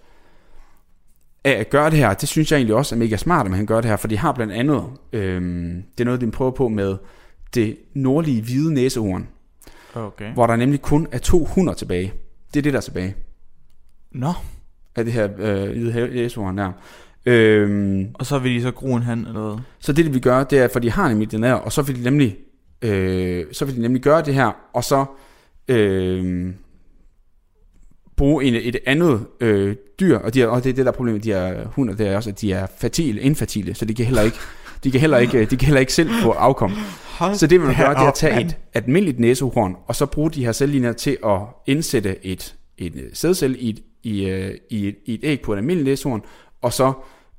at 1.44 1.70
gøre 1.70 1.90
det 1.90 2.00
her, 2.00 2.14
det 2.14 2.30
synes 2.30 2.52
jeg 2.52 2.58
egentlig 2.58 2.76
også 2.76 2.96
er 2.96 3.00
mega 3.00 3.18
smart, 3.18 3.46
at 3.46 3.52
man 3.52 3.60
kan 3.60 3.66
gøre 3.66 3.82
det 3.82 3.90
her, 3.90 3.98
for 3.98 4.08
de 4.08 4.18
har 4.18 4.32
blandt 4.32 4.54
andet, 4.54 4.84
øhm, 5.14 5.84
det 5.98 6.04
er 6.04 6.06
noget, 6.06 6.22
de 6.22 6.32
prøver 6.32 6.52
på 6.52 6.68
med 6.68 6.98
det 7.56 7.78
nordlige 7.94 8.42
hvide 8.42 8.74
næsehorn, 8.74 9.28
Okay. 9.96 10.34
hvor 10.34 10.48
der 10.48 10.56
nemlig 10.56 10.82
kun 10.82 11.08
er 11.12 11.18
to 11.18 11.46
hunder 11.46 11.74
tilbage. 11.74 12.14
Det 12.54 12.60
er 12.60 12.64
det, 12.64 12.74
der 12.74 12.80
er 12.80 12.82
tilbage 12.82 13.16
Nå, 14.12 14.34
af 14.96 15.04
det 15.06 15.14
her 15.14 15.30
øh, 15.38 15.70
hvide 15.70 16.10
næsehorn 16.14 16.58
der. 16.58 16.72
Øhm, 17.26 18.08
og 18.14 18.26
så 18.26 18.40
vil 18.40 18.56
de 18.56 18.62
så 18.62 18.72
gro 18.72 18.96
en 18.96 19.02
hand 19.02 19.28
eller 19.28 19.42
hvad? 19.42 19.64
Så 19.80 19.94
det, 19.94 20.06
de 20.06 20.12
vil 20.12 20.22
gøre, 20.22 20.46
det 20.50 20.60
er, 20.60 20.68
for 20.68 20.80
de 20.80 20.92
har 20.92 21.10
nemlig 21.10 21.32
den 21.32 21.44
her, 21.44 21.54
og 21.54 21.72
så 21.72 21.82
vil 21.82 21.96
de 21.96 22.04
nemlig, 22.04 22.38
øh, 22.82 23.46
så 23.52 23.66
vil 23.66 23.76
de 23.76 23.82
nemlig 23.82 24.02
gøre 24.02 24.22
det 24.22 24.34
her, 24.34 24.52
og 24.74 24.84
så 24.84 25.06
øh, 25.68 26.54
bruge 28.16 28.44
en, 28.46 28.56
et 28.56 28.78
andet 28.86 29.26
øh, 29.40 29.76
dyr, 30.00 30.18
og, 30.18 30.34
de 30.34 30.42
er, 30.42 30.48
og 30.48 30.64
det 30.64 30.70
er 30.70 30.74
det, 30.74 30.86
der 30.86 30.92
er 30.92 30.96
problemet 30.96 31.26
med 31.26 31.34
de 31.34 31.40
her 31.40 31.68
hunder, 31.68 31.96
det 31.96 32.08
er 32.08 32.16
også, 32.16 32.30
at 32.30 32.42
de 32.42 32.54
er 32.54 32.68
fatile, 32.78 33.22
infertile, 33.22 33.74
så 33.76 33.86
de 33.86 33.94
kan 33.94 34.06
heller 34.06 34.22
ikke, 34.22 34.38
de 34.86 34.92
kan 34.92 35.00
heller 35.00 35.18
ikke, 35.18 35.46
de 35.46 35.58
kan 35.58 35.66
heller 35.66 35.80
ikke 35.80 35.94
selv 35.94 36.10
få 36.24 36.32
afkom. 36.32 36.72
Hold 37.20 37.36
Så 37.36 37.48
det, 37.48 37.60
man 37.60 37.70
vil 37.70 37.78
gøre, 37.78 37.90
det 37.94 37.98
er 38.02 38.08
at 38.08 38.14
tage 38.14 38.42
et 38.42 38.58
almindeligt 38.74 39.20
næsehorn, 39.20 39.76
og 39.88 39.96
så 39.96 40.06
bruge 40.06 40.32
de 40.32 40.46
her 40.46 40.52
cellelinjer 40.52 40.94
til 40.94 41.18
at 41.26 41.40
indsætte 41.66 42.26
et, 42.26 42.56
et 42.78 43.10
sædcelle 43.14 43.58
i 43.58 43.70
et, 43.70 43.80
i, 44.04 44.26
øh, 44.30 44.52
i, 44.70 44.88
et, 44.88 44.96
i 45.06 45.14
et 45.14 45.20
æg 45.24 45.42
på 45.42 45.54
et 45.54 45.58
almindeligt 45.58 45.90
næsehorn, 45.90 46.22
og 46.62 46.74
så, 46.74 46.94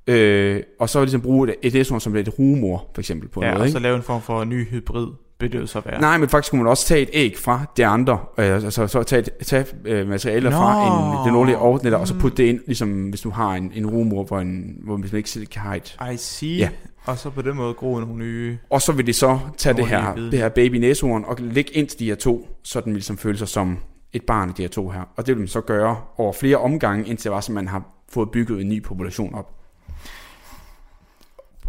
øh, 0.07 0.61
og 0.81 0.89
så 0.89 1.01
ligesom 1.01 1.21
bruge 1.21 1.49
et, 1.49 1.55
et 1.63 1.75
næsehorn 1.75 2.01
som 2.01 2.17
et 2.17 2.39
rumor, 2.39 2.91
for 2.95 3.01
eksempel, 3.01 3.29
på 3.29 3.41
en 3.41 3.47
Ja, 3.47 3.53
måde. 3.53 3.61
og 3.61 3.67
Ikke? 3.67 3.73
så 3.73 3.79
lave 3.79 3.97
en 3.97 4.03
form 4.03 4.23
for 4.23 4.45
ny 4.45 4.67
hybrid, 4.71 5.07
vil 5.41 5.53
det 5.53 5.69
så 5.69 5.81
være. 5.87 6.01
Nej, 6.01 6.19
men 6.19 6.29
faktisk 6.29 6.51
kunne 6.51 6.63
man 6.63 6.71
også 6.71 6.87
tage 6.87 7.01
et 7.03 7.11
æg 7.13 7.39
fra 7.39 7.65
det 7.77 7.83
andre, 7.83 8.19
øh, 8.39 8.55
altså 8.55 8.87
så 8.87 9.03
tage, 9.03 9.21
et, 9.21 9.29
tage 9.47 9.65
øh, 9.85 10.09
materialer 10.09 10.51
Nå. 10.51 10.57
fra 10.57 10.87
en, 11.21 11.25
den 11.27 11.33
nordlige 11.33 11.59
ovnetter, 11.59 11.99
og 11.99 12.09
så 12.09 12.15
putte 12.15 12.37
det 12.37 12.49
ind, 12.49 12.61
ligesom 12.67 13.09
hvis 13.09 13.21
du 13.21 13.31
har 13.31 13.55
en, 13.55 13.73
en 13.75 13.87
rumor, 13.87 14.25
hvor, 14.25 14.39
en, 14.41 14.77
hvor 14.85 14.97
man 14.97 15.09
ikke 15.15 15.31
selv 15.31 15.47
kan 15.47 15.63
have 15.63 15.77
et. 15.77 15.97
I 16.13 16.17
see. 16.17 16.57
Ja. 16.57 16.69
Og 17.07 17.19
så 17.19 17.31
på 17.31 17.43
den 17.43 17.57
måde 17.57 17.75
gro 17.75 18.01
nogle 18.01 18.17
nye... 18.17 18.59
Og 18.71 18.83
så 18.83 18.93
vil 18.93 19.07
de 19.07 19.13
så 19.13 19.39
tage 19.57 19.77
det 19.77 19.87
her, 19.87 20.15
det 20.15 20.39
her 20.39 20.49
baby 20.49 20.77
næsehorn 20.77 21.25
og 21.25 21.37
lægge 21.39 21.73
ind 21.73 21.89
til 21.89 21.99
de 21.99 22.05
her 22.05 22.15
to, 22.15 22.49
så 22.63 22.81
den 22.81 22.93
ligesom 22.93 23.19
føle 23.19 23.39
sig 23.39 23.49
som 23.49 23.79
et 24.13 24.23
barn 24.23 24.49
af 24.49 24.55
de 24.55 24.63
her 24.63 24.69
to 24.69 24.91
her. 24.91 25.01
Og 25.17 25.27
det 25.27 25.35
vil 25.35 25.39
man 25.39 25.49
så 25.49 25.61
gøre 25.61 25.97
over 26.17 26.33
flere 26.33 26.57
omgange, 26.57 27.07
indtil 27.07 27.25
det 27.25 27.33
var, 27.33 27.41
så 27.41 27.53
man 27.53 27.69
har 27.69 27.83
fået 28.09 28.31
bygget 28.31 28.61
en 28.61 28.69
ny 28.69 28.83
population 28.83 29.35
op. 29.35 29.56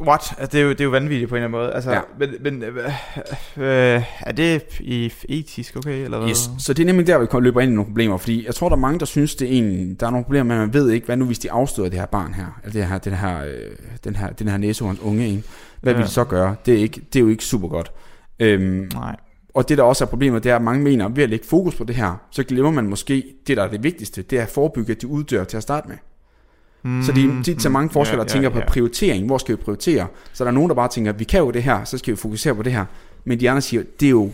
What? 0.02 0.34
Altså, 0.38 0.52
det, 0.52 0.62
er 0.62 0.64
jo, 0.64 0.70
det 0.70 0.82
er 0.82 0.86
jo 0.86 0.90
vanvittigt 0.90 1.30
på 1.30 1.36
en 1.36 1.44
eller 1.44 1.48
anden 1.48 1.62
måde. 1.62 1.74
Altså, 1.74 1.92
Ja. 1.92 2.02
men, 2.20 2.30
men 2.42 2.64
øh, 2.64 2.78
øh, 3.58 4.04
er 4.20 4.32
det 4.32 4.80
i 4.80 5.14
etisk 5.30 5.76
okay, 5.76 6.04
eller 6.04 6.18
hvad? 6.18 6.30
Yes. 6.30 6.50
Så 6.60 6.74
det 6.74 6.84
er 6.84 6.86
nemlig 6.86 7.08
der, 7.08 7.20
vi 7.20 7.28
løber 7.40 7.62
ind 7.62 7.72
i 7.72 7.76
nogle 7.76 7.92
problemer, 7.92 8.18
fordi 8.18 8.46
jeg 8.46 8.56
tror, 8.56 8.70
der 8.70 8.76
er 8.76 8.80
mange, 8.80 9.00
der 9.00 9.06
synes, 9.06 9.36
det 9.36 9.48
er 9.48 9.52
egentlig, 9.52 10.00
der 10.00 10.08
er 10.08 10.12
nogle 10.12 10.24
problemer 10.24 10.56
at 10.56 10.60
man 10.60 10.74
ved 10.74 10.90
ikke, 10.90 11.06
hvad 11.06 11.18
nu 11.18 11.26
hvis 11.26 11.40
de 11.40 11.52
afstøder 11.52 11.90
det 11.90 12.00
her 12.00 12.06
barn 12.06 12.34
her, 12.34 12.60
eller 12.64 12.74
det 12.74 12.86
her, 12.86 12.98
den 12.98 13.14
her, 13.14 13.44
øh, 13.46 13.52
den 14.04 14.16
her, 14.16 14.30
den 14.30 14.48
her 14.48 14.58
næsehorns 14.58 15.00
unge, 15.00 15.28
ikke? 15.30 15.44
Hvad 15.82 15.94
ja. 15.94 15.98
vil 15.98 16.08
de 16.08 16.12
så 16.12 16.24
gøre? 16.24 16.56
Det 16.66 16.74
er, 16.74 16.78
ikke, 16.78 17.02
det 17.14 17.20
er 17.20 17.24
jo 17.24 17.30
ikke 17.30 17.44
super 17.44 17.68
godt. 17.68 17.92
Øhm, 18.40 18.90
Nej. 18.94 19.16
og 19.54 19.70
det, 19.70 19.78
der 19.78 19.84
også 19.84 20.04
er 20.04 20.08
problemet, 20.08 20.44
det 20.44 20.52
er, 20.52 20.56
at 20.56 20.62
mange 20.62 20.84
mener, 20.84 21.06
at 21.06 21.16
ved 21.16 21.24
at 21.24 21.30
lægge 21.30 21.46
fokus 21.48 21.76
på 21.76 21.84
det 21.84 21.96
her, 21.96 22.22
så 22.32 22.44
glemmer 22.44 22.72
man 22.72 22.88
måske, 22.88 23.24
det 23.48 23.58
der 23.58 23.64
er 23.64 23.68
det 23.70 23.84
vigtigste, 23.84 24.22
det 24.22 24.40
er 24.40 24.44
at 24.44 24.50
forebygge, 24.50 24.92
at 24.92 25.02
de 25.02 25.08
uddør 25.08 25.44
til 25.44 25.58
at 25.58 25.64
starte 25.64 25.88
med. 25.88 25.98
Mm, 26.88 27.04
så 27.04 27.12
de, 27.12 27.44
de 27.46 27.62
så 27.62 27.70
mange 27.70 27.90
forskere, 27.90 28.20
der 28.20 28.26
tænker 28.26 28.50
på 28.50 28.60
prioritering. 28.68 29.26
Hvor 29.26 29.38
skal 29.38 29.58
vi 29.58 29.62
prioritere? 29.64 30.08
Så 30.34 30.44
der 30.44 30.50
er 30.50 30.54
nogen, 30.54 30.70
der 30.70 30.76
bare 30.76 30.88
tænker, 30.88 31.12
vi 31.12 31.24
kan 31.24 31.40
jo 31.40 31.52
det 31.52 31.64
her, 31.64 31.84
så 31.84 31.98
skal 31.98 32.12
vi 32.12 32.18
fokusere 32.18 32.56
på 32.56 32.64
det 32.64 32.74
her. 32.74 32.86
Men 33.26 33.40
de 33.40 33.50
andre 33.50 33.62
siger, 33.62 33.84
det 34.00 34.06
er 34.06 34.10
jo, 34.10 34.32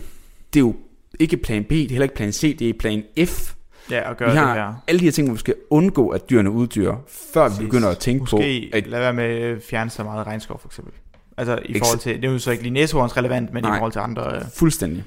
det 0.54 0.60
er 0.60 0.64
jo 0.64 0.74
ikke 1.20 1.36
plan 1.36 1.64
B, 1.64 1.70
det 1.70 1.84
er 1.84 1.88
heller 1.88 2.02
ikke 2.02 2.14
plan 2.14 2.32
C, 2.32 2.58
det 2.58 2.68
er 2.68 2.72
plan 2.78 3.02
F. 3.26 3.54
Ja, 3.90 4.10
og 4.10 4.16
gøre 4.16 4.28
vi 4.28 4.36
det 4.36 4.44
har 4.46 4.54
her. 4.54 4.74
alle 4.86 4.98
de 4.98 5.04
her 5.04 5.12
ting, 5.12 5.28
hvor 5.28 5.34
vi 5.34 5.40
skal 5.40 5.54
undgå, 5.70 6.08
at 6.08 6.30
dyrene 6.30 6.50
uddyr, 6.50 6.94
før 7.32 7.48
vi 7.48 7.64
begynder 7.64 7.88
at 7.88 7.98
tænke 7.98 8.20
Måske 8.20 8.68
på, 8.72 8.76
at 8.76 8.86
lade 8.86 9.02
være 9.02 9.12
med 9.12 9.24
at 9.24 9.62
fjerne 9.70 9.90
så 9.90 10.04
meget 10.04 10.26
regnskov, 10.26 10.60
for 10.60 10.68
eksempel. 10.68 10.92
Altså 11.36 11.58
i 11.64 11.78
forhold 11.78 11.98
til, 11.98 12.16
det 12.16 12.24
er 12.24 12.32
jo 12.32 12.38
så 12.38 12.50
ikke 12.50 12.62
lige 12.62 12.72
næsehorns 12.72 13.16
relevant, 13.16 13.52
men 13.52 13.62
Nej. 13.62 13.76
i 13.76 13.78
forhold 13.78 13.92
til 13.92 13.98
andre... 13.98 14.36
Øh, 14.36 14.42
fuldstændig. 14.54 15.04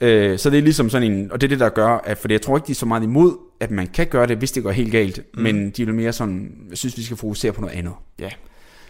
Ja. 0.00 0.06
Øh, 0.08 0.38
så 0.38 0.50
det 0.50 0.58
er 0.58 0.62
ligesom 0.62 0.90
sådan 0.90 1.12
en, 1.12 1.32
og 1.32 1.40
det 1.40 1.46
er 1.46 1.48
det, 1.48 1.60
der 1.60 1.68
gør, 1.68 1.88
at, 2.04 2.18
for 2.18 2.28
jeg 2.30 2.42
tror 2.42 2.56
ikke, 2.56 2.66
de 2.66 2.72
er 2.72 2.76
så 2.76 2.86
meget 2.86 3.02
imod, 3.02 3.36
at 3.60 3.70
man 3.70 3.86
kan 3.86 4.06
gøre 4.06 4.26
det, 4.26 4.36
hvis 4.36 4.52
det 4.52 4.62
går 4.62 4.70
helt 4.70 4.92
galt, 4.92 5.20
mm. 5.34 5.42
men 5.42 5.70
de 5.70 5.86
vil 5.86 5.94
mere 5.94 6.12
sådan, 6.12 6.50
jeg 6.70 6.78
synes, 6.78 6.98
vi 6.98 7.02
skal 7.02 7.16
fokusere 7.16 7.52
på 7.52 7.60
noget 7.60 7.76
andet. 7.76 7.92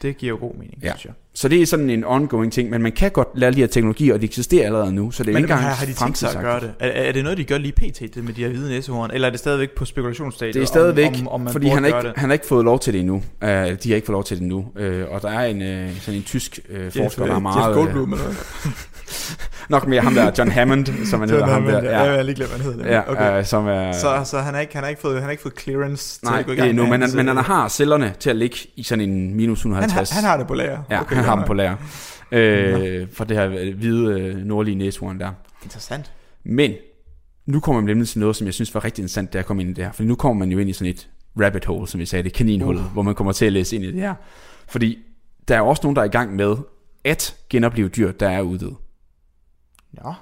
Det 0.05 0.17
giver 0.17 0.31
jo 0.31 0.37
god 0.41 0.55
mening, 0.55 0.79
Ja. 0.83 0.87
ja. 0.87 0.93
synes 0.93 1.05
jeg. 1.05 1.13
Så 1.35 1.49
det 1.49 1.63
er 1.63 1.67
sådan 1.67 1.91
en 1.91 2.05
ongoing 2.05 2.53
ting, 2.53 2.71
men 2.71 2.83
man 2.83 2.93
kan 2.93 3.11
godt 3.11 3.29
lære 3.35 3.51
de 3.51 3.57
her 3.57 3.67
teknologier, 3.67 4.15
og 4.15 4.21
de 4.21 4.27
eksisterer 4.27 4.67
allerede 4.67 4.93
nu, 4.93 5.11
så 5.11 5.23
det 5.23 5.29
er 5.29 5.33
Men 5.33 5.39
ikke 5.39 5.53
engang 5.53 5.61
har, 5.61 5.75
har 5.75 5.87
de 5.87 5.93
tænkt 5.93 6.19
sig 6.19 6.31
at 6.31 6.41
gøre 6.41 6.61
det? 6.61 6.75
Er, 6.81 6.89
er 6.89 7.13
det 7.13 7.23
noget, 7.23 7.39
de 7.39 7.45
gør 7.45 7.59
lige 7.59 7.73
pt. 7.73 8.15
det 8.15 8.25
med 8.25 8.33
de 8.33 8.43
her 8.43 8.49
hvide 8.49 8.69
næsehorn? 8.69 9.11
Eller 9.15 9.29
er 9.29 9.31
det 9.31 9.41
stadigvæk 9.41 9.71
på 9.71 9.85
spekulationsstadiet? 9.85 10.55
Det 10.55 10.63
er 10.63 10.67
stadigvæk, 10.67 11.07
om, 11.07 11.15
om, 11.15 11.29
om 11.29 11.41
man 11.41 11.53
fordi 11.53 11.69
han 11.69 11.85
ikke, 11.85 11.99
det? 11.99 12.13
han 12.17 12.29
har 12.29 12.33
ikke 12.33 12.47
fået 12.47 12.65
lov 12.65 12.81
til 12.81 12.93
det 12.93 13.01
endnu. 13.01 13.15
Uh, 13.15 13.49
de 13.49 13.51
har 13.51 13.95
ikke 13.95 14.07
fået 14.07 14.15
lov 14.15 14.25
til 14.25 14.37
det 14.37 14.43
endnu. 14.43 14.59
Uh, 14.59 15.13
og 15.15 15.23
der 15.23 15.31
er 15.31 15.47
en, 15.47 15.87
uh, 15.87 15.97
sådan 15.97 16.19
en 16.19 16.25
tysk 16.25 16.61
uh, 16.71 16.93
forsker, 16.93 17.27
der 17.27 17.35
er 17.35 17.39
meget... 17.39 17.69
Jeff 17.69 17.75
Goldblum, 17.75 18.13
eller 18.13 18.25
hvad? 18.25 18.35
nok 19.69 19.87
mere 19.87 20.01
ham 20.01 20.15
der, 20.15 20.31
John 20.39 20.51
Hammond, 20.51 21.07
som 21.07 21.21
han 21.21 21.31
hedder. 21.31 21.47
Ham 21.47 21.65
der, 21.65 21.83
ja. 21.83 21.91
ja, 21.91 22.03
Jeg 22.03 22.19
er 22.19 22.23
lige 22.23 22.35
glemt, 22.35 22.51
hvad 22.51 22.61
han 22.61 22.73
hedder. 22.73 22.93
ja, 22.93 23.13
okay. 23.13 23.39
uh, 23.39 23.47
som 23.47 23.67
er... 23.67 23.93
så, 23.93 24.21
så 24.25 24.39
han 24.39 24.55
har 24.55 24.61
ikke, 24.61 24.75
han 24.75 24.83
har 24.83 24.91
ikke 24.91 25.01
fået, 25.01 25.15
han 25.15 25.23
har 25.23 25.31
ikke 25.31 25.43
fået 25.43 25.61
clearance 25.61 26.21
til 26.21 26.29
nej, 26.29 26.39
at 26.39 26.47
gå 26.47 26.53
i 26.53 26.55
gang 26.55 26.75
nu, 26.75 26.83
med 26.83 26.91
men, 26.91 27.01
han, 27.03 27.11
men 27.17 27.29
han 27.29 27.39
øh, 27.39 27.45
har 27.45 27.69
cellerne 27.69 28.15
til 28.21 28.31
at 28.31 28.37
ligge 28.37 28.57
i 28.77 28.83
sådan 28.83 29.11
en 29.11 29.35
minus 29.35 29.63
han, 29.63 29.71
150. 29.71 30.11
har, 30.11 30.21
han 30.21 30.31
har 30.31 30.37
det 30.37 30.47
på 30.47 30.55
lager. 30.55 30.79
Ja, 30.91 31.01
okay, 31.01 31.17
han 31.17 31.25
har 31.25 31.37
dem 31.37 31.45
på 31.45 31.55
lager. 31.55 31.77
Øh, 32.33 33.07
for 33.13 33.25
det 33.25 33.37
her 33.37 33.51
øh, 33.51 33.77
hvide 33.77 34.21
øh, 34.21 34.37
nordlige 34.37 34.75
næsehorn 34.75 35.21
der. 35.21 35.31
Interessant. 35.65 36.13
Men 36.45 36.73
nu 37.47 37.61
kommer 37.61 37.81
man 37.81 37.89
nemlig 37.89 38.09
til 38.09 38.21
noget, 38.21 38.37
som 38.37 38.47
jeg 38.47 38.55
synes 38.55 38.75
var 38.75 38.85
rigtig 38.85 39.03
interessant, 39.03 39.33
da 39.33 39.39
jeg 39.39 39.47
kom 39.47 39.61
ind 39.61 39.71
i 39.71 39.73
det 39.73 39.85
her. 39.85 39.93
For 39.93 40.03
nu 40.03 40.15
kommer 40.15 40.39
man 40.39 40.53
jo 40.53 40.59
ind 40.59 40.71
i 40.71 40.73
sådan 40.73 40.91
et 40.91 41.09
rabbit 41.41 41.65
hole, 41.65 41.89
som 41.89 42.01
vi 42.01 42.07
sagde, 42.07 42.23
det 42.23 42.33
kaninhul, 42.33 42.77
uh. 42.77 42.83
hvor 42.83 43.03
man 43.03 43.15
kommer 43.15 43.33
til 43.33 43.47
at 43.47 43.53
læse 43.53 43.77
ind 43.77 43.85
i 43.85 43.93
det 43.93 44.01
her. 44.01 44.15
Fordi 44.69 44.99
der 45.49 45.57
er 45.57 45.61
også 45.61 45.81
nogen, 45.83 45.97
der 45.97 46.03
er 46.03 46.07
i 46.07 46.09
gang 46.09 46.37
med 46.37 46.57
at 47.05 47.35
genopleve 47.51 47.89
dyr, 47.89 48.13
der 48.13 48.29
er 48.29 48.41
uddøde. 48.41 48.75
Ja, 50.05 50.13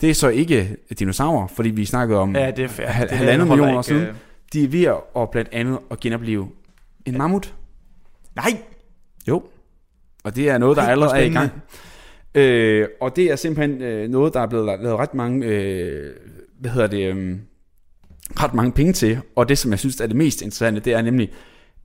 Det 0.00 0.10
er 0.10 0.14
så 0.14 0.28
ikke 0.28 0.76
dinosaurer, 0.98 1.46
fordi 1.46 1.70
vi 1.70 1.84
snakkede 1.84 2.18
om 2.20 2.36
ja 2.36 2.50
det 2.50 2.64
er 2.64 2.68
fair. 2.68 2.86
hal- 2.86 3.08
det, 3.08 3.16
halvandet 3.16 3.46
holder 3.48 3.62
million 3.64 3.76
år 3.76 3.80
ikke, 3.80 3.86
siden. 3.88 4.02
øh, 4.02 4.14
De 4.52 4.64
er 4.64 4.68
ved 4.68 4.84
at 5.16 5.30
blandt 5.30 5.50
andet 5.52 5.78
at 5.90 6.00
genopleve 6.00 6.48
en 7.06 7.18
mammut. 7.18 7.54
Nej, 8.36 8.62
Jo. 9.28 9.42
Og 10.24 10.36
det 10.36 10.48
er 10.48 10.58
noget, 10.58 10.76
der 10.76 10.82
allerede 10.82 11.18
er 11.18 11.24
i 11.24 11.28
gang. 11.32 11.50
Øh, 12.34 12.88
og 13.00 13.16
det 13.16 13.24
er 13.24 13.36
simpelthen 13.36 13.82
øh, 13.82 14.08
noget, 14.08 14.34
der 14.34 14.40
er 14.40 14.46
blevet 14.46 14.68
la- 14.70 14.82
lavet 14.82 14.98
ret 14.98 15.14
mange, 15.14 15.46
øh, 15.46 16.14
hvad 16.60 16.70
hedder 16.70 16.86
det, 16.86 17.14
øh, 17.14 17.36
ret 18.40 18.54
mange 18.54 18.72
penge 18.72 18.92
til. 18.92 19.18
Og 19.36 19.48
det, 19.48 19.58
som 19.58 19.70
jeg 19.70 19.78
synes 19.78 20.00
er 20.00 20.06
det 20.06 20.16
mest 20.16 20.42
interessante, 20.42 20.80
det 20.80 20.92
er 20.92 21.02
nemlig, 21.02 21.32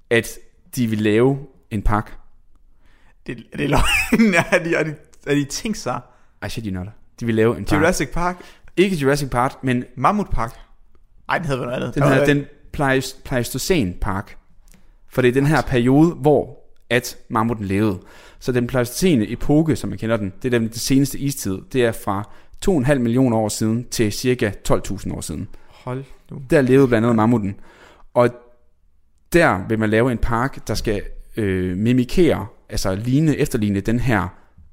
at 0.09 0.37
de 0.75 0.87
vil 0.87 1.01
lave 1.01 1.39
en 1.71 1.81
park. 1.81 2.17
det, 3.27 3.43
er 3.53 3.57
det 3.57 3.69
løgn? 3.69 4.33
er, 4.51 4.63
de, 4.63 4.75
er, 4.75 4.83
de, 4.83 4.95
er 5.27 5.35
de 5.35 5.43
tænkt 5.45 5.77
sig? 5.77 6.01
I 6.45 6.49
shit 6.49 6.65
you 6.65 6.73
not. 6.73 6.87
De 7.19 7.25
vil 7.25 7.35
lave 7.35 7.57
en 7.57 7.65
park. 7.65 7.79
Jurassic 7.81 8.09
Park? 8.13 8.37
Ikke 8.77 8.95
Jurassic 8.95 9.29
Park, 9.29 9.63
men 9.63 9.83
Mammut 9.97 10.27
Park? 10.31 10.53
Nej, 11.27 11.37
den 11.37 11.47
hedder 11.47 11.61
noget 11.63 11.75
andet. 11.75 11.95
den 11.95 12.03
Der 12.03 12.09
her, 12.09 12.17
var- 12.19 12.25
den 12.25 12.45
Pleist- 12.77 13.23
Pleistocene 13.25 13.93
Park. 14.01 14.37
For 15.09 15.21
det 15.21 15.29
er 15.29 15.33
den 15.33 15.45
her 15.45 15.61
periode, 15.61 16.11
hvor 16.11 16.59
at 16.89 17.17
mammuten 17.29 17.65
levede. 17.65 17.99
Så 18.39 18.51
den 18.51 18.67
pleistocene 18.67 19.29
epoke, 19.31 19.75
som 19.75 19.89
man 19.89 19.97
kender 19.99 20.17
den, 20.17 20.33
det 20.43 20.53
er 20.53 20.59
den 20.59 20.73
seneste 20.73 21.19
istid. 21.19 21.57
Det 21.73 21.85
er 21.85 21.91
fra 21.91 22.29
2,5 22.61 22.99
millioner 22.99 23.37
år 23.37 23.49
siden 23.49 23.87
til 23.91 24.11
cirka 24.11 24.51
12.000 24.69 25.13
år 25.13 25.21
siden. 25.21 25.47
Hold 25.67 26.03
nu. 26.31 26.41
Der 26.49 26.61
levede 26.61 26.87
blandt 26.87 27.05
andet 27.05 27.15
mammuten. 27.15 27.55
Og 28.13 28.29
der 29.33 29.67
vil 29.67 29.79
man 29.79 29.89
lave 29.89 30.11
en 30.11 30.17
park, 30.17 30.67
der 30.67 30.73
skal 30.73 31.01
øh, 31.37 31.77
mimikere, 31.77 32.45
altså 32.69 32.95
ligne, 32.95 33.37
efterligne 33.37 33.79
den 33.79 33.99
her, 33.99 34.27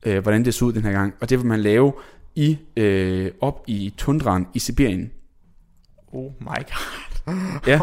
øh, 0.07 0.23
hvordan 0.23 0.45
det 0.45 0.55
så 0.55 0.65
ud 0.65 0.73
den 0.73 0.83
her 0.83 0.93
gang. 0.93 1.15
Og 1.21 1.31
det 1.31 1.39
vil 1.39 1.47
man 1.47 1.61
lave 1.61 1.93
i 2.35 2.59
øh, 2.77 3.31
op 3.41 3.65
i 3.67 3.95
tundraen 3.97 4.47
i 4.55 4.59
Sibirien. 4.59 5.11
Oh 6.13 6.33
my 6.41 6.47
god. 6.47 7.35
Ja. 7.67 7.81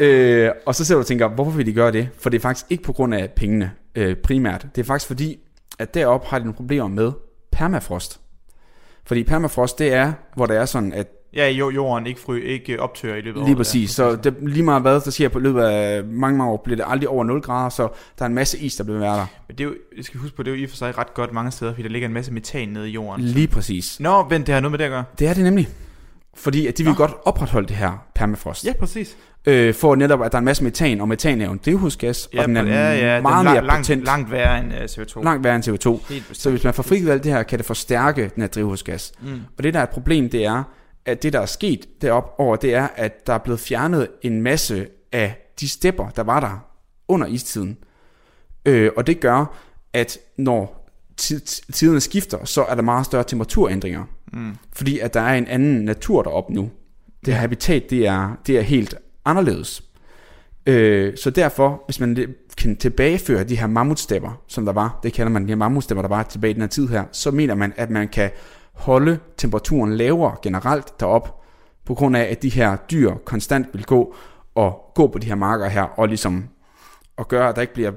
øh, 0.00 0.50
og 0.66 0.74
så 0.74 0.84
sidder 0.84 0.98
du 0.98 1.02
og 1.02 1.06
tænker, 1.06 1.28
hvorfor 1.28 1.50
vil 1.50 1.66
de 1.66 1.72
gøre 1.72 1.92
det? 1.92 2.08
For 2.18 2.30
det 2.30 2.38
er 2.38 2.42
faktisk 2.42 2.66
ikke 2.70 2.82
på 2.82 2.92
grund 2.92 3.14
af 3.14 3.30
pengene 3.30 3.72
øh, 3.94 4.16
primært. 4.16 4.66
Det 4.74 4.80
er 4.80 4.86
faktisk 4.86 5.06
fordi, 5.06 5.38
at 5.78 5.94
deroppe 5.94 6.26
har 6.26 6.38
de 6.38 6.44
nogle 6.44 6.56
problemer 6.56 6.88
med 6.88 7.12
permafrost. 7.52 8.20
Fordi 9.04 9.24
permafrost, 9.24 9.78
det 9.78 9.92
er, 9.92 10.12
hvor 10.34 10.46
det 10.46 10.56
er 10.56 10.64
sådan, 10.64 10.92
at 10.92 11.06
Ja, 11.34 11.48
jo, 11.48 11.70
jorden 11.70 12.06
ikke, 12.06 12.20
fry, 12.20 12.40
ikke 12.40 12.80
optør 12.80 13.14
i 13.14 13.20
løbet 13.20 13.40
af 13.40 13.46
Lige 13.46 13.56
præcis. 13.56 13.90
Så 13.90 14.16
det, 14.16 14.34
lige 14.42 14.62
meget 14.62 14.82
hvad 14.82 15.00
der 15.00 15.10
sker 15.10 15.28
på 15.28 15.38
løbet 15.38 15.62
af 15.62 16.04
mange, 16.04 16.38
mange 16.38 16.52
år, 16.52 16.60
bliver 16.64 16.76
det 16.76 16.84
aldrig 16.88 17.08
over 17.08 17.24
0 17.24 17.40
grader, 17.40 17.68
så 17.68 17.88
der 18.18 18.24
er 18.24 18.26
en 18.26 18.34
masse 18.34 18.58
is, 18.58 18.76
der 18.76 18.84
bliver 18.84 18.98
være 18.98 19.16
der. 19.16 19.26
Men 19.48 19.58
det 19.58 19.64
er 19.64 19.68
jo, 19.68 19.74
jeg 19.96 20.04
skal 20.04 20.20
huske 20.20 20.36
på, 20.36 20.42
det 20.42 20.50
er 20.50 20.54
jo 20.54 20.60
i 20.60 20.64
og 20.64 20.70
for 20.70 20.76
sig 20.76 20.98
ret 20.98 21.14
godt 21.14 21.32
mange 21.32 21.50
steder, 21.50 21.72
fordi 21.72 21.82
der 21.82 21.88
ligger 21.88 22.08
en 22.08 22.14
masse 22.14 22.32
metan 22.32 22.68
nede 22.68 22.88
i 22.88 22.92
jorden. 22.92 23.24
Lige 23.24 23.48
præcis. 23.48 24.00
Nå, 24.00 24.28
vent, 24.28 24.46
det 24.46 24.54
har 24.54 24.60
noget 24.60 24.70
med 24.70 24.78
det 24.78 24.84
at 24.84 24.90
gøre. 24.90 25.04
Det 25.18 25.28
er 25.28 25.34
det 25.34 25.44
nemlig. 25.44 25.68
Fordi 26.34 26.66
at 26.66 26.78
de 26.78 26.84
vil 26.84 26.92
Nå. 26.92 26.96
godt 26.96 27.12
opretholde 27.24 27.68
det 27.68 27.76
her 27.76 28.06
permafrost. 28.14 28.64
Ja, 28.64 28.72
præcis. 28.72 29.16
Øh, 29.46 29.74
for 29.74 29.94
netop, 29.94 30.22
at 30.22 30.32
der 30.32 30.36
er 30.36 30.40
en 30.40 30.44
masse 30.44 30.64
metan, 30.64 31.00
og 31.00 31.08
metan 31.08 31.40
er 31.40 31.44
jo 31.44 31.52
en 31.52 31.60
drivhusgas, 31.64 32.28
Ja, 32.34 32.42
og 32.42 32.48
den 32.48 32.56
er 32.56 32.62
ja, 32.62 33.14
ja, 33.14 33.20
meget 33.20 33.38
den 33.38 33.46
er 33.46 33.52
mere 33.52 33.64
langt, 33.66 33.86
potent, 33.86 34.04
langt 34.04 34.30
værre 34.30 34.60
end 34.60 34.72
uh, 34.72 34.78
CO2. 34.78 35.24
langt 35.24 35.44
værre 35.44 35.56
end 35.56 35.64
CO2. 35.64 36.12
Helt 36.12 36.28
bestemt. 36.28 36.36
Så 36.36 36.50
hvis 36.50 36.64
man 36.64 36.74
får 36.74 36.82
frivalgt 36.82 37.24
det 37.24 37.32
her, 37.32 37.42
kan 37.42 37.58
det 37.58 37.66
forstærke 37.66 38.30
den 38.34 38.42
her 38.42 38.48
drivhusgas. 38.48 39.12
Mm. 39.20 39.40
Og 39.58 39.64
det 39.64 39.74
der 39.74 39.80
er 39.80 39.84
et 39.84 39.90
problem, 39.90 40.30
det 40.30 40.44
er, 40.44 40.62
at 41.06 41.22
det 41.22 41.32
der 41.32 41.40
er 41.40 41.46
sket 41.46 42.02
deroppe 42.02 42.40
over, 42.40 42.56
det 42.56 42.74
er, 42.74 42.88
at 42.96 43.26
der 43.26 43.32
er 43.32 43.38
blevet 43.38 43.60
fjernet 43.60 44.08
en 44.22 44.42
masse 44.42 44.86
af 45.12 45.52
de 45.60 45.68
stepper, 45.68 46.08
der 46.08 46.22
var 46.22 46.40
der 46.40 46.66
under 47.08 47.26
istiden. 47.26 47.78
Øh, 48.66 48.90
og 48.96 49.06
det 49.06 49.20
gør, 49.20 49.56
at 49.92 50.18
når 50.38 50.90
ti- 51.16 51.40
ti- 51.40 51.72
tiderne 51.72 52.00
skifter, 52.00 52.44
så 52.44 52.64
er 52.64 52.74
der 52.74 52.82
meget 52.82 53.06
større 53.06 53.24
temperaturændringer. 53.24 54.04
Mm. 54.32 54.56
Fordi 54.72 54.98
at 54.98 55.14
der 55.14 55.20
er 55.20 55.34
en 55.34 55.46
anden 55.46 55.84
natur 55.84 56.22
deroppe 56.22 56.52
nu. 56.54 56.70
Det 57.24 57.34
her 57.34 57.40
habitat, 57.40 57.90
det 57.90 58.06
er, 58.06 58.36
det 58.46 58.58
er 58.58 58.62
helt 58.62 58.94
anderledes. 59.24 59.82
Øh, 60.66 61.16
så 61.16 61.30
derfor, 61.30 61.82
hvis 61.86 62.00
man 62.00 62.34
kan 62.56 62.76
tilbageføre 62.76 63.44
de 63.44 63.56
her 63.56 63.66
mammutstepper, 63.66 64.42
som 64.46 64.64
der 64.64 64.72
var, 64.72 65.00
det 65.02 65.12
kalder 65.12 65.32
man 65.32 65.42
de 65.42 65.48
her 65.48 65.56
mammutstepper, 65.56 66.02
der 66.02 66.08
var 66.08 66.22
tilbage 66.22 66.50
i 66.50 66.54
den 66.54 66.62
her 66.62 66.68
tid 66.68 66.88
her, 66.88 67.04
så 67.12 67.30
mener 67.30 67.54
man, 67.54 67.72
at 67.76 67.90
man 67.90 68.08
kan 68.08 68.30
holde 68.76 69.18
temperaturen 69.36 69.96
lavere 69.96 70.36
generelt 70.42 71.00
derop, 71.00 71.42
på 71.84 71.94
grund 71.94 72.16
af, 72.16 72.22
at 72.22 72.42
de 72.42 72.48
her 72.48 72.76
dyr 72.90 73.14
konstant 73.24 73.66
vil 73.72 73.84
gå 73.84 74.14
og 74.54 74.92
gå 74.94 75.06
på 75.06 75.18
de 75.18 75.26
her 75.26 75.34
marker 75.34 75.68
her, 75.68 75.82
og 75.82 76.08
ligesom 76.08 76.48
og 77.16 77.28
gøre, 77.28 77.48
at 77.48 77.56
der 77.56 77.62
ikke 77.62 77.74
bliver, 77.74 77.92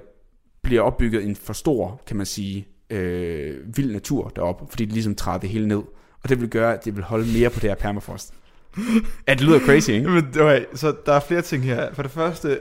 bliver 0.62 0.82
opbygget 0.82 1.26
en 1.26 1.36
for 1.36 1.54
stor, 1.54 2.02
kan 2.08 2.18
man 2.18 2.26
sige, 2.26 2.68
øh, 2.90 3.78
vild 3.78 3.92
natur 3.92 4.30
deroppe, 4.36 4.66
fordi 4.70 4.86
det 4.86 4.94
ligesom 4.94 5.16
træder 5.16 5.40
det 5.40 5.50
hele 5.50 5.68
ned. 5.68 5.82
Og 6.24 6.30
det 6.30 6.42
vil 6.42 6.50
gøre, 6.50 6.74
at 6.74 6.86
det 6.86 6.96
vil 6.96 7.04
holde 7.04 7.40
mere 7.40 7.50
på 7.50 7.60
det 7.60 7.70
her 7.70 7.76
permafrost. 7.76 8.34
Ja, 9.28 9.34
det 9.34 9.42
lyder 9.42 9.60
crazy, 9.60 9.90
ikke? 9.90 10.10
Men, 10.10 10.28
okay, 10.40 10.66
så 10.74 10.96
der 11.06 11.14
er 11.14 11.20
flere 11.20 11.42
ting 11.42 11.64
her. 11.64 11.94
For 11.94 12.02
det 12.02 12.12
første, 12.12 12.60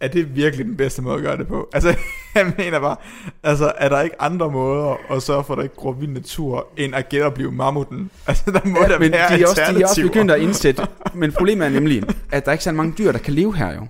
er 0.00 0.08
det 0.08 0.36
virkelig 0.36 0.66
den 0.66 0.76
bedste 0.76 1.02
måde 1.02 1.16
at 1.16 1.22
gøre 1.22 1.36
det 1.36 1.48
på? 1.48 1.68
Altså, 1.74 1.96
jeg 2.34 2.52
mener 2.58 2.80
bare, 2.80 2.96
altså, 3.42 3.72
er 3.78 3.88
der 3.88 4.00
ikke 4.00 4.22
andre 4.22 4.50
måder 4.50 5.12
at 5.12 5.22
sørge 5.22 5.44
for, 5.44 5.54
at 5.54 5.56
der 5.56 5.62
ikke 5.62 5.74
gror 5.74 5.92
vild 5.92 6.10
natur, 6.10 6.66
end 6.76 6.94
at 6.94 7.08
genopleve 7.08 7.52
mammuten? 7.52 8.10
Altså, 8.28 8.50
der 8.50 8.60
må 8.64 8.82
ja, 8.82 8.88
der 8.88 8.98
men 8.98 9.08
de 9.08 9.12
være 9.12 9.40
er, 9.40 9.46
også, 9.46 9.62
de 9.74 9.82
er 9.82 9.86
også 9.86 10.02
begyndt 10.02 10.30
at 10.30 10.40
indsætte, 10.40 10.86
men 11.14 11.32
problemet 11.32 11.66
er 11.66 11.70
nemlig, 11.70 12.02
at 12.32 12.44
der 12.44 12.50
er 12.50 12.52
ikke 12.52 12.64
så 12.64 12.72
mange 12.72 12.94
dyr, 12.98 13.12
der 13.12 13.18
kan 13.18 13.34
leve 13.34 13.56
her 13.56 13.74
jo. 13.74 13.86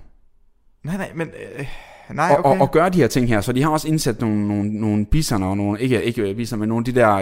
Nej, 0.83 0.97
nej, 0.97 1.11
men... 1.15 1.27
Øh, 1.57 1.67
Nej, 2.13 2.35
og, 2.37 2.45
og, 2.45 2.51
okay. 2.51 2.61
og 2.61 2.71
gøre 2.71 2.89
de 2.89 2.97
her 2.97 3.07
ting 3.07 3.27
her. 3.27 3.41
Så 3.41 3.51
de 3.51 3.63
har 3.63 3.69
også 3.69 3.87
indsat 3.87 4.21
nogle, 4.21 4.47
nogle, 4.47 4.69
nogle 4.79 5.05
bisoner, 5.05 5.47
og 5.47 5.57
nogle, 5.57 5.81
ikke, 5.81 6.03
ikke 6.03 6.33
bisoner, 6.33 6.59
men 6.59 6.69
nogle 6.69 6.81
af 6.87 6.93
de 6.93 6.99
der 6.99 7.13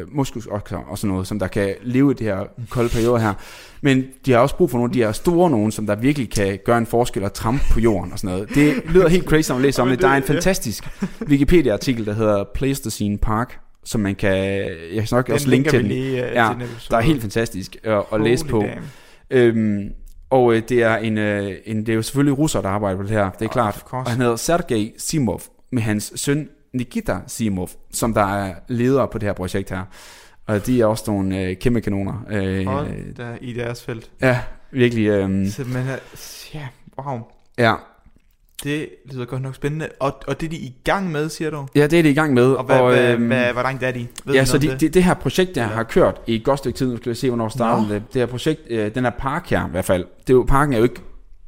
øh, 0.00 0.16
muskusokser 0.16 0.76
og 0.76 0.98
sådan 0.98 1.12
noget, 1.12 1.26
som 1.26 1.38
der 1.38 1.46
kan 1.46 1.74
leve 1.82 2.10
i 2.10 2.14
de 2.14 2.24
her 2.24 2.38
kolde 2.70 2.88
perioder 2.88 3.18
her. 3.18 3.32
Men 3.80 4.04
de 4.26 4.32
har 4.32 4.38
også 4.38 4.56
brug 4.56 4.70
for 4.70 4.78
nogle 4.78 4.90
af 4.90 4.92
de 4.92 4.98
her 4.98 5.12
store 5.12 5.50
nogen, 5.50 5.72
som 5.72 5.86
der 5.86 5.94
virkelig 5.94 6.30
kan 6.30 6.58
gøre 6.64 6.78
en 6.78 6.86
forskel 6.86 7.24
og 7.24 7.32
trampe 7.32 7.64
på 7.72 7.80
jorden 7.80 8.12
og 8.12 8.18
sådan 8.18 8.34
noget. 8.36 8.54
Det 8.54 8.74
lyder 8.88 9.08
helt 9.08 9.24
crazy, 9.24 9.50
når 9.50 9.56
man 9.56 9.62
læser 9.62 9.82
om 9.82 9.88
det. 9.88 10.00
Der 10.02 10.08
er 10.08 10.14
en 10.16 10.22
det- 10.22 10.26
fantastisk 10.30 10.88
Wikipedia-artikel, 11.28 12.06
der 12.06 12.12
hedder 12.14 12.44
Pleistocene 12.54 13.18
Park, 13.18 13.58
som 13.84 14.00
man 14.00 14.14
kan, 14.14 14.36
jeg 14.36 14.68
kan 14.94 15.06
nok 15.10 15.26
Den 15.26 15.34
også 15.34 15.48
linke 15.48 15.50
linker 15.50 15.70
til 15.70 15.80
den. 15.80 15.88
lige, 15.88 16.16
Ja, 16.42 16.48
til 16.52 16.60
den. 16.60 16.76
Der 16.90 16.96
er 16.96 17.00
helt 17.00 17.20
fantastisk 17.20 17.76
at, 17.84 18.02
at 18.12 18.20
læse 18.20 18.44
på. 18.46 18.60
Damn. 18.60 18.84
Øhm, 19.30 19.88
og 20.30 20.54
øh, 20.54 20.62
det 20.68 20.82
er 20.82 20.96
en, 20.96 21.18
øh, 21.18 21.52
en 21.64 21.80
det 21.80 21.88
er 21.88 21.94
jo 21.94 22.02
selvfølgelig 22.02 22.38
russer 22.38 22.60
der 22.60 22.68
arbejder 22.68 22.96
på 22.96 23.02
det 23.02 23.10
her, 23.10 23.30
det 23.30 23.42
er 23.42 23.48
Of 23.48 23.52
klart. 23.52 23.84
Og 23.90 24.10
han 24.10 24.20
hedder 24.20 24.36
Sergej 24.36 24.92
Simov 24.98 25.40
med 25.72 25.82
hans 25.82 26.12
søn 26.16 26.48
Nikita 26.72 27.18
Simov, 27.26 27.70
som 27.92 28.14
der 28.14 28.34
er 28.36 28.54
leder 28.68 29.06
på 29.06 29.18
det 29.18 29.26
her 29.26 29.32
projekt 29.32 29.70
her. 29.70 29.84
Og 30.46 30.66
de 30.66 30.80
er 30.80 30.86
også 30.86 31.04
nogle 31.06 31.40
øh, 31.40 31.56
kæmpe 31.56 31.80
kanoner. 31.80 32.24
Øh, 32.30 32.66
Hold 32.66 33.14
da 33.14 33.36
i 33.40 33.52
deres 33.52 33.82
felt. 33.84 34.10
ja, 34.20 34.40
virkelig. 34.70 35.06
Øh, 35.06 35.48
Så, 35.48 35.64
men, 35.64 35.76
øh, 35.76 35.98
ja, 36.54 36.68
wow. 36.98 37.20
ja. 37.58 37.74
Det 38.64 38.88
lyder 39.12 39.24
godt 39.24 39.42
nok 39.42 39.54
spændende. 39.54 39.88
Og, 40.00 40.16
og 40.26 40.40
det 40.40 40.46
er 40.46 40.50
de 40.50 40.56
i 40.56 40.74
gang 40.84 41.12
med, 41.12 41.28
siger 41.28 41.50
du? 41.50 41.66
ja, 41.74 41.86
det 41.86 41.98
er 41.98 42.02
de 42.02 42.10
i 42.10 42.14
gang 42.14 42.34
med. 42.34 42.44
Og, 42.52 42.64
hvad, 42.64 42.78
og 42.80 42.90
hvad, 42.92 43.12
øhm, 43.12 43.26
hvad, 43.26 43.52
hvor 43.52 43.62
langt 43.62 43.82
er 43.82 43.90
de? 43.90 44.06
Ved 44.24 44.34
Ja, 44.34 44.44
så 44.44 44.56
om 44.56 44.60
det, 44.60 44.80
det, 44.80 44.94
det 44.94 45.04
her 45.04 45.14
projekt, 45.14 45.54
der 45.54 45.62
har 45.62 45.82
kørt 45.82 46.20
i 46.26 46.34
et 46.34 46.44
godt 46.44 46.58
stykke 46.58 46.78
tid, 46.78 46.90
nu 46.90 46.96
skal 46.96 47.10
vi 47.10 47.14
se, 47.16 47.28
hvornår 47.30 47.48
startede 47.48 47.88
Nå. 47.88 47.94
det. 47.94 48.02
Det 48.12 48.20
her 48.20 48.26
projekt, 48.26 48.60
øh, 48.70 48.94
den 48.94 49.04
her 49.04 49.10
park 49.10 49.50
her 49.50 49.66
i 49.68 49.70
hvert 49.70 49.84
fald, 49.84 50.04
det 50.26 50.30
er 50.32 50.34
jo, 50.34 50.44
parken 50.48 50.72
er 50.72 50.78
jo 50.78 50.82
ikke, 50.84 51.00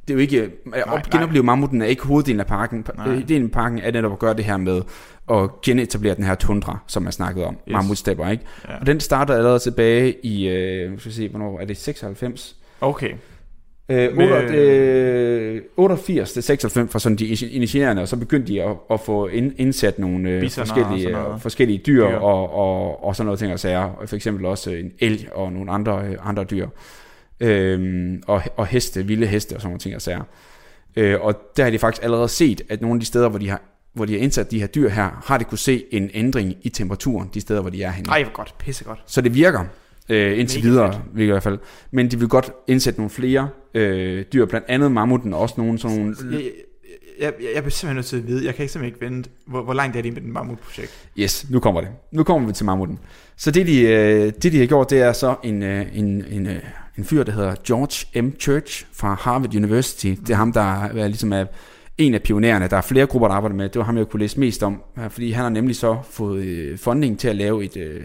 det 0.08 0.10
er 0.10 0.14
jo 0.14 0.20
ikke, 0.20 0.50
nej. 0.66 0.82
op, 0.86 1.10
genopleve 1.10 1.42
mammuten 1.44 1.82
er 1.82 1.86
ikke 1.86 2.02
hoveddelen 2.04 2.40
af 2.40 2.46
parken. 2.46 2.86
Nej. 2.96 3.08
Øh, 3.08 3.28
Delen 3.28 3.44
af 3.44 3.50
parken 3.50 3.78
er 3.78 3.90
netop 3.90 4.12
at 4.12 4.18
gøre 4.18 4.34
det 4.34 4.44
her 4.44 4.56
med 4.56 4.82
at 5.30 5.50
genetablere 5.64 6.14
den 6.14 6.24
her 6.24 6.34
tundra, 6.34 6.78
som 6.86 7.04
jeg 7.04 7.12
snakkede 7.12 7.46
om, 7.46 7.54
Yes. 7.68 7.72
mammutstepper, 7.72 8.28
ikke? 8.28 8.44
Ja. 8.68 8.78
Og 8.80 8.86
den 8.86 9.00
startede 9.00 9.38
allerede 9.38 9.58
tilbage 9.58 10.26
i, 10.26 10.48
øh, 10.48 11.00
skal 11.00 11.12
se, 11.12 11.28
hvornår 11.28 11.60
er 11.60 11.64
det, 11.64 11.76
96? 11.76 12.56
Okay. 12.80 13.10
Øh, 13.88 14.16
Med- 14.16 14.32
8, 14.32 14.54
øh, 14.54 15.62
88 15.76 16.32
til 16.32 16.42
96 16.42 16.92
for 16.92 16.98
sådan 16.98 17.16
de 17.18 17.26
initierende, 17.26 18.02
og 18.02 18.08
så 18.08 18.16
begyndte 18.16 18.52
de 18.52 18.62
at, 18.62 18.76
at 18.90 19.00
få 19.00 19.26
ind, 19.26 19.52
indsat 19.56 19.98
nogle 19.98 20.30
øh, 20.30 20.44
og 20.44 20.50
forskellige, 20.52 21.10
noget. 21.10 21.34
øh, 21.34 21.40
forskellige 21.40 21.82
dyr, 21.86 22.08
Dyr. 22.08 22.14
Og, 22.16 22.52
og, 22.54 23.04
og 23.04 23.16
sådan 23.16 23.26
noget 23.26 23.38
ting 23.38 23.52
og 23.52 23.60
sager. 23.60 23.78
Og 23.80 24.08
For 24.08 24.16
eksempel 24.16 24.44
også 24.46 24.70
en 24.70 24.92
elg 24.98 25.28
og 25.32 25.52
nogle 25.52 25.70
andre, 25.72 26.02
øh, 26.06 26.16
andre 26.28 26.44
dyr. 26.44 26.68
Øhm, 27.40 28.22
og, 28.26 28.42
og 28.56 28.66
heste, 28.66 29.06
vilde 29.06 29.26
heste 29.26 29.52
og 29.54 29.60
sådan 29.60 29.68
nogle 29.70 29.78
ting 29.80 29.94
og 29.94 30.02
sager. 30.02 30.22
Øh, 30.96 31.20
og 31.20 31.34
der 31.56 31.64
har 31.64 31.70
de 31.70 31.78
faktisk 31.78 32.04
allerede 32.04 32.28
set, 32.28 32.60
at 32.68 32.80
nogle 32.80 32.96
af 32.96 33.00
de 33.00 33.06
steder, 33.06 33.28
hvor 33.28 33.38
de 33.38 33.48
har 33.48 33.62
hvor 33.92 34.04
de 34.04 34.12
har 34.12 34.20
indsat 34.20 34.50
de 34.50 34.60
her 34.60 34.66
dyr 34.66 34.88
her, 34.88 35.22
har 35.26 35.38
de 35.38 35.44
kunne 35.44 35.58
se 35.58 35.84
en 35.90 36.10
ændring 36.14 36.54
i 36.62 36.68
temperaturen, 36.68 37.30
de 37.34 37.40
steder, 37.40 37.60
hvor 37.60 37.70
de 37.70 37.82
er 37.82 37.90
henne. 37.90 38.10
Ej, 38.10 38.22
hvor 38.22 38.32
godt. 38.32 38.54
Pissegodt. 38.58 38.98
Så 39.06 39.20
det 39.20 39.34
virker 39.34 39.64
øh, 40.08 40.38
indtil 40.38 40.60
Mega 40.60 40.68
videre, 40.68 40.92
fedt. 40.92 41.20
i 41.20 41.24
hvert 41.24 41.42
fald. 41.42 41.58
Men 41.90 42.10
de 42.10 42.18
vil 42.18 42.28
godt 42.28 42.52
indsætte 42.66 43.00
nogle 43.00 43.10
flere 43.10 43.48
øh, 43.74 44.24
dyr, 44.32 44.46
blandt 44.46 44.66
andet 44.68 44.92
mammuten, 44.92 45.34
og 45.34 45.40
også 45.40 45.54
nogle 45.58 45.78
sådan 45.78 45.98
nogle... 45.98 46.16
Jeg, 46.32 46.42
jeg, 47.20 47.32
jeg, 47.40 47.48
jeg 47.54 47.62
bliver 47.62 47.70
simpelthen 47.70 47.96
nødt 47.96 48.06
til 48.06 48.16
at 48.16 48.26
vide, 48.26 48.46
jeg 48.46 48.54
kan 48.54 48.62
ikke 48.62 48.72
simpelthen 48.72 48.94
ikke 48.94 49.14
vente, 49.14 49.30
hvor, 49.46 49.62
hvor 49.62 49.74
langt 49.74 49.96
er 49.96 50.02
de 50.02 50.10
med 50.10 50.20
den 50.20 50.32
mammutprojekt? 50.32 51.08
Yes, 51.18 51.50
nu 51.50 51.60
kommer 51.60 51.80
det. 51.80 51.90
Nu 52.12 52.22
kommer 52.22 52.48
vi 52.48 52.52
til 52.54 52.66
mammuten. 52.66 52.98
Så 53.36 53.50
det 53.50 53.66
de, 53.66 53.80
øh, 53.82 54.32
det, 54.42 54.52
de 54.52 54.58
har 54.58 54.66
gjort, 54.66 54.90
det 54.90 55.00
er 55.00 55.12
så 55.12 55.34
en, 55.42 55.62
øh, 55.62 55.98
en, 55.98 56.24
en, 56.30 56.46
øh, 56.46 56.56
en 56.98 57.04
fyr, 57.04 57.22
der 57.22 57.32
hedder 57.32 57.54
George 57.66 58.22
M. 58.22 58.32
Church 58.40 58.86
fra 58.92 59.14
Harvard 59.14 59.54
University. 59.56 60.06
Det 60.06 60.30
er 60.30 60.34
ham, 60.34 60.52
der 60.52 60.84
er, 60.84 61.08
ligesom 61.08 61.32
er 61.32 61.44
en 61.98 62.14
af 62.14 62.22
pionererne. 62.22 62.68
Der 62.68 62.76
er 62.76 62.80
flere 62.80 63.06
grupper, 63.06 63.28
der 63.28 63.34
arbejder 63.34 63.56
med. 63.56 63.68
Det 63.68 63.78
var 63.78 63.84
ham, 63.84 63.96
jeg 63.96 64.08
kunne 64.08 64.20
læse 64.20 64.40
mest 64.40 64.62
om. 64.62 64.82
Fordi 65.08 65.30
han 65.30 65.42
har 65.42 65.50
nemlig 65.50 65.76
så 65.76 65.98
fået 66.10 66.44
øh, 66.44 66.78
funding 66.78 67.18
til 67.18 67.28
at 67.28 67.36
lave 67.36 67.64
et, 67.64 67.76
øh, 67.76 68.00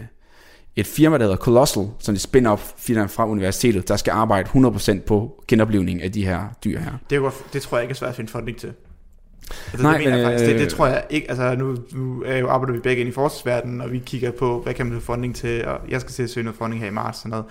et 0.76 0.86
firma, 0.86 1.18
der 1.18 1.24
hedder 1.24 1.36
Colossal, 1.36 1.86
som 1.98 2.14
er 2.14 2.18
spin-off 2.18 2.74
firma 2.78 3.04
fra 3.06 3.28
universitetet, 3.28 3.88
der 3.88 3.96
skal 3.96 4.10
arbejde 4.10 4.48
100% 4.48 5.00
på 5.06 5.44
genoplevning 5.48 6.02
af 6.02 6.12
de 6.12 6.24
her 6.26 6.40
dyr 6.64 6.78
her. 6.78 6.92
Det, 7.10 7.20
godt- 7.20 7.44
det 7.52 7.62
tror 7.62 7.76
jeg 7.76 7.82
ikke 7.84 7.92
er 7.92 7.96
svært 7.96 8.10
at 8.10 8.16
finde 8.16 8.30
funding 8.30 8.58
til. 8.58 8.72
Altså, 9.72 9.82
Nej, 9.82 9.92
det 9.96 10.04
mener 10.04 10.16
jeg 10.16 10.26
faktisk. 10.26 10.44
Det, 10.48 10.54
øh, 10.54 10.60
det 10.60 10.68
tror 10.68 10.86
jeg 10.86 11.04
ikke. 11.10 11.30
Altså, 11.30 11.54
nu, 11.58 11.76
nu 11.92 12.22
er 12.26 12.38
jo, 12.38 12.48
arbejder 12.48 12.72
vi 12.74 12.80
begge 12.80 13.00
ind 13.00 13.08
i 13.08 13.12
forsvarsverdenen, 13.12 13.80
og 13.80 13.92
vi 13.92 13.98
kigger 14.06 14.30
på, 14.30 14.60
hvad 14.62 14.74
kan 14.74 14.86
man 14.86 15.00
få 15.00 15.04
funding 15.04 15.36
til, 15.36 15.64
og 15.64 15.78
jeg 15.88 16.00
skal 16.00 16.12
til 16.12 16.22
at 16.22 16.30
søge 16.30 16.44
noget 16.44 16.58
funding 16.58 16.82
her 16.82 16.88
i 16.88 16.92
marts. 16.92 17.18
Sådan 17.18 17.30
noget. 17.30 17.44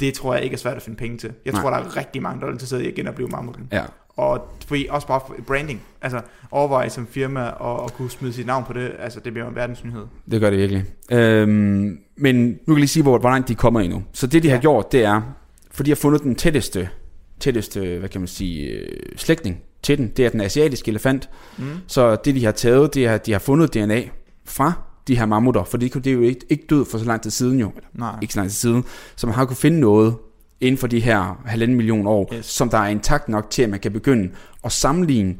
Det 0.00 0.14
tror 0.14 0.34
jeg 0.34 0.44
ikke 0.44 0.54
er 0.54 0.58
svært 0.58 0.76
at 0.76 0.82
finde 0.82 0.98
penge 0.98 1.18
til. 1.18 1.30
Jeg 1.44 1.52
Nej. 1.52 1.62
tror, 1.62 1.70
der 1.70 1.76
er 1.76 1.96
rigtig 1.96 2.22
mange, 2.22 2.40
der 2.40 2.46
er 2.46 2.50
interesseret 2.52 2.82
i 2.82 2.88
at 2.88 2.94
genopleve 2.94 3.28
mammuten. 3.28 3.68
Ja, 3.72 3.82
Og 4.16 4.48
fordi 4.66 4.86
også 4.90 5.06
bare 5.06 5.20
branding. 5.46 5.82
Altså, 6.02 6.20
overveje 6.50 6.90
som 6.90 7.06
firma 7.06 7.40
og, 7.40 7.80
og 7.80 7.92
kunne 7.92 8.10
smide 8.10 8.32
sit 8.32 8.46
navn 8.46 8.64
på 8.64 8.72
det. 8.72 8.92
Altså, 8.98 9.20
det 9.20 9.32
bliver 9.32 9.48
en 9.48 9.54
verdensnyhed. 9.54 10.02
Det 10.30 10.40
gør 10.40 10.50
det 10.50 10.58
virkelig. 10.58 10.84
Øhm, 11.12 11.98
men 12.16 12.46
nu 12.46 12.52
kan 12.66 12.74
jeg 12.74 12.76
lige 12.76 12.88
sige, 12.88 13.02
hvor, 13.02 13.18
hvor 13.18 13.30
langt 13.30 13.48
de 13.48 13.54
kommer 13.54 13.80
endnu. 13.80 14.02
Så 14.12 14.26
det, 14.26 14.42
de 14.42 14.48
ja. 14.48 14.54
Har 14.54 14.60
gjort, 14.60 14.92
det 14.92 15.04
er, 15.04 15.22
for 15.70 15.82
de 15.82 15.90
har 15.90 15.96
fundet 15.96 16.22
den 16.22 16.34
tætteste, 16.34 16.88
tætteste 17.40 17.98
hvad 17.98 18.08
kan 18.08 18.20
man 18.20 18.28
sige, 18.28 18.68
øh, 18.68 18.88
slægtning 19.16 19.58
til 19.82 19.98
den. 19.98 20.08
Det 20.08 20.26
er 20.26 20.30
den 20.30 20.40
asiatiske 20.40 20.88
elefant. 20.88 21.30
Mm. 21.58 21.64
Så 21.86 22.16
det, 22.24 22.34
de 22.34 22.44
har 22.44 22.52
taget, 22.52 22.94
det 22.94 23.06
er, 23.06 23.14
at 23.14 23.26
de 23.26 23.32
har 23.32 23.38
fundet 23.38 23.74
DNA 23.74 24.02
fra 24.44 24.72
de 25.08 25.16
her 25.16 25.26
mammutter, 25.26 25.64
for 25.64 25.78
det, 25.78 25.94
det 25.94 26.06
er 26.06 26.12
jo 26.12 26.20
ikke, 26.20 26.46
ikke 26.48 26.64
død 26.70 26.84
for 26.84 26.98
så 26.98 27.04
lang 27.04 27.22
tid 27.22 27.30
siden 27.30 27.60
jo. 27.60 27.72
Nej. 27.92 28.16
Ikke 28.22 28.34
så 28.34 28.40
lang 28.40 28.50
tid 28.50 28.56
siden. 28.56 28.84
Så 29.16 29.26
man 29.26 29.34
har 29.34 29.44
kunnet 29.44 29.58
finde 29.58 29.80
noget 29.80 30.14
inden 30.60 30.78
for 30.78 30.86
de 30.86 31.00
her 31.00 31.42
halvanden 31.46 31.76
million 31.76 32.06
år, 32.06 32.34
Yes. 32.34 32.46
som 32.46 32.68
der 32.68 32.78
er 32.78 32.88
intakt 32.88 33.28
nok 33.28 33.50
til, 33.50 33.62
at 33.62 33.70
man 33.70 33.80
kan 33.80 33.92
begynde 33.92 34.30
at 34.64 34.72
sammenligne, 34.72 35.36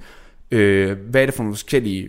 øh, 0.50 0.96
hvad 1.10 1.22
er 1.22 1.26
det 1.26 1.34
for 1.34 1.42
nogle 1.42 1.54
forskellige 1.56 2.08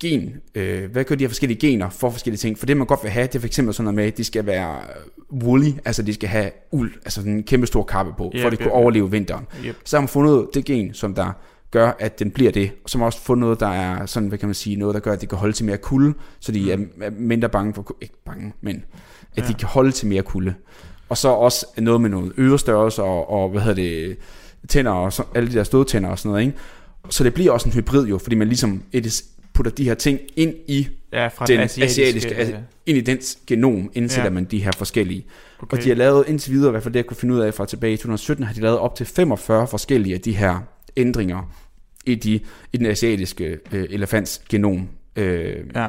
gen, 0.00 0.36
øh, 0.54 0.90
hvad 0.92 1.04
gør 1.04 1.14
de 1.14 1.24
her 1.24 1.28
forskellige 1.28 1.58
gener 1.60 1.90
for 1.90 2.10
forskellige 2.10 2.38
ting? 2.38 2.58
For 2.58 2.66
det 2.66 2.76
man 2.76 2.86
godt 2.86 3.00
vil 3.02 3.10
have, 3.10 3.26
det 3.26 3.34
er 3.34 3.38
for 3.40 3.46
eksempel 3.46 3.74
sådan 3.74 3.84
noget 3.84 3.94
med, 3.94 4.04
at 4.04 4.16
de 4.16 4.24
skal 4.24 4.46
være 4.46 4.80
woolly, 5.32 5.70
altså 5.84 6.02
de 6.02 6.14
skal 6.14 6.28
have 6.28 6.50
uld, 6.70 6.92
altså 7.04 7.20
sådan 7.20 7.32
en 7.32 7.42
kæmpe 7.42 7.66
stor 7.66 7.82
kappe 7.82 8.12
på, 8.18 8.32
Yep, 8.34 8.40
for 8.40 8.46
at 8.46 8.52
de 8.52 8.56
yep, 8.56 8.62
kunne 8.62 8.72
overleve 8.72 9.10
vinteren. 9.10 9.46
Yep. 9.66 9.76
Så 9.84 9.96
har 9.96 10.00
man 10.00 10.08
fundet 10.08 10.46
det 10.54 10.64
gen, 10.64 10.94
som 10.94 11.14
der 11.14 11.32
gør, 11.70 11.92
at 11.98 12.18
den 12.18 12.30
bliver 12.30 12.52
det, 12.52 12.70
og 12.84 12.90
så 12.90 12.98
har 12.98 13.00
man 13.00 13.06
også 13.06 13.20
fundet 13.20 13.40
noget, 13.40 13.60
der 13.60 13.66
er 13.68 14.06
sådan, 14.06 14.28
hvad 14.28 14.38
kan 14.38 14.48
man 14.48 14.54
sige, 14.54 14.76
noget, 14.76 14.94
der 14.94 15.00
gør, 15.00 15.12
at 15.12 15.20
de 15.20 15.26
kan 15.26 15.38
holde 15.38 15.52
til 15.52 15.64
mere 15.64 15.76
kulde, 15.76 16.14
så 16.40 16.52
de 16.52 16.76
Mm. 16.76 16.90
er, 17.00 17.06
er 17.06 17.10
mindre 17.10 17.48
bange 17.48 17.74
for, 17.74 17.96
ikke 18.00 18.14
bange, 18.26 18.52
men 18.60 18.84
at 19.36 19.42
Ja. 19.42 19.48
de 19.48 19.54
kan 19.54 19.68
holde 19.68 19.92
til 19.92 20.08
mere 20.08 20.22
kulde. 20.22 20.54
Og 21.10 21.18
så 21.18 21.28
også 21.28 21.66
noget 21.78 22.00
med 22.00 22.10
noget 22.10 22.32
ørestørrelse 22.38 23.02
og, 23.02 23.30
og 23.30 23.48
hvad 23.50 23.60
hedder 23.62 23.82
det, 23.82 24.16
tænder 24.68 24.92
og 24.92 25.12
så, 25.12 25.22
alle 25.34 25.50
de 25.50 25.54
der 25.54 25.64
stødtænder 25.64 26.10
og 26.10 26.18
sådan 26.18 26.28
noget, 26.30 26.46
ikke? 26.46 26.58
Så 27.10 27.24
det 27.24 27.34
bliver 27.34 27.52
også 27.52 27.68
en 27.68 27.72
hybrid 27.72 28.06
jo, 28.06 28.18
fordi 28.18 28.36
man 28.36 28.48
ligesom 28.48 28.82
putter 29.54 29.72
de 29.72 29.84
her 29.84 29.94
ting 29.94 30.20
ind 30.36 30.54
i 30.68 30.88
Ja, 31.12 31.26
fra 31.28 31.46
den 31.46 31.56
den 31.56 31.64
asiatiske, 31.64 32.02
asiatiske... 32.02 32.30
asiatiske 32.36 32.64
ind 32.86 32.98
i 32.98 33.00
dens 33.00 33.38
genom, 33.46 33.90
indsætter 33.94 34.24
ja. 34.24 34.30
man 34.30 34.44
de 34.44 34.58
her 34.64 34.70
forskellige. 34.76 35.26
okay. 35.62 35.76
Og 35.76 35.84
de 35.84 35.88
har 35.88 35.96
lavet 35.96 36.24
indtil 36.28 36.52
videre, 36.52 36.68
i 36.68 36.70
hvert 36.70 36.82
fald 36.82 36.92
det 36.92 36.98
jeg 36.98 37.06
kunne 37.06 37.16
finde 37.16 37.34
ud 37.34 37.40
af 37.40 37.54
fra 37.54 37.66
tilbage 37.66 37.92
i 37.92 37.96
2017, 37.96 38.44
har 38.44 38.54
de 38.54 38.60
lavet 38.60 38.78
op 38.78 38.94
til 38.94 39.06
45 39.06 39.66
forskellige 39.66 40.14
af 40.14 40.20
de 40.20 40.36
her 40.36 40.58
ændringer 40.96 41.52
i, 42.06 42.14
de, 42.14 42.40
i 42.72 42.76
den 42.76 42.86
asiatiske 42.86 43.58
øh, 43.72 43.86
elefants 43.90 44.42
genom. 44.48 44.88
Øh, 45.16 45.56
Ja. 45.74 45.88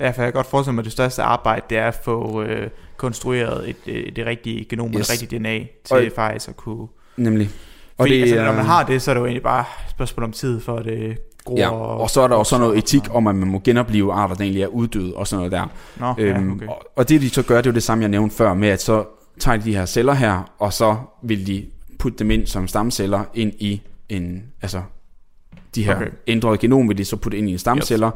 Ja, 0.00 0.10
for 0.10 0.22
jeg 0.22 0.32
kan 0.32 0.38
godt 0.38 0.46
forestille 0.46 0.74
mig, 0.74 0.80
at 0.82 0.84
det 0.84 0.92
største 0.92 1.22
arbejde, 1.22 1.62
det 1.70 1.78
er 1.78 1.88
at 1.88 1.94
få 2.04 2.42
øh, 2.42 2.68
konstrueret 2.96 3.68
et, 3.70 3.76
øh, 3.86 4.16
det 4.16 4.26
rigtige 4.26 4.64
genom 4.64 4.86
yes. 4.88 4.94
og 4.94 4.98
Yes. 5.00 5.06
det 5.08 5.22
rigtige 5.22 5.38
DNA 5.38 5.58
til 5.84 5.96
Og- 6.06 6.12
faktisk 6.14 6.48
at 6.48 6.56
kunne... 6.56 6.86
nemlig. 7.16 7.50
Og 7.98 8.02
Fordi, 8.04 8.20
altså, 8.20 8.36
er- 8.36 8.44
når 8.44 8.52
man 8.52 8.64
har 8.64 8.82
det, 8.86 9.02
så 9.02 9.10
er 9.10 9.14
det 9.14 9.20
jo 9.20 9.26
egentlig 9.26 9.42
bare 9.42 9.60
et 9.60 9.90
spørgsmål 9.90 10.24
om 10.24 10.32
tid, 10.32 10.60
for 10.60 10.76
at 10.76 10.84
det 10.84 11.18
gror. 11.44 11.58
Ja, 11.58 11.70
og 11.74 12.10
så 12.10 12.20
er 12.20 12.28
der 12.28 12.34
også 12.36 12.50
sådan 12.50 12.60
noget 12.60 12.78
etik 12.78 13.02
om, 13.14 13.26
at 13.26 13.34
man 13.34 13.48
må 13.48 13.58
genopleve 13.64 14.12
arter, 14.12 14.34
der 14.34 14.42
egentlig 14.42 14.62
er 14.62 14.66
uddøde 14.66 15.14
og 15.16 15.26
sådan 15.26 15.38
noget 15.38 15.52
der. 15.52 15.66
Nå, 16.00 16.14
øhm, 16.18 16.48
ja, 16.48 16.54
okay. 16.54 16.66
og, 16.66 16.82
og 16.96 17.08
det 17.08 17.20
de 17.20 17.30
så 17.30 17.42
gør, 17.42 17.56
det 17.56 17.66
er 17.66 17.70
jo 17.70 17.74
det 17.74 17.82
samme, 17.82 18.02
jeg 18.02 18.08
nævnte 18.08 18.36
før, 18.36 18.54
med 18.54 18.68
at 18.68 18.82
så 18.82 19.04
tager 19.38 19.56
de 19.56 19.64
de 19.64 19.74
her 19.76 19.86
celler 19.86 20.12
her, 20.14 20.52
og 20.58 20.72
så 20.72 20.96
vil 21.22 21.46
de 21.46 21.66
putte 21.98 22.18
dem 22.18 22.30
ind 22.30 22.46
som 22.46 22.68
stamceller 22.68 23.24
ind 23.34 23.52
i 23.58 23.82
en, 24.08 24.42
altså 24.62 24.82
de 25.74 25.84
her 25.84 25.96
Okay. 25.96 26.08
ændrede 26.26 26.58
genom 26.58 26.88
vil 26.88 26.98
de 26.98 27.04
så 27.04 27.16
putte 27.16 27.38
ind 27.38 27.48
i 27.48 27.52
en 27.52 27.58
stamceller, 27.58 28.10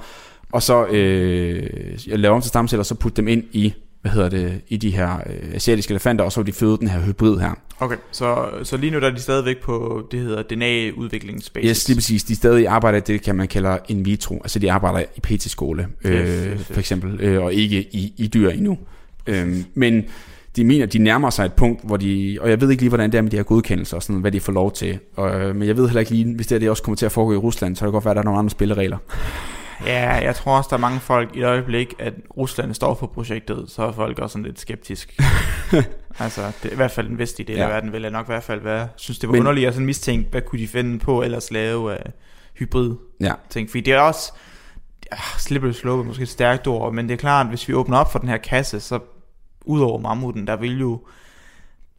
og 0.54 0.62
så 0.62 0.86
øh, 0.86 1.62
jeg 2.06 2.18
laver 2.18 2.34
om 2.34 2.40
til 2.42 2.48
stamceller, 2.48 2.84
så 2.84 2.94
putte 2.94 3.16
dem 3.16 3.28
ind 3.28 3.44
i, 3.52 3.74
hvad 4.00 4.12
hedder 4.12 4.28
det, 4.28 4.60
i 4.68 4.76
de 4.76 4.90
her 4.90 5.16
øh, 5.26 5.54
asiatiske 5.54 5.92
elefanter, 5.92 6.24
og 6.24 6.32
så 6.32 6.40
vil 6.40 6.46
de 6.46 6.52
føde 6.52 6.76
den 6.78 6.88
her 6.88 7.00
hybrid 7.00 7.38
her. 7.38 7.50
Okay, 7.80 7.96
så, 8.12 8.48
så 8.62 8.76
lige 8.76 8.90
nu 8.90 9.00
der 9.00 9.06
er 9.06 9.14
de 9.14 9.20
stadigvæk 9.20 9.62
på, 9.62 10.02
det 10.10 10.20
hedder 10.20 10.42
DNA-udviklingsbasis. 10.42 11.70
Yes, 11.70 11.88
lige 11.88 11.96
præcis. 11.96 12.24
De 12.24 12.34
stadig 12.34 12.68
arbejder 12.68 12.98
i 12.98 13.02
det, 13.06 13.22
kan 13.22 13.36
man 13.36 13.48
kalde 13.48 13.78
in 13.88 14.04
vitro. 14.04 14.34
Altså 14.34 14.58
de 14.58 14.72
arbejder 14.72 15.06
i 15.16 15.20
PT-skole, 15.20 15.86
øh, 16.04 16.12
Yes, 16.12 16.28
yes, 16.28 16.60
yes. 16.60 16.66
for 16.66 16.78
eksempel, 16.80 17.20
øh, 17.20 17.42
og 17.44 17.54
ikke 17.54 17.80
i, 17.80 18.12
i 18.16 18.26
dyr 18.26 18.50
endnu. 18.50 18.78
Øhm, 19.26 19.64
men 19.74 20.04
de 20.56 20.64
mener, 20.64 20.86
de 20.86 20.98
nærmer 20.98 21.30
sig 21.30 21.44
et 21.44 21.52
punkt, 21.52 21.80
hvor 21.84 21.96
de, 21.96 22.38
og 22.40 22.50
jeg 22.50 22.60
ved 22.60 22.70
ikke 22.70 22.82
lige, 22.82 22.88
hvordan 22.88 23.12
det 23.12 23.18
er 23.18 23.22
med 23.22 23.30
de 23.30 23.36
her 23.36 23.44
godkendelser 23.44 23.96
og 23.96 24.02
sådan, 24.02 24.20
hvad 24.20 24.32
de 24.32 24.40
får 24.40 24.52
lov 24.52 24.72
til. 24.72 24.98
Og, 25.16 25.40
øh, 25.40 25.56
men 25.56 25.68
jeg 25.68 25.76
ved 25.76 25.86
heller 25.86 26.00
ikke 26.00 26.12
lige, 26.12 26.34
hvis 26.34 26.46
det, 26.46 26.54
her, 26.54 26.58
det 26.60 26.70
også 26.70 26.82
kommer 26.82 26.96
til 26.96 27.06
at 27.06 27.12
foregå 27.12 27.32
i 27.32 27.36
Rusland, 27.36 27.76
så 27.76 27.80
kan 27.80 27.86
det 27.86 27.92
godt 27.92 28.04
være, 28.04 28.12
at 28.12 28.16
der 28.16 28.22
er 28.22 28.24
nogle 28.24 28.38
andre 28.38 28.50
spilleregler. 28.50 28.96
Ja, 29.86 30.10
jeg 30.10 30.34
tror 30.34 30.56
også, 30.56 30.68
der 30.70 30.76
er 30.76 30.80
mange 30.80 31.00
folk 31.00 31.36
i 31.36 31.38
et 31.38 31.44
øjeblik, 31.44 31.94
at 31.98 32.14
Rusland 32.36 32.74
står 32.74 32.94
for 32.94 33.06
projektet, 33.06 33.64
så 33.68 33.82
er 33.82 33.92
folk 33.92 34.18
også 34.18 34.32
sådan 34.32 34.44
lidt 34.44 34.60
skeptisk. 34.60 35.16
altså, 36.18 36.42
det 36.62 36.68
er 36.68 36.72
i 36.72 36.76
hvert 36.76 36.90
fald 36.90 37.08
den 37.08 37.18
vestlige 37.18 37.46
del 37.48 37.56
ja. 37.56 37.62
af 37.62 37.68
Ja. 37.68 37.72
verden, 37.74 37.92
vil 37.92 38.02
jeg 38.02 38.10
nok 38.10 38.26
i 38.26 38.30
hvert 38.32 38.42
fald 38.42 38.60
være. 38.60 38.88
synes, 38.96 39.18
det 39.18 39.28
var 39.28 39.32
Men- 39.32 39.40
underligt 39.40 39.68
at 39.68 39.74
sådan 39.74 39.86
mistænkt, 39.86 40.30
hvad 40.30 40.42
kunne 40.42 40.58
de 40.58 40.68
finde 40.68 40.98
på 40.98 41.22
ellers 41.22 41.50
lave 41.50 41.92
af 41.96 42.10
hybrid 42.54 42.94
Ja. 43.20 43.32
ting. 43.50 43.70
Fordi 43.70 43.80
det 43.80 43.92
er 43.94 44.00
også, 44.00 44.32
ah, 45.12 45.18
slippery 45.38 45.72
slope 45.72 46.02
er 46.02 46.06
måske 46.06 46.22
et 46.22 46.28
stærkt 46.28 46.66
ord, 46.66 46.94
men 46.94 47.06
det 47.08 47.12
er 47.14 47.18
klart, 47.18 47.46
at 47.46 47.50
hvis 47.50 47.68
vi 47.68 47.74
åbner 47.74 47.96
op 47.98 48.12
for 48.12 48.18
den 48.18 48.28
her 48.28 48.36
kasse, 48.36 48.80
så 48.80 48.98
udover 49.64 49.98
mammuten, 50.00 50.46
der 50.46 50.56
vil 50.56 50.80
jo 50.80 51.00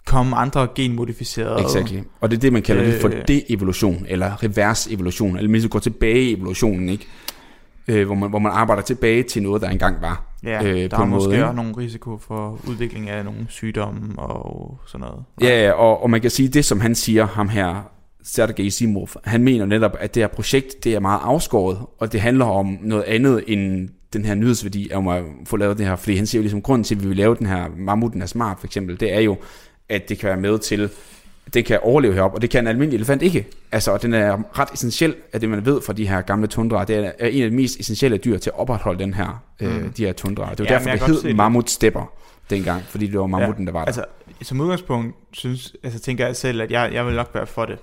komme 0.05 0.35
andre 0.35 0.67
genmodificerede. 0.75 1.61
Exactly. 1.63 1.99
Og 2.21 2.31
det 2.31 2.37
er 2.37 2.41
det, 2.41 2.53
man 2.53 2.61
kalder 2.61 2.83
øh, 2.83 2.91
det 2.91 3.01
for 3.01 3.07
de-evolution, 3.09 4.05
eller 4.09 4.43
revers-evolution, 4.43 5.37
eller 5.37 5.49
mindst 5.49 5.69
gå 5.69 5.79
tilbage 5.79 6.21
i 6.21 6.33
evolutionen, 6.33 6.89
ikke? 6.89 7.07
Øh, 7.87 8.05
hvor, 8.05 8.15
man, 8.15 8.29
hvor 8.29 8.39
man 8.39 8.51
arbejder 8.51 8.83
tilbage 8.83 9.23
til 9.23 9.43
noget, 9.43 9.61
der 9.61 9.69
engang 9.69 10.01
var. 10.01 10.35
Ja, 10.43 10.63
øh, 10.63 10.79
der 10.79 10.89
på 10.89 10.95
er 10.95 11.03
en 11.03 11.09
måde, 11.09 11.19
måske 11.19 11.33
ikke? 11.33 11.45
også 11.45 11.55
nogle 11.55 11.77
risiko 11.77 12.17
for 12.17 12.59
udvikling 12.67 13.09
af 13.09 13.25
nogle 13.25 13.45
sygdomme 13.49 14.19
og 14.19 14.79
sådan 14.87 15.07
noget. 15.07 15.23
Ja, 15.41 15.63
ja, 15.63 15.71
og, 15.71 16.03
og 16.03 16.09
man 16.09 16.21
kan 16.21 16.29
sige, 16.29 16.49
det 16.49 16.65
som 16.65 16.79
han 16.79 16.95
siger, 16.95 17.27
ham 17.27 17.49
her, 17.49 17.91
Sergej 18.23 18.69
Simov, 18.69 19.09
han 19.23 19.43
mener 19.43 19.65
netop, 19.65 19.91
at 19.99 20.15
det 20.15 20.23
her 20.23 20.27
projekt, 20.27 20.83
det 20.83 20.95
er 20.95 20.99
meget 20.99 21.19
afskåret, 21.23 21.77
og 21.99 22.11
det 22.11 22.21
handler 22.21 22.45
om 22.45 22.77
noget 22.81 23.03
andet 23.03 23.43
end 23.47 23.89
den 24.13 24.25
her 24.25 24.35
nyhedsværdi 24.35 24.89
om 24.93 25.07
at 25.07 25.23
få 25.45 25.57
lavet 25.57 25.77
det 25.77 25.85
her, 25.85 25.95
fordi 25.95 26.15
han 26.15 26.25
siger 26.25 26.39
jo 26.39 26.43
ligesom, 26.43 26.61
grunden 26.61 26.83
til, 26.83 26.95
at 26.95 27.03
vi 27.03 27.07
vil 27.07 27.17
lave 27.17 27.35
den 27.35 27.47
her 27.47 27.67
mammuten 27.77 28.21
er 28.21 28.25
smart, 28.25 28.59
for 28.59 28.67
eksempel, 28.67 28.99
det 28.99 29.13
er 29.13 29.19
jo, 29.19 29.37
at 29.89 30.09
det 30.09 30.19
kan 30.19 30.27
være 30.27 30.39
med 30.39 30.59
til, 30.59 30.89
det 31.53 31.65
kan 31.65 31.79
overleve 31.81 32.13
heroppe, 32.13 32.37
og 32.37 32.41
det 32.41 32.49
kan 32.49 32.63
en 32.63 32.67
almindelig 32.67 32.97
elefant 32.97 33.21
ikke. 33.21 33.47
Altså, 33.71 33.91
og 33.91 34.01
den 34.01 34.13
er 34.13 34.59
ret 34.59 34.69
essentiel 34.73 35.15
af 35.33 35.39
det, 35.39 35.49
man 35.49 35.65
ved 35.65 35.81
fra 35.81 35.93
de 35.93 36.07
her 36.07 36.21
gamle 36.21 36.47
tundraer. 36.47 36.85
Det 36.85 37.13
er 37.19 37.27
en 37.27 37.43
af 37.43 37.49
de 37.49 37.55
mest 37.55 37.79
essentielle 37.79 38.17
dyr 38.17 38.37
til 38.37 38.49
at 38.49 38.59
opretholde 38.59 38.99
den 38.99 39.13
her, 39.13 39.43
mm. 39.59 39.67
øh, 39.67 39.89
de 39.97 40.05
her 40.05 40.13
tundraer. 40.13 40.49
Det 40.49 40.59
var 40.59 40.65
Ja, 40.65 40.73
derfor, 40.73 40.89
det 40.89 41.01
hed 41.01 41.21
det. 41.21 41.35
mammutstepper 41.35 42.11
dengang, 42.49 42.83
fordi 42.83 43.07
det 43.07 43.19
var 43.19 43.27
mammuten, 43.27 43.65
der 43.65 43.71
var 43.73 43.79
der. 43.79 43.85
Altså, 43.85 44.05
som 44.41 44.61
udgangspunkt 44.61 45.15
synes, 45.33 45.75
altså, 45.83 45.99
tænker 45.99 46.25
jeg 46.25 46.35
selv, 46.35 46.61
at 46.61 46.71
jeg, 46.71 46.89
jeg 46.93 47.05
vil 47.05 47.15
nok 47.15 47.29
være 47.33 47.47
for 47.47 47.65
det. 47.65 47.77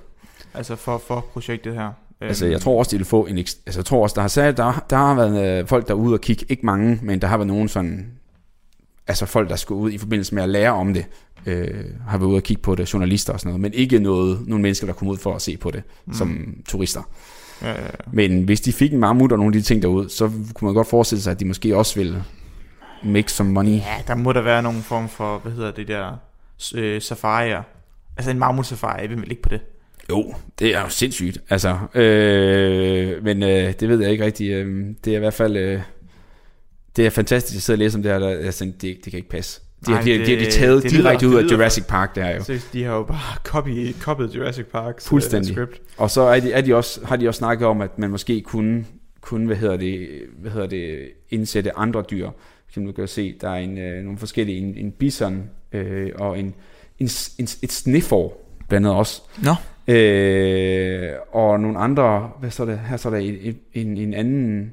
Altså 0.54 0.76
for, 0.76 1.02
for 1.06 1.26
projektet 1.32 1.74
her. 1.74 1.90
Altså, 2.20 2.44
Øhm, 2.44 2.52
jeg 2.52 2.60
tror 2.60 2.78
også, 2.78 2.90
de 2.90 2.96
vil 2.96 3.06
få 3.06 3.26
en... 3.26 3.38
Altså, 3.38 3.54
jeg 3.76 3.84
tror 3.84 4.02
også, 4.02 4.14
der 4.14 4.20
har, 4.20 4.28
sagt, 4.28 4.56
der, 4.56 4.84
der 4.90 4.96
har 4.96 5.14
været 5.14 5.58
øh, 5.60 5.66
folk 5.66 5.88
derude 5.88 6.14
og 6.14 6.20
kigge. 6.20 6.46
Ikke 6.48 6.66
mange, 6.66 6.98
men 7.02 7.20
der 7.20 7.26
har 7.28 7.36
været 7.36 7.46
nogen 7.46 7.68
sådan... 7.68 8.06
Altså, 9.06 9.26
folk, 9.26 9.48
der 9.48 9.56
skulle 9.56 9.80
ud 9.80 9.90
i 9.90 9.98
forbindelse 9.98 10.34
med 10.34 10.42
at 10.42 10.48
lære 10.48 10.70
om 10.70 10.94
det, 10.94 11.06
øh, 11.47 11.84
har 12.09 12.18
været 12.18 12.28
ude 12.28 12.36
og 12.36 12.43
kigge 12.43 12.62
på 12.62 12.74
det, 12.74 12.95
journalister 12.95 13.32
og 13.32 13.40
sådan 13.40 13.49
noget. 13.49 13.61
Men 13.61 13.74
ikke 13.74 13.99
noget, 13.99 14.49
nogle 14.49 14.62
mennesker, 14.62 14.86
der 14.86 14.95
kom 14.95 15.09
ud 15.09 15.16
for 15.16 15.34
at 15.34 15.43
se 15.43 15.57
på 15.57 15.70
det 15.70 15.82
mm. 16.07 16.14
som 16.14 16.57
turister. 16.68 17.03
Ja, 17.62 17.70
ja, 17.70 17.82
ja. 17.82 17.88
Men 18.12 18.45
hvis 18.45 18.61
de 18.61 18.72
fik 18.72 18.93
en 18.93 19.01
mammut 19.01 19.32
og 19.32 19.38
nogle 19.38 19.57
af 19.57 19.61
de 19.61 19.66
ting 19.66 19.82
derud, 19.82 20.09
så 20.09 20.30
kunne 20.55 20.66
man 20.66 20.74
godt 20.74 20.88
forestille 20.88 21.22
sig, 21.22 21.30
at 21.30 21.40
de 21.40 21.45
måske 21.45 21.76
også 21.76 21.95
ville 21.99 22.24
make 23.05 23.32
some 23.32 23.53
money. 23.53 23.72
ja, 23.72 24.03
der 24.07 24.14
må 24.14 24.32
der 24.32 24.43
være 24.43 24.62
nogen 24.62 24.82
form 24.82 25.09
for, 25.09 25.38
hvad 25.38 25.53
hedder 25.53 25.70
det 25.70 25.88
der, 25.88 26.16
øh, 26.74 27.03
safarier. 27.03 27.62
Altså 28.16 28.30
en 28.30 28.38
mammut 28.38 28.66
safari, 28.66 29.07
vi 29.07 29.14
vil 29.14 29.30
ikke 29.30 29.43
på 29.43 29.49
det. 29.49 29.61
Jo, 30.11 30.34
det 30.59 30.74
er 30.74 30.80
jo 30.80 30.88
sindssygt. 30.88 31.38
Altså, 31.49 31.78
øh, 31.95 33.24
men 33.24 33.43
øh, 33.43 33.72
det 33.80 33.88
ved 33.88 34.01
jeg 34.01 34.11
ikke 34.11 34.24
rigtigt. 34.24 34.55
Øh, 34.55 34.86
det 35.05 35.12
er 35.12 35.16
i 35.16 35.20
hvert 35.20 35.34
fald... 35.34 35.57
Øh, 35.57 35.80
det 36.97 37.07
er 37.07 37.11
fantastisk 37.11 37.57
at 37.57 37.62
sidde 37.62 37.74
og 37.74 37.78
læse 37.78 37.99
om 37.99 38.03
det 38.03 38.12
her. 38.12 38.18
Der, 38.18 38.28
altså, 38.28 38.64
det, 38.64 38.80
det 38.80 39.05
kan 39.05 39.16
ikke 39.16 39.28
passe. 39.28 39.61
De, 39.86 39.92
har, 39.92 40.02
de, 40.02 40.10
det- 40.18 40.26
de, 40.26 40.32
de, 40.36 40.44
de 40.44 40.50
taget 40.50 40.82
det 40.82 40.92
lyder- 40.92 41.02
direkte 41.02 41.26
det 41.26 41.32
ud 41.32 41.36
af 41.38 41.42
lyder- 41.44 41.56
Jurassic 41.56 41.84
Park, 41.86 42.14
det 42.14 42.22
her 42.24 42.36
jo. 42.36 42.42
Så 42.44 42.58
de 42.72 42.84
har 42.84 42.94
jo 42.94 43.02
bare 43.02 43.36
copy, 43.52 43.92
copied 44.00 44.28
Jurassic 44.28 44.66
Fuldstændig. 45.00 45.50
Øh, 45.50 45.54
script. 45.56 45.80
Og 45.96 46.10
så 46.10 46.20
er 46.20 46.40
de, 46.40 46.52
er 46.52 46.60
de 46.60 46.74
også, 46.76 47.00
har 47.04 47.16
de 47.16 47.28
også 47.28 47.38
snakket 47.38 47.66
om, 47.68 47.80
at 47.80 47.98
man 47.98 48.10
måske 48.10 48.40
kunne, 48.40 48.84
kunne 49.20 49.46
hvad 49.46 49.56
hedder 49.56 49.76
det, 49.76 50.08
hvad 50.38 50.50
hedder 50.50 50.66
det, 50.66 50.98
indsætte 51.30 51.78
andre 51.78 52.04
dyr. 52.10 52.30
Som 52.70 52.86
du 52.86 52.92
kan 52.92 53.08
se, 53.08 53.34
der 53.40 53.48
er 53.50 53.54
en, 53.56 53.78
øh, 53.78 54.02
nogle 54.04 54.18
forskellige, 54.18 54.58
en, 54.58 54.74
en 54.76 54.90
bison 54.92 55.42
øh, 55.72 56.10
og 56.18 56.38
en, 56.38 56.54
en, 56.98 57.08
en, 57.38 57.44
et 57.62 57.72
sniffer 57.72 58.28
blandt 58.68 58.86
andet 58.86 58.98
også. 58.98 59.22
Nå. 59.44 59.54
Øh, 59.94 61.10
og 61.32 61.60
nogle 61.60 61.78
andre, 61.78 62.30
hvad 62.40 62.50
så 62.50 62.64
det, 62.64 62.78
her 62.78 62.96
så 62.96 63.08
er 63.08 63.12
der 63.12 63.18
en, 63.20 63.56
en, 63.74 63.96
en 63.96 64.14
anden, 64.14 64.34
en, 64.54 64.72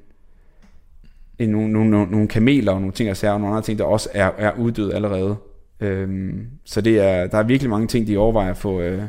nogle, 1.48 1.72
nogle, 1.74 1.90
nogle, 1.90 2.12
nogle 2.12 2.28
kameler 2.28 2.72
og 2.72 2.80
nogle 2.80 2.94
ting 2.94 3.10
og 3.10 3.18
sager, 3.18 3.34
og 3.34 3.40
nogle 3.40 3.56
andre 3.56 3.66
ting, 3.66 3.80
der 3.80 3.86
også 3.86 4.10
er, 4.14 4.32
er 4.38 4.52
uddøde 4.58 4.96
allerede. 4.96 5.36
Øhm, 5.80 6.48
så 6.66 6.82
det 6.82 7.00
er, 7.00 7.28
der 7.28 7.38
er 7.38 7.44
virkelig 7.44 7.70
mange 7.70 7.88
ting, 7.88 8.08
de 8.08 8.18
overvejer 8.18 8.50
at 8.52 8.58
få, 8.58 8.82
øh, 8.82 9.02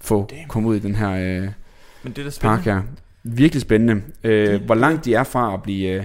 få 0.00 0.28
komme 0.48 0.68
ud 0.68 0.76
i 0.76 0.78
den 0.78 0.94
her 0.94 1.10
øh, 1.10 1.48
Men 2.02 2.12
det 2.12 2.18
er 2.18 2.22
da 2.24 2.30
spændende. 2.30 2.56
park 2.56 2.64
her. 2.64 2.82
Virkelig 3.22 3.62
spændende. 3.62 4.02
Øh, 4.24 4.46
Det- 4.52 4.60
hvor 4.60 4.74
langt 4.74 5.04
de 5.04 5.14
er 5.14 5.22
fra 5.24 5.54
at 5.54 5.62
blive, 5.62 5.88
øh, 5.88 6.04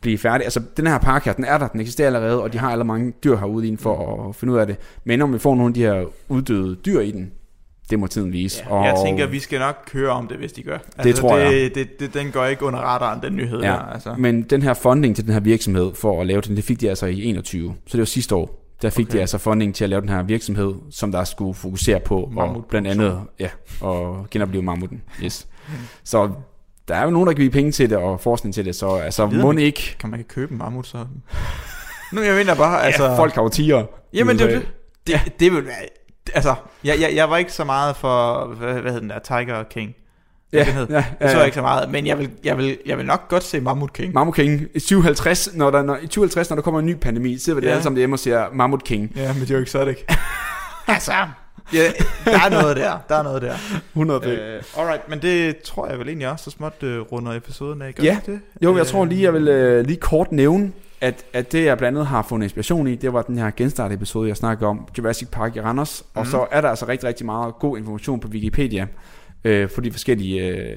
blive 0.00 0.18
færdige. 0.18 0.44
Altså, 0.44 0.62
den 0.76 0.86
her 0.86 0.98
park 0.98 1.24
her, 1.24 1.32
den 1.32 1.44
er 1.44 1.58
der, 1.58 1.68
den 1.68 1.80
eksisterer 1.80 2.06
allerede, 2.06 2.42
og 2.42 2.52
de 2.52 2.58
har 2.58 2.70
allerede 2.70 2.86
mange 2.86 3.12
dyr 3.24 3.36
herude 3.36 3.66
i 3.66 3.70
den 3.70 3.78
for 3.78 4.28
at 4.28 4.34
finde 4.36 4.54
ud 4.54 4.58
af 4.58 4.66
det. 4.66 4.76
Men 5.04 5.22
om 5.22 5.32
vi 5.32 5.38
får 5.38 5.54
nogle 5.54 5.70
af 5.70 5.74
de 5.74 5.80
her 5.82 6.04
uddøde 6.28 6.74
dyr 6.86 7.00
i 7.00 7.10
den, 7.10 7.32
det 7.90 7.98
må 7.98 8.06
tiden 8.06 8.32
vise. 8.32 8.64
Ja, 8.70 8.76
jeg 8.80 8.94
tænker, 9.04 9.26
vi 9.26 9.38
skal 9.38 9.58
nok 9.58 9.76
køre 9.86 10.10
om 10.10 10.28
det, 10.28 10.36
hvis 10.36 10.52
de 10.52 10.62
gør. 10.62 10.78
Altså, 10.98 11.20
tror 11.22 11.36
det, 11.36 11.44
jeg. 11.44 11.74
Det, 11.74 12.00
det, 12.00 12.14
den 12.14 12.30
går 12.30 12.44
ikke 12.44 12.64
under 12.64 12.78
radaren, 12.78 13.22
den 13.22 13.36
nyhed 13.36 13.60
Ja, 13.60 13.66
der. 13.66 13.78
Altså. 13.78 14.14
Men 14.18 14.42
den 14.42 14.62
her 14.62 14.74
funding 14.74 15.16
til 15.16 15.24
den 15.26 15.32
her 15.32 15.40
virksomhed 15.40 15.94
for 15.94 16.20
at 16.20 16.26
lave 16.26 16.40
den, 16.40 16.56
det 16.56 16.64
fik 16.64 16.80
de 16.80 16.88
altså 16.88 17.06
i 17.06 17.24
21. 17.24 17.74
Så 17.86 17.92
det 17.92 17.98
var 17.98 18.04
sidste 18.04 18.34
år. 18.34 18.56
Der 18.82 18.90
fik 18.90 19.06
okay. 19.06 19.16
De 19.16 19.20
altså 19.20 19.38
funding 19.38 19.74
til 19.74 19.84
at 19.84 19.90
lave 19.90 20.00
den 20.00 20.08
her 20.08 20.22
virksomhed, 20.22 20.74
som 20.90 21.12
der 21.12 21.24
skulle 21.24 21.54
fokusere 21.54 22.00
på 22.00 22.30
og 22.36 22.64
blandt 22.68 22.88
andet 22.88 23.20
ja, 23.40 23.48
og 23.80 24.26
genopleve 24.30 24.62
mammuten. 24.62 25.02
Yes. 25.24 25.48
Så 26.04 26.30
der 26.88 26.94
er 26.94 27.04
jo 27.04 27.10
nogen, 27.10 27.26
der 27.26 27.32
kan 27.32 27.40
give 27.40 27.50
penge 27.50 27.72
til 27.72 27.90
det 27.90 27.98
og 27.98 28.20
forskning 28.20 28.54
til 28.54 28.64
det, 28.64 28.74
så 28.74 28.94
altså, 28.94 29.26
Ved 29.26 29.42
må 29.42 29.52
vi- 29.52 29.62
ikke... 29.62 29.96
Kan 30.00 30.10
man 30.10 30.20
ikke 30.20 30.28
købe 30.28 30.52
en 30.52 30.58
mammut, 30.58 30.86
så... 30.86 30.98
Nu, 32.12 32.20
jeg 32.22 32.34
mener 32.34 32.54
bare, 32.54 32.82
altså... 32.84 33.04
Ja, 33.04 33.18
folk 33.18 33.34
har 33.34 33.42
jo 33.42 33.48
tiger. 33.48 33.84
Jamen, 34.12 34.38
det, 34.38 34.54
er 34.54 34.58
det, 34.58 34.68
det, 35.06 35.40
det 35.40 35.52
vil 35.52 35.64
være... 35.64 35.74
Altså, 36.34 36.54
jeg, 36.84 37.00
jeg, 37.00 37.14
jeg 37.14 37.30
var 37.30 37.36
ikke 37.36 37.52
så 37.52 37.64
meget 37.64 37.96
for... 37.96 38.44
Hvad, 38.46 38.74
hvad 38.74 38.92
hed 38.92 39.00
den 39.00 39.10
der? 39.10 39.18
Tiger 39.18 39.62
King. 39.62 39.94
Ja, 40.52 40.64
den 40.64 40.72
hed. 40.74 40.86
ja, 40.90 40.94
Jeg 40.94 41.04
ja, 41.20 41.32
så 41.32 41.38
ja. 41.38 41.44
ikke 41.44 41.54
så 41.54 41.62
meget, 41.62 41.90
men 41.90 42.06
jeg 42.06 42.18
vil, 42.18 42.30
jeg 42.44 42.58
vil, 42.58 42.78
jeg 42.86 42.98
vil 42.98 43.06
nok 43.06 43.28
godt 43.28 43.44
se 43.44 43.60
Mammut 43.60 43.92
King. 43.92 44.14
Mammut 44.14 44.34
King. 44.34 44.60
I 44.74 44.80
2050, 44.80 45.54
når 45.54 45.70
der, 45.70 45.82
når, 45.82 45.96
i 45.96 46.06
2050, 46.06 46.50
når 46.50 46.54
der 46.56 46.62
kommer 46.62 46.80
en 46.80 46.86
ny 46.86 46.94
pandemi, 46.96 47.38
så 47.38 47.44
sidder 47.44 47.60
vi 47.60 47.64
Ja. 47.66 47.68
ja. 47.70 47.74
alle 47.74 47.82
sammen 47.82 47.96
derhjemme 47.96 48.14
og 48.14 48.18
siger 48.18 48.46
Mammut 48.52 48.84
King. 48.84 49.12
Ja, 49.16 49.32
men 49.32 49.42
det 49.42 49.50
er 49.50 49.58
jo 49.78 49.84
det 49.84 49.88
ikke. 49.90 50.06
altså, 50.88 51.12
ja, 51.72 51.92
der 52.24 52.38
er 52.46 52.50
noget 52.50 52.76
der. 52.76 52.98
Der 53.08 53.14
er 53.16 53.22
noget 53.22 53.42
der. 53.42 53.54
100 53.92 54.26
øh, 54.28 54.56
Øh, 54.56 54.62
alright, 54.78 55.08
men 55.08 55.22
det 55.22 55.56
tror 55.62 55.88
jeg 55.88 55.98
vel 55.98 56.08
egentlig 56.08 56.28
også 56.30 56.44
så 56.44 56.50
småt 56.50 56.82
uh, 56.82 56.88
runder 56.88 57.32
episoden 57.32 57.82
af. 57.82 57.94
Gør 57.94 58.02
Ja. 58.04 58.16
det 58.26 58.26
det? 58.26 58.40
Jo, 58.62 58.72
jeg 58.72 58.80
Øh, 58.80 58.86
tror 58.86 59.04
lige, 59.04 59.22
jeg 59.22 59.32
vil 59.34 59.48
øh, 59.48 59.86
lige 59.86 59.96
kort 60.00 60.32
nævne, 60.32 60.72
at, 61.00 61.24
at 61.32 61.52
det 61.52 61.64
jeg 61.64 61.78
blandt 61.78 61.98
andet 61.98 62.06
har 62.06 62.22
fundet 62.22 62.44
inspiration 62.44 62.88
i, 62.88 62.94
det 62.94 63.12
var 63.12 63.22
den 63.22 63.38
her 63.38 63.50
genstart 63.56 63.92
episode, 63.92 64.28
jeg 64.28 64.36
snakkede 64.36 64.68
om, 64.68 64.88
Jurassic 64.98 65.28
Park 65.28 65.56
i 65.56 65.60
Randers. 65.60 66.04
Og 66.14 66.20
Mhm. 66.22 66.30
så 66.30 66.46
er 66.50 66.60
der 66.60 66.68
altså 66.68 66.88
rigtig, 66.88 67.08
rigtig 67.08 67.26
meget 67.26 67.54
god 67.60 67.78
information 67.78 68.20
på 68.20 68.28
Wikipedia, 68.28 68.86
øh, 69.44 69.68
for 69.68 69.80
de 69.80 69.92
forskellige 69.92 70.46
øh, 70.48 70.76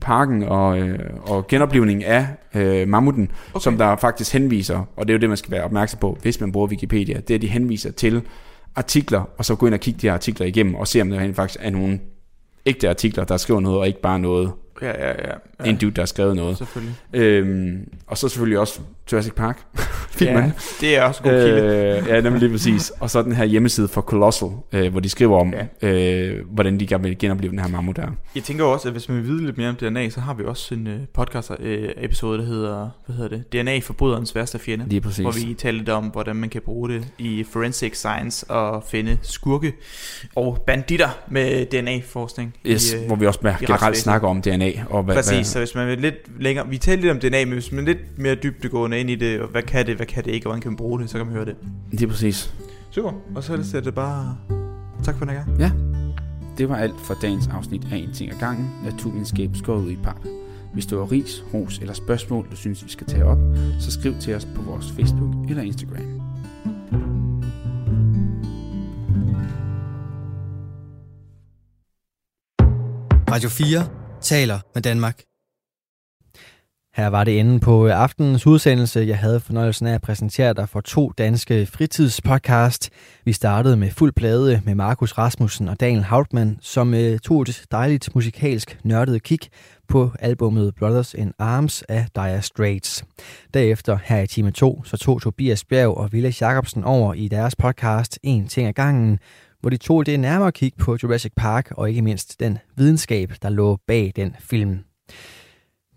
parken 0.00 0.42
og, 0.42 0.78
øh, 0.78 0.98
og 1.26 1.46
genoplevning 1.46 2.04
af 2.04 2.26
øh, 2.54 2.88
mammuten, 2.88 3.30
Okay. 3.54 3.62
som 3.64 3.78
der 3.78 3.96
faktisk 3.96 4.32
henviser, 4.32 4.88
og 4.96 5.06
det 5.08 5.12
er 5.12 5.16
jo 5.16 5.20
det, 5.20 5.28
man 5.28 5.36
skal 5.38 5.50
være 5.50 5.64
opmærksom 5.64 5.98
på, 6.00 6.18
hvis 6.22 6.40
man 6.40 6.52
bruger 6.52 6.68
Wikipedia, 6.68 7.14
det 7.20 7.30
er, 7.30 7.34
at 7.34 7.42
de 7.42 7.46
henviser 7.48 7.92
til 7.92 8.22
artikler, 8.76 9.22
og 9.38 9.44
så 9.44 9.54
gå 9.54 9.66
ind 9.66 9.74
og 9.74 9.80
kigge 9.80 10.00
de 10.00 10.06
her 10.06 10.14
artikler 10.14 10.46
igennem, 10.46 10.74
og 10.74 10.88
se 10.88 11.00
om 11.00 11.10
der 11.10 11.18
rent 11.18 11.36
faktisk 11.36 11.58
er 11.62 11.70
nogle 11.70 12.00
ægte 12.66 12.88
artikler, 12.88 13.24
der 13.24 13.36
skriver 13.36 13.60
noget, 13.60 13.78
og 13.78 13.86
ikke 13.86 14.00
bare 14.00 14.18
noget, 14.18 14.52
ja, 14.82 14.86
ja. 14.86 15.08
ja. 15.08 15.14
ja. 15.64 15.70
en 15.70 15.76
dude, 15.76 15.90
der 15.90 16.02
har 16.02 16.06
skrevet 16.06 16.36
noget. 16.36 16.58
Selvfølgelig. 16.58 16.94
Øhm, 17.12 17.88
og 18.06 18.18
så 18.18 18.28
selvfølgelig 18.28 18.58
også 18.58 18.80
Jurassic 19.12 19.34
Park. 19.34 19.66
filmen. 20.18 20.44
Ja, 20.44 20.52
det 20.80 20.96
er 20.96 21.02
også 21.02 21.22
god 21.22 21.30
kilde. 21.30 22.00
Øh, 22.02 22.08
ja, 22.08 22.20
nemlig 22.20 22.40
lige 22.40 22.52
præcis. 22.52 22.92
Og 23.00 23.10
så 23.10 23.22
den 23.22 23.32
her 23.32 23.44
hjemmeside 23.44 23.88
for 23.88 24.00
Colossal, 24.00 24.48
øh, 24.72 24.90
hvor 24.90 25.00
de 25.00 25.08
skriver 25.08 25.40
om, 25.40 25.54
ja. 25.82 25.88
øh, 25.88 26.46
hvordan 26.50 26.80
de 26.80 26.86
gerne 26.86 27.04
vil 27.04 27.18
genopleve 27.18 27.50
den 27.50 27.58
her 27.58 27.68
mammut 27.68 27.96
der. 27.96 28.06
Jeg 28.34 28.42
tænker 28.42 28.64
også, 28.64 28.88
at 28.88 28.94
hvis 28.94 29.08
man 29.08 29.18
vil 29.18 29.26
vide 29.26 29.44
lidt 29.44 29.58
mere 29.58 29.68
om 29.68 29.76
DNA, 29.76 30.10
så 30.10 30.20
har 30.20 30.34
vi 30.34 30.44
også 30.44 30.74
en 30.74 30.86
uh, 30.86 30.92
podcast-episode, 31.14 32.38
der 32.38 32.44
hedder, 32.44 32.90
hvad 33.06 33.16
hedder 33.16 33.36
det? 33.36 33.52
DNA 33.52 33.78
forbryderens 33.78 34.34
værste 34.34 34.58
fjende. 34.58 34.84
Lige 34.88 35.00
præcis. 35.00 35.22
Hvor 35.22 35.32
vi 35.46 35.54
taler 35.54 35.78
lidt 35.78 35.88
om, 35.88 36.04
hvordan 36.04 36.36
man 36.36 36.48
kan 36.48 36.62
bruge 36.64 36.88
det 36.88 37.04
i 37.18 37.44
forensic 37.52 37.96
science 37.96 38.50
og 38.50 38.84
finde 38.88 39.18
skurke 39.22 39.72
og 40.36 40.64
banditter 40.66 41.08
med 41.28 41.66
DNA-forskning. 41.66 42.54
Yes, 42.66 42.92
i, 42.92 42.96
øh, 42.96 43.06
hvor 43.06 43.16
vi 43.16 43.26
også 43.26 43.40
mere 43.42 43.56
generelt 43.60 43.96
snakker 43.96 44.28
om 44.28 44.42
DNA. 44.42 44.70
Og 44.90 45.02
hvad, 45.02 45.14
Præcis, 45.14 45.46
så 45.46 45.58
hvis 45.58 45.74
man 45.74 45.88
vil 45.88 45.98
lidt 45.98 46.42
længere, 46.42 46.68
vi 46.68 46.78
taler 46.78 47.02
lidt 47.02 47.12
om 47.12 47.20
DNA, 47.20 47.44
men 47.44 47.52
hvis 47.52 47.72
man 47.72 47.84
er 47.84 47.86
lidt 47.86 48.18
mere 48.18 48.34
dybdegående 48.94 49.00
ind 49.00 49.10
i 49.10 49.14
det, 49.14 49.40
og 49.40 49.48
hvad 49.48 49.62
kan 49.62 49.86
det, 49.86 49.96
hvad 49.96 50.06
kan 50.06 50.24
det 50.24 50.30
ikke, 50.30 50.46
og 50.46 50.50
hvordan 50.50 50.62
kan 50.62 50.70
man 50.70 50.76
bruge 50.76 51.00
det, 51.00 51.10
så 51.10 51.18
kan 51.18 51.26
man 51.26 51.34
høre 51.34 51.44
det. 51.44 51.56
Hvad, 51.60 51.98
lige 51.98 52.08
præcis. 52.08 52.54
Super, 52.90 53.12
og 53.34 53.44
så 53.44 53.52
er 53.76 53.80
det 53.80 53.94
bare, 53.94 54.36
tak 55.04 55.18
for 55.18 55.24
den 55.24 55.34
her 55.34 55.44
gang. 55.44 55.58
Ja, 55.58 55.70
det 56.58 56.68
var 56.68 56.76
alt 56.76 57.00
for 57.00 57.14
dagens 57.22 57.48
afsnit 57.48 57.86
af 57.92 57.96
En 57.96 58.12
ting 58.12 58.32
ad 58.32 58.38
gangen. 58.38 58.70
Naturvidenskab 58.84 59.50
skåret 59.54 59.84
ud 59.84 59.90
i 59.90 59.96
pap. 59.96 60.16
Hvis 60.72 60.86
du 60.86 60.98
har 60.98 61.12
ris, 61.12 61.44
ros 61.54 61.78
eller 61.78 61.94
spørgsmål, 61.94 62.50
du 62.50 62.56
synes, 62.56 62.84
vi 62.84 62.90
skal 62.90 63.06
tage 63.06 63.24
op, 63.24 63.38
så 63.80 63.90
skriv 63.90 64.14
til 64.20 64.34
os 64.34 64.48
på 64.54 64.62
vores 64.62 64.92
Facebook 64.92 65.50
eller 65.50 65.62
Instagram. 65.62 66.20
Radio 73.30 73.48
4 73.48 73.88
taler 74.20 74.58
med 74.74 74.82
Danmark. 74.82 75.33
Her 76.96 77.06
var 77.06 77.24
det 77.24 77.32
inden 77.32 77.60
på 77.60 77.86
øh, 77.86 78.00
aftenens 78.00 78.46
udsendelse. 78.46 79.00
Jeg 79.00 79.18
havde 79.18 79.40
fornøjelsen 79.40 79.86
af 79.86 79.94
at 79.94 80.02
præsentere 80.02 80.54
dig 80.54 80.68
for 80.68 80.80
to 80.80 81.12
danske 81.18 81.66
fritidspodcast. 81.66 82.90
Vi 83.24 83.32
startede 83.32 83.76
med 83.76 83.90
fuld 83.90 84.12
plade 84.12 84.60
med 84.64 84.74
Markus 84.74 85.12
Rasmussen 85.12 85.68
og 85.68 85.80
Daniel 85.80 86.02
Hautmann, 86.02 86.58
som 86.60 86.94
øh, 86.94 87.18
tog 87.18 87.42
et 87.42 87.64
dejligt 87.70 88.14
musikalsk 88.14 88.78
nørdet 88.84 89.22
kig 89.22 89.38
på 89.88 90.10
albummet 90.18 90.74
Brothers 90.74 91.14
in 91.14 91.32
Arms 91.38 91.82
af 91.82 92.06
Dire 92.14 92.42
Straits. 92.42 93.04
Derefter 93.54 93.98
her 94.04 94.20
i 94.20 94.26
time 94.26 94.50
2, 94.50 94.84
så 94.84 94.96
tog 94.96 95.22
Tobias 95.22 95.64
Bjerg 95.64 95.96
og 95.96 96.12
Ville 96.12 96.34
Jacobsen 96.40 96.84
over 96.84 97.14
i 97.14 97.28
deres 97.28 97.56
podcast 97.56 98.18
En 98.22 98.48
ting 98.48 98.68
ad 98.68 98.72
gangen, 98.72 99.18
hvor 99.60 99.70
de 99.70 99.76
tog 99.76 100.06
det 100.06 100.20
nærmere 100.20 100.52
kig 100.52 100.72
på 100.78 100.96
Jurassic 101.02 101.32
Park 101.36 101.70
og 101.70 101.88
ikke 101.88 102.02
mindst 102.02 102.40
den 102.40 102.58
videnskab, 102.76 103.32
der 103.42 103.48
lå 103.48 103.78
bag 103.86 104.12
den 104.16 104.36
film. 104.40 104.78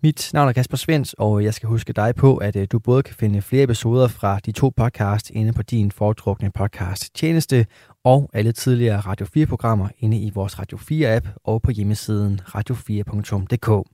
Mit 0.04 0.30
navn 0.34 0.50
er 0.50 0.54
Kasper 0.54 0.78
Svens, 0.78 1.16
og 1.18 1.44
jeg 1.44 1.54
skal 1.54 1.70
huske 1.70 1.94
dig 1.94 2.16
på, 2.16 2.38
at 2.38 2.56
øh, 2.56 2.68
du 2.72 2.80
både 2.80 3.04
kan 3.04 3.16
finde 3.16 3.42
flere 3.42 3.64
episoder 3.64 4.08
fra 4.08 4.40
de 4.46 4.52
to 4.52 4.74
podcasts 4.78 5.30
inde 5.30 5.54
på 5.54 5.62
din 5.62 5.92
foretrukne 5.92 6.52
podcast 6.52 7.16
tjeneste, 7.16 7.66
og 8.04 8.30
alle 8.34 8.52
tidligere 8.52 9.00
Radio 9.00 9.28
4-programmer 9.38 9.88
inde 10.00 10.18
i 10.18 10.32
vores 10.34 10.60
Radio 10.60 10.78
4-app 10.78 11.30
og 11.44 11.62
på 11.62 11.72
hjemmesiden 11.72 12.40
radio4.dk. 12.44 13.88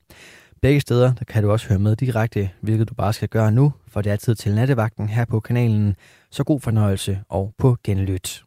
Begge 0.62 0.82
steder 0.82 1.14
der 1.14 1.26
kan 1.26 1.44
du 1.44 1.52
også 1.52 1.68
høre 1.68 1.80
med 1.80 1.96
direkte, 1.96 2.50
hvilket 2.62 2.90
du 2.90 2.94
bare 2.94 3.14
skal 3.14 3.30
gøre 3.30 3.52
nu, 3.52 3.74
for 3.88 4.02
det 4.02 4.12
er 4.12 4.16
tid 4.16 4.36
til 4.36 4.56
nattevagten 4.56 5.10
her 5.10 5.26
på 5.26 5.40
kanalen. 5.40 5.96
Så 6.32 6.44
god 6.44 6.60
fornøjelse 6.60 7.20
og 7.30 7.54
på 7.58 7.78
genlyt. 7.84 8.44